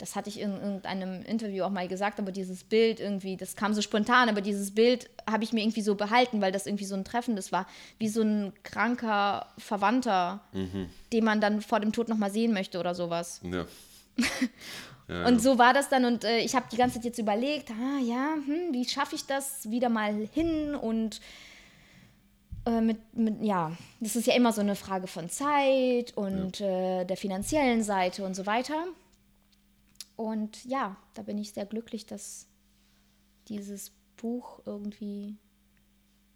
das 0.00 0.16
hatte 0.16 0.30
ich 0.30 0.40
in 0.40 0.52
irgendeinem 0.52 1.22
Interview 1.22 1.62
auch 1.62 1.70
mal 1.70 1.86
gesagt, 1.86 2.18
aber 2.18 2.32
dieses 2.32 2.64
Bild 2.64 3.00
irgendwie, 3.00 3.36
das 3.36 3.54
kam 3.54 3.74
so 3.74 3.82
spontan, 3.82 4.30
aber 4.30 4.40
dieses 4.40 4.74
Bild 4.74 5.10
habe 5.30 5.44
ich 5.44 5.52
mir 5.52 5.60
irgendwie 5.60 5.82
so 5.82 5.94
behalten, 5.94 6.40
weil 6.40 6.52
das 6.52 6.66
irgendwie 6.66 6.86
so 6.86 6.94
ein 6.94 7.04
Treffendes 7.04 7.52
war, 7.52 7.66
wie 7.98 8.08
so 8.08 8.22
ein 8.22 8.54
kranker 8.62 9.46
Verwandter, 9.58 10.40
mhm. 10.52 10.88
den 11.12 11.24
man 11.24 11.42
dann 11.42 11.60
vor 11.60 11.80
dem 11.80 11.92
Tod 11.92 12.08
nochmal 12.08 12.30
sehen 12.30 12.54
möchte 12.54 12.80
oder 12.80 12.94
sowas. 12.94 13.42
Ja. 13.44 13.66
ja 15.10 15.26
und 15.26 15.42
so 15.42 15.58
war 15.58 15.74
das 15.74 15.88
dann 15.88 16.04
und 16.04 16.24
äh, 16.24 16.38
ich 16.38 16.54
habe 16.54 16.66
die 16.70 16.76
ganze 16.76 16.96
Zeit 16.96 17.04
jetzt 17.04 17.18
überlegt, 17.18 17.70
ah 17.70 17.98
ja, 18.00 18.34
hm, 18.46 18.72
wie 18.72 18.88
schaffe 18.88 19.16
ich 19.16 19.26
das 19.26 19.70
wieder 19.70 19.88
mal 19.88 20.28
hin 20.32 20.74
und 20.74 21.20
äh, 22.66 22.80
mit, 22.80 22.98
mit, 23.16 23.42
ja, 23.42 23.76
das 24.00 24.16
ist 24.16 24.26
ja 24.26 24.34
immer 24.34 24.52
so 24.52 24.60
eine 24.60 24.76
Frage 24.76 25.06
von 25.06 25.30
Zeit 25.30 26.16
und 26.16 26.58
ja. 26.58 27.00
äh, 27.00 27.04
der 27.04 27.16
finanziellen 27.16 27.82
Seite 27.82 28.24
und 28.24 28.34
so 28.34 28.46
weiter. 28.46 28.86
Und 30.16 30.64
ja, 30.66 30.96
da 31.14 31.22
bin 31.22 31.38
ich 31.38 31.52
sehr 31.52 31.64
glücklich, 31.64 32.04
dass 32.04 32.46
dieses 33.48 33.92
Buch 34.16 34.60
irgendwie. 34.66 35.36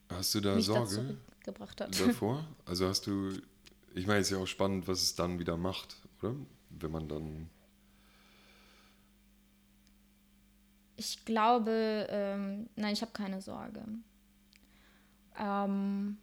Hast 0.09 0.35
du 0.35 0.41
da 0.41 0.59
Sorge 0.61 1.19
gebracht 1.45 1.81
hat. 1.81 2.01
davor? 2.01 2.47
Also 2.65 2.89
hast 2.89 3.07
du, 3.07 3.33
ich 3.95 4.07
meine, 4.07 4.21
es 4.21 4.31
ist 4.31 4.37
ja 4.37 4.43
auch 4.43 4.47
spannend, 4.47 4.89
was 4.89 5.03
es 5.03 5.15
dann 5.15 5.39
wieder 5.39 5.59
macht, 5.59 5.97
oder? 6.23 6.35
Wenn 6.71 6.91
man 6.91 7.09
dann. 7.09 7.51
Ich 10.97 11.25
glaube, 11.25 12.07
ähm, 12.11 12.69
nein, 12.77 12.93
ich 12.93 13.03
habe 13.03 13.13
keine 13.13 13.41
Sorge. 13.41 13.85
Ähm, 15.39 16.19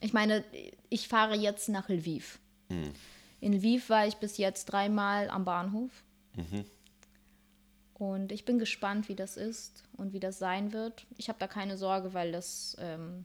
ich 0.00 0.12
meine, 0.12 0.44
ich 0.90 1.08
fahre 1.08 1.36
jetzt 1.36 1.68
nach 1.68 1.88
Lviv. 1.88 2.38
Hm. 2.68 2.92
In 3.40 3.52
Lviv 3.54 3.88
war 3.88 4.06
ich 4.06 4.16
bis 4.16 4.36
jetzt 4.36 4.66
dreimal 4.66 5.30
am 5.30 5.44
Bahnhof. 5.44 5.90
Mhm. 6.36 6.64
Und 7.94 8.32
ich 8.32 8.44
bin 8.44 8.58
gespannt, 8.58 9.08
wie 9.08 9.14
das 9.14 9.36
ist 9.36 9.84
und 9.96 10.12
wie 10.12 10.20
das 10.20 10.38
sein 10.38 10.72
wird. 10.72 11.06
Ich 11.16 11.28
habe 11.28 11.38
da 11.38 11.46
keine 11.46 11.76
Sorge, 11.76 12.14
weil 12.14 12.32
das, 12.32 12.76
ähm, 12.80 13.24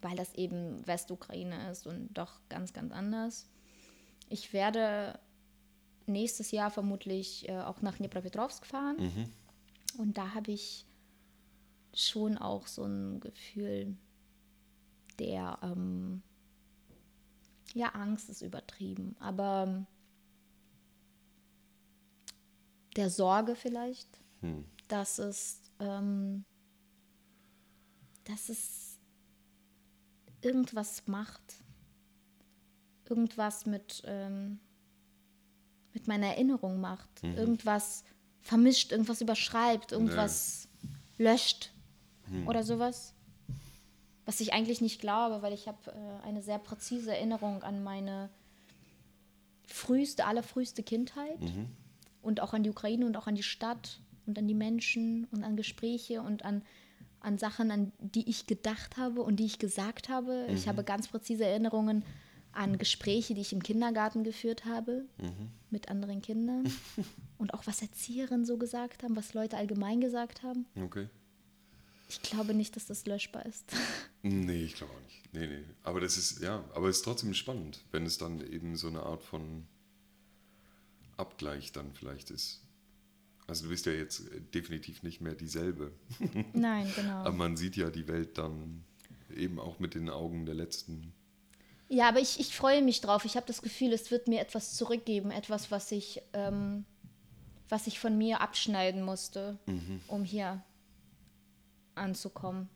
weil 0.00 0.16
das 0.16 0.34
eben 0.34 0.86
Westukraine 0.86 1.70
ist 1.70 1.86
und 1.86 2.12
doch 2.14 2.40
ganz, 2.48 2.72
ganz 2.72 2.92
anders. 2.92 3.46
Ich 4.28 4.52
werde 4.52 5.18
nächstes 6.08 6.50
Jahr 6.50 6.70
vermutlich 6.70 7.48
äh, 7.48 7.60
auch 7.60 7.82
nach 7.82 7.96
Dnipropetrovsk 7.96 8.66
fahren. 8.66 8.96
Mhm. 8.98 9.30
Und 9.98 10.18
da 10.18 10.34
habe 10.34 10.52
ich 10.52 10.86
schon 11.94 12.38
auch 12.38 12.66
so 12.66 12.84
ein 12.84 13.20
Gefühl 13.20 13.96
der, 15.18 15.58
ähm, 15.62 16.22
ja, 17.74 17.88
Angst 17.88 18.28
ist 18.30 18.42
übertrieben, 18.42 19.16
aber 19.18 19.86
der 22.96 23.10
Sorge 23.10 23.54
vielleicht, 23.54 24.08
hm. 24.40 24.64
dass 24.88 25.18
es, 25.18 25.60
ähm, 25.80 26.44
dass 28.24 28.48
es 28.48 28.98
irgendwas 30.40 31.06
macht, 31.06 31.62
irgendwas 33.08 33.66
mit, 33.66 34.02
ähm, 34.04 34.60
mit 35.94 36.06
meiner 36.06 36.28
Erinnerung 36.28 36.80
macht, 36.80 37.22
mhm. 37.22 37.36
irgendwas 37.36 38.04
vermischt, 38.40 38.92
irgendwas 38.92 39.20
überschreibt, 39.20 39.92
irgendwas 39.92 40.68
nee. 41.18 41.24
löscht 41.24 41.70
hm. 42.30 42.46
oder 42.46 42.62
sowas. 42.62 43.14
Was 44.24 44.40
ich 44.40 44.52
eigentlich 44.52 44.80
nicht 44.80 45.00
glaube, 45.00 45.42
weil 45.42 45.52
ich 45.52 45.66
habe 45.66 45.78
äh, 45.90 46.26
eine 46.26 46.42
sehr 46.42 46.58
präzise 46.58 47.14
Erinnerung 47.14 47.62
an 47.62 47.82
meine 47.82 48.30
früheste, 49.66 50.24
allerfrüheste 50.24 50.82
Kindheit. 50.82 51.40
Mhm 51.40 51.68
und 52.28 52.40
auch 52.40 52.52
an 52.52 52.62
die 52.62 52.70
Ukraine 52.70 53.06
und 53.06 53.16
auch 53.16 53.26
an 53.26 53.34
die 53.34 53.42
Stadt 53.42 54.00
und 54.26 54.38
an 54.38 54.46
die 54.46 54.54
Menschen 54.54 55.26
und 55.30 55.44
an 55.44 55.56
Gespräche 55.56 56.22
und 56.22 56.44
an, 56.44 56.62
an 57.20 57.38
Sachen, 57.38 57.70
an 57.70 57.92
die 57.98 58.28
ich 58.28 58.46
gedacht 58.46 58.96
habe 58.96 59.22
und 59.22 59.36
die 59.36 59.46
ich 59.46 59.58
gesagt 59.58 60.08
habe. 60.08 60.46
Mhm. 60.48 60.54
Ich 60.54 60.68
habe 60.68 60.84
ganz 60.84 61.08
präzise 61.08 61.44
Erinnerungen 61.44 62.04
an 62.58 62.76
Gespräche, 62.76 63.34
die 63.34 63.40
ich 63.40 63.52
im 63.52 63.62
Kindergarten 63.62 64.24
geführt 64.24 64.64
habe 64.64 65.04
mhm. 65.18 65.50
mit 65.70 65.88
anderen 65.88 66.20
Kindern 66.20 66.70
und 67.38 67.54
auch 67.54 67.66
was 67.66 67.80
Erzieherinnen 67.80 68.44
so 68.44 68.58
gesagt 68.58 69.04
haben, 69.04 69.14
was 69.14 69.32
Leute 69.32 69.56
allgemein 69.56 70.00
gesagt 70.00 70.42
haben. 70.42 70.66
Okay. 70.76 71.08
Ich 72.08 72.20
glaube 72.22 72.54
nicht, 72.54 72.74
dass 72.74 72.86
das 72.86 73.06
löschbar 73.06 73.46
ist. 73.46 73.72
Nee, 74.22 74.64
ich 74.64 74.74
glaube 74.74 74.92
auch 74.92 75.00
nicht. 75.02 75.32
Nee, 75.32 75.46
nee. 75.46 75.64
Aber 75.84 76.00
das 76.00 76.18
ist, 76.18 76.42
ja, 76.42 76.64
aber 76.74 76.88
es 76.88 76.96
ist 76.96 77.04
trotzdem 77.04 77.34
spannend, 77.34 77.84
wenn 77.92 78.04
es 78.04 78.18
dann 78.18 78.40
eben 78.40 78.74
so 78.74 78.88
eine 78.88 79.04
Art 79.04 79.22
von 79.22 79.64
Abgleich 81.16 81.70
dann 81.70 81.92
vielleicht 81.92 82.30
ist. 82.32 82.60
Also 83.46 83.64
du 83.64 83.70
bist 83.70 83.86
ja 83.86 83.92
jetzt 83.92 84.28
äh, 84.32 84.40
definitiv 84.40 85.04
nicht 85.04 85.20
mehr 85.20 85.36
dieselbe. 85.36 85.92
Nein, 86.52 86.92
genau. 86.96 87.20
Aber 87.20 87.32
man 87.32 87.56
sieht 87.56 87.76
ja 87.76 87.90
die 87.90 88.08
Welt 88.08 88.38
dann 88.38 88.84
eben 89.34 89.60
auch 89.60 89.78
mit 89.78 89.94
den 89.94 90.10
Augen 90.10 90.46
der 90.46 90.56
letzten. 90.56 91.14
Ja, 91.88 92.08
aber 92.08 92.20
ich, 92.20 92.38
ich 92.38 92.54
freue 92.54 92.82
mich 92.82 93.00
drauf. 93.00 93.24
Ich 93.24 93.36
habe 93.36 93.46
das 93.46 93.62
Gefühl, 93.62 93.92
es 93.92 94.10
wird 94.10 94.28
mir 94.28 94.40
etwas 94.40 94.74
zurückgeben, 94.74 95.30
etwas, 95.30 95.70
was 95.70 95.90
ich, 95.90 96.20
ähm, 96.34 96.84
was 97.68 97.86
ich 97.86 97.98
von 97.98 98.16
mir 98.16 98.40
abschneiden 98.40 99.02
musste, 99.02 99.58
mhm. 99.66 100.00
um 100.06 100.24
hier 100.24 100.62
anzukommen. 101.94 102.68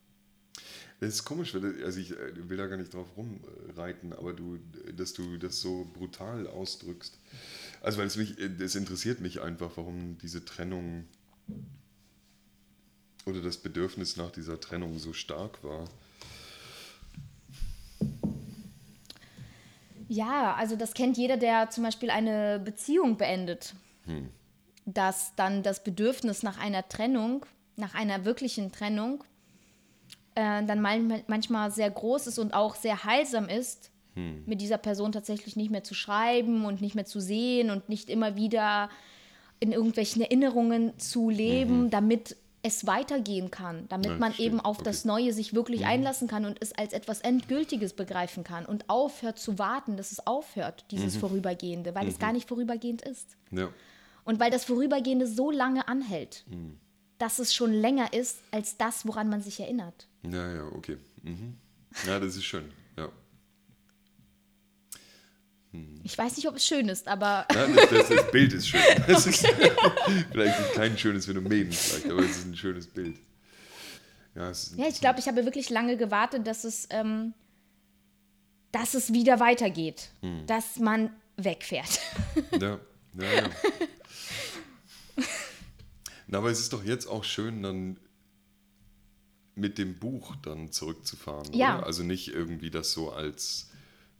Das 1.00 1.14
ist 1.14 1.24
komisch, 1.24 1.54
also 1.54 1.98
ich 1.98 2.12
äh, 2.12 2.48
will 2.48 2.56
da 2.56 2.68
gar 2.68 2.76
nicht 2.76 2.94
drauf 2.94 3.08
rumreiten, 3.16 4.12
aber 4.12 4.32
du, 4.32 4.58
dass 4.96 5.12
du 5.12 5.36
das 5.36 5.60
so 5.60 5.84
brutal 5.92 6.46
ausdrückst. 6.46 7.18
Also 7.80 7.98
weil 7.98 8.06
es 8.06 8.16
mich, 8.16 8.38
es 8.38 8.76
interessiert 8.76 9.20
mich 9.20 9.40
einfach, 9.40 9.72
warum 9.76 10.16
diese 10.18 10.44
Trennung 10.44 11.06
oder 13.26 13.40
das 13.40 13.56
Bedürfnis 13.56 14.16
nach 14.16 14.30
dieser 14.30 14.60
Trennung 14.60 14.98
so 14.98 15.12
stark 15.12 15.62
war. 15.64 15.88
Ja, 20.12 20.54
also 20.56 20.76
das 20.76 20.92
kennt 20.92 21.16
jeder, 21.16 21.38
der 21.38 21.70
zum 21.70 21.84
Beispiel 21.84 22.10
eine 22.10 22.60
Beziehung 22.62 23.16
beendet. 23.16 23.74
Hm. 24.04 24.28
Dass 24.84 25.34
dann 25.36 25.62
das 25.62 25.82
Bedürfnis 25.82 26.42
nach 26.42 26.60
einer 26.60 26.86
Trennung, 26.86 27.46
nach 27.76 27.94
einer 27.94 28.26
wirklichen 28.26 28.72
Trennung, 28.72 29.24
äh, 30.34 30.62
dann 30.64 30.82
manchmal 30.82 31.70
sehr 31.70 31.90
groß 31.90 32.26
ist 32.26 32.38
und 32.38 32.52
auch 32.52 32.74
sehr 32.74 33.04
heilsam 33.04 33.48
ist, 33.48 33.90
hm. 34.14 34.42
mit 34.44 34.60
dieser 34.60 34.76
Person 34.76 35.12
tatsächlich 35.12 35.56
nicht 35.56 35.70
mehr 35.70 35.82
zu 35.82 35.94
schreiben 35.94 36.66
und 36.66 36.82
nicht 36.82 36.94
mehr 36.94 37.06
zu 37.06 37.18
sehen 37.18 37.70
und 37.70 37.88
nicht 37.88 38.10
immer 38.10 38.36
wieder 38.36 38.90
in 39.60 39.72
irgendwelchen 39.72 40.20
Erinnerungen 40.20 40.98
zu 40.98 41.30
leben, 41.30 41.84
mhm. 41.84 41.90
damit 41.90 42.36
es 42.62 42.86
weitergehen 42.86 43.50
kann, 43.50 43.86
damit 43.88 44.10
ja, 44.10 44.16
man 44.18 44.34
eben 44.38 44.60
auf 44.60 44.78
okay. 44.78 44.84
das 44.84 45.04
Neue 45.04 45.32
sich 45.32 45.52
wirklich 45.52 45.80
mhm. 45.80 45.86
einlassen 45.86 46.28
kann 46.28 46.44
und 46.44 46.58
es 46.60 46.72
als 46.72 46.92
etwas 46.92 47.20
Endgültiges 47.20 47.92
begreifen 47.92 48.44
kann 48.44 48.66
und 48.66 48.88
aufhört 48.88 49.38
zu 49.38 49.58
warten, 49.58 49.96
dass 49.96 50.12
es 50.12 50.26
aufhört, 50.26 50.84
dieses 50.92 51.16
mhm. 51.16 51.20
Vorübergehende, 51.20 51.94
weil 51.94 52.06
es 52.06 52.14
mhm. 52.14 52.20
gar 52.20 52.32
nicht 52.32 52.48
vorübergehend 52.48 53.02
ist. 53.02 53.36
Ja. 53.50 53.68
Und 54.24 54.38
weil 54.38 54.52
das 54.52 54.64
Vorübergehende 54.64 55.26
so 55.26 55.50
lange 55.50 55.88
anhält, 55.88 56.44
mhm. 56.48 56.78
dass 57.18 57.40
es 57.40 57.52
schon 57.52 57.72
länger 57.72 58.12
ist 58.12 58.38
als 58.52 58.76
das, 58.76 59.06
woran 59.06 59.28
man 59.28 59.42
sich 59.42 59.58
erinnert. 59.58 60.06
Ja, 60.22 60.54
ja, 60.54 60.64
okay. 60.66 60.98
Mhm. 61.22 61.56
Ja, 62.06 62.20
das 62.20 62.36
ist 62.36 62.44
schön. 62.44 62.70
Hm. 65.72 66.00
Ich 66.04 66.16
weiß 66.16 66.36
nicht, 66.36 66.48
ob 66.48 66.56
es 66.56 66.66
schön 66.66 66.88
ist, 66.88 67.08
aber. 67.08 67.46
Ja, 67.52 67.66
das, 67.66 67.90
das, 67.90 68.08
das, 68.08 68.30
Bild 68.30 68.52
ist 68.52 68.68
schön. 68.68 68.80
Das 69.06 69.26
ist 69.26 69.46
vielleicht 70.30 70.74
kein 70.74 70.96
schönes 70.98 71.26
Phänomen, 71.26 71.72
vielleicht, 71.72 72.10
aber 72.10 72.22
es 72.22 72.38
ist 72.38 72.46
ein 72.46 72.56
schönes 72.56 72.86
Bild. 72.86 73.16
Ja, 74.34 74.52
ja 74.76 74.88
ich 74.88 75.00
glaube, 75.00 75.18
ich 75.18 75.28
habe 75.28 75.44
wirklich 75.44 75.70
lange 75.70 75.96
gewartet, 75.96 76.46
dass 76.46 76.64
es, 76.64 76.86
ähm, 76.90 77.34
dass 78.70 78.94
es 78.94 79.12
wieder 79.12 79.40
weitergeht. 79.40 80.10
Hm. 80.20 80.46
Dass 80.46 80.78
man 80.78 81.10
wegfährt. 81.36 82.00
Ja, 82.60 82.78
ja, 83.14 83.32
ja. 83.32 83.50
Na, 86.26 86.38
aber 86.38 86.50
es 86.50 86.60
ist 86.60 86.72
doch 86.72 86.84
jetzt 86.84 87.06
auch 87.06 87.24
schön, 87.24 87.62
dann 87.62 87.98
mit 89.54 89.78
dem 89.78 89.98
Buch 89.98 90.34
dann 90.36 90.70
zurückzufahren. 90.72 91.52
Ja. 91.52 91.78
Oder? 91.78 91.86
Also 91.86 92.02
nicht 92.02 92.28
irgendwie 92.28 92.70
das 92.70 92.92
so 92.92 93.12
als 93.12 93.71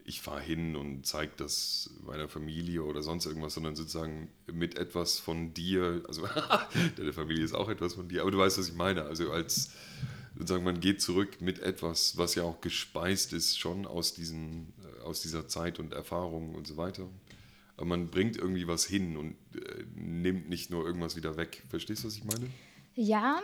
ich 0.05 0.21
fahre 0.21 0.41
hin 0.41 0.77
und 0.77 1.07
zeige 1.07 1.33
das 1.37 1.91
meiner 2.05 2.29
Familie 2.29 2.83
oder 2.83 3.03
sonst 3.03 3.27
irgendwas, 3.27 3.55
sondern 3.55 3.77
sozusagen 3.77 4.29
mit 4.53 4.77
etwas 4.77 5.19
von 5.19 5.55
dir, 5.55 6.03
also 6.09 6.29
deine 6.97 7.13
Familie 7.13 7.45
ist 7.45 7.55
auch 7.55 7.69
etwas 7.69 7.95
von 7.95 8.09
dir, 8.09 8.23
aber 8.23 8.31
du 8.31 8.39
weißt, 8.39 8.59
was 8.59 8.69
ich 8.69 8.75
meine. 8.75 9.05
Also 9.05 9.31
als 9.31 9.71
sozusagen 10.37 10.65
man 10.65 10.81
geht 10.81 11.01
zurück 11.01 11.41
mit 11.41 11.61
etwas, 11.61 12.17
was 12.17 12.35
ja 12.35 12.43
auch 12.43 12.61
gespeist 12.61 13.33
ist 13.33 13.59
schon 13.59 13.87
aus, 13.87 14.15
diesen, 14.15 14.73
äh, 14.83 15.03
aus 15.03 15.23
dieser 15.23 15.47
Zeit 15.47 15.79
und 15.79 15.93
Erfahrung 15.93 16.55
und 16.55 16.67
so 16.67 16.77
weiter. 16.77 17.09
Aber 17.77 17.87
man 17.87 18.09
bringt 18.09 18.37
irgendwie 18.37 18.67
was 18.67 18.85
hin 18.85 19.17
und 19.17 19.37
äh, 19.55 19.85
nimmt 19.95 20.49
nicht 20.49 20.71
nur 20.71 20.85
irgendwas 20.85 21.17
wieder 21.17 21.37
weg. 21.37 21.63
Verstehst 21.69 22.03
du, 22.03 22.09
was 22.09 22.17
ich 22.17 22.25
meine? 22.25 22.47
Ja, 22.95 23.41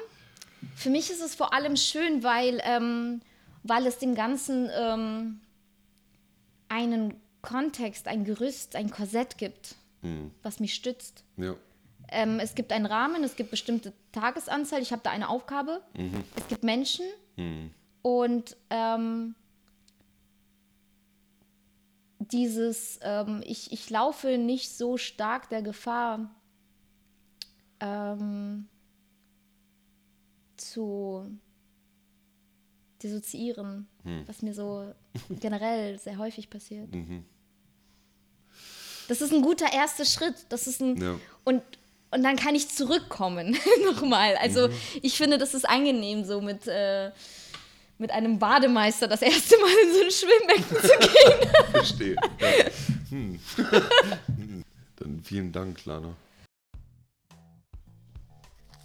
für 0.75 0.91
mich 0.91 1.11
ist 1.11 1.23
es 1.23 1.35
vor 1.35 1.55
allem 1.55 1.77
schön, 1.77 2.23
weil, 2.23 2.61
ähm, 2.65 3.21
weil 3.63 3.87
es 3.87 3.99
dem 3.99 4.15
Ganzen 4.15 4.69
ähm, 4.77 5.41
einen 6.69 7.21
Kontext, 7.43 8.09
ein 8.09 8.25
Gerüst, 8.25 8.77
ein 8.77 8.91
Korsett 8.91 9.39
gibt, 9.39 9.77
was 10.43 10.61
mich 10.61 10.75
stützt. 10.75 11.25
Ja. 11.37 11.55
Ähm, 12.11 12.41
es 12.41 12.55
gibt 12.55 12.73
einen 12.73 12.87
Rahmen, 12.87 13.23
es 13.25 13.37
gibt 13.37 13.51
bestimmte 13.51 13.93
Tagesanzahl, 14.13 14.81
ich 14.81 14.93
habe 14.93 15.03
da 15.03 15.11
eine 15.11 15.29
Aufgabe. 15.29 15.83
Es 16.37 16.49
gibt 16.49 16.65
Menschen 16.65 17.05
und 18.03 18.57
ähm, 18.71 19.35
dieses, 22.19 22.99
ähm, 23.03 23.43
ich, 23.45 23.73
ich 23.73 23.91
laufe 23.91 24.39
nicht 24.39 24.71
so 24.71 24.97
stark 24.97 25.49
der 25.51 25.63
Gefahr, 25.63 26.31
ähm, 27.81 28.69
zu 30.57 31.39
dissoziieren, 33.03 33.87
was 34.27 34.43
mir 34.43 34.55
so 34.55 34.93
generell 35.41 35.99
sehr 35.99 36.19
häufig 36.19 36.51
passiert. 36.51 36.89
Das 39.09 39.21
ist 39.21 39.33
ein 39.33 39.43
guter 39.43 39.73
erster 39.73 40.05
Schritt. 40.05 40.35
Das 40.49 40.67
ist 40.67 40.81
ein 40.81 41.01
Ja. 41.01 41.19
und 41.45 41.63
und 42.11 42.23
dann 42.23 42.37
kann 42.37 42.55
ich 42.55 42.69
zurückkommen 42.71 43.55
nochmal. 43.85 44.35
Also 44.37 44.71
ich 45.03 45.17
finde, 45.19 45.37
das 45.37 45.53
ist 45.53 45.69
angenehm, 45.69 46.25
so 46.25 46.41
mit 46.41 46.67
äh, 46.67 47.11
mit 47.99 48.11
einem 48.13 48.39
Bademeister 48.39 49.09
das 49.09 49.21
erste 49.23 49.57
Mal 49.59 49.71
in 49.85 49.93
so 49.93 50.01
ein 50.05 50.11
Schwimmbecken 50.11 50.77
zu 50.77 50.99
gehen. 50.99 51.51
Verstehe. 51.73 52.17
Ja. 52.41 52.65
Hm. 53.11 53.41
Dann 54.97 55.21
vielen 55.23 55.53
Dank, 55.53 55.85
Lana. 55.85 56.15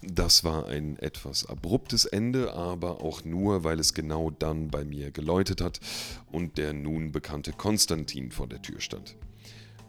Das 0.06 0.44
war 0.44 0.66
ein 0.66 0.98
etwas 0.98 1.46
abruptes 1.46 2.04
Ende, 2.04 2.52
aber 2.52 3.00
auch 3.00 3.24
nur, 3.24 3.64
weil 3.64 3.80
es 3.80 3.94
genau 3.94 4.30
dann 4.30 4.68
bei 4.68 4.84
mir 4.84 5.10
geläutet 5.10 5.60
hat 5.60 5.80
und 6.30 6.58
der 6.58 6.72
nun 6.72 7.10
bekannte 7.10 7.52
Konstantin 7.52 8.30
vor 8.30 8.46
der 8.46 8.60
Tür 8.60 8.80
stand. 8.80 9.16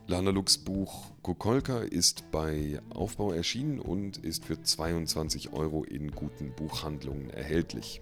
Lana 0.07 0.29
Lux 0.29 0.57
Buch 0.57 1.11
Kukolka 1.21 1.79
ist 1.79 2.31
bei 2.31 2.79
Aufbau 2.91 3.33
erschienen 3.33 3.79
und 3.79 4.17
ist 4.17 4.45
für 4.45 4.61
22 4.61 5.51
Euro 5.51 5.83
in 5.83 6.11
guten 6.11 6.51
Buchhandlungen 6.51 7.29
erhältlich. 7.31 8.01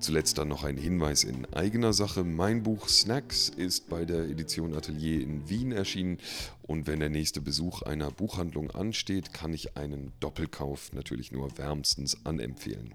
Zuletzt 0.00 0.38
dann 0.38 0.48
noch 0.48 0.64
ein 0.64 0.78
Hinweis 0.78 1.24
in 1.24 1.44
eigener 1.52 1.92
Sache. 1.92 2.24
Mein 2.24 2.62
Buch 2.62 2.88
Snacks 2.88 3.50
ist 3.50 3.90
bei 3.90 4.06
der 4.06 4.30
Edition 4.30 4.74
Atelier 4.74 5.20
in 5.20 5.50
Wien 5.50 5.72
erschienen 5.72 6.16
und 6.62 6.86
wenn 6.86 7.00
der 7.00 7.10
nächste 7.10 7.42
Besuch 7.42 7.82
einer 7.82 8.10
Buchhandlung 8.10 8.70
ansteht, 8.70 9.34
kann 9.34 9.52
ich 9.52 9.76
einen 9.76 10.12
Doppelkauf 10.18 10.94
natürlich 10.94 11.32
nur 11.32 11.58
wärmstens 11.58 12.16
anempfehlen. 12.24 12.94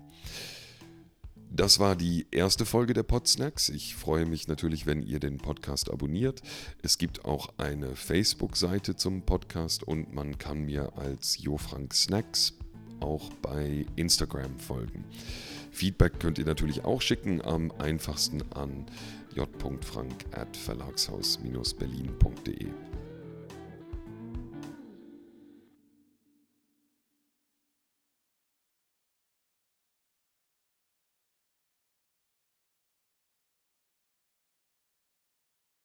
Das 1.51 1.77
war 1.79 1.95
die 1.95 2.25
erste 2.31 2.65
Folge 2.65 2.95
der 2.95 3.03
Podsnacks. 3.03 3.69
Ich 3.69 3.95
freue 3.95 4.25
mich 4.25 4.47
natürlich, 4.47 4.87
wenn 4.87 5.03
ihr 5.03 5.19
den 5.19 5.37
Podcast 5.37 5.91
abonniert. 5.91 6.41
Es 6.81 6.97
gibt 6.97 7.23
auch 7.23 7.49
eine 7.57 7.95
Facebook-Seite 7.95 8.95
zum 8.95 9.21
Podcast 9.21 9.83
und 9.83 10.11
man 10.11 10.39
kann 10.39 10.65
mir 10.65 10.97
als 10.97 11.37
Jofrank 11.41 11.93
Snacks 11.93 12.55
auch 12.99 13.29
bei 13.43 13.85
Instagram 13.95 14.57
folgen. 14.57 15.05
Feedback 15.75 16.19
könnt 16.21 16.39
ihr 16.39 16.45
natürlich 16.45 16.85
auch 16.85 17.01
schicken, 17.01 17.41
am 17.43 17.69
einfachsten 17.79 18.41
an 18.53 18.85
j.frank 19.35 20.13
at 20.31 20.55
verlagshaus-berlin.de. 20.55 22.67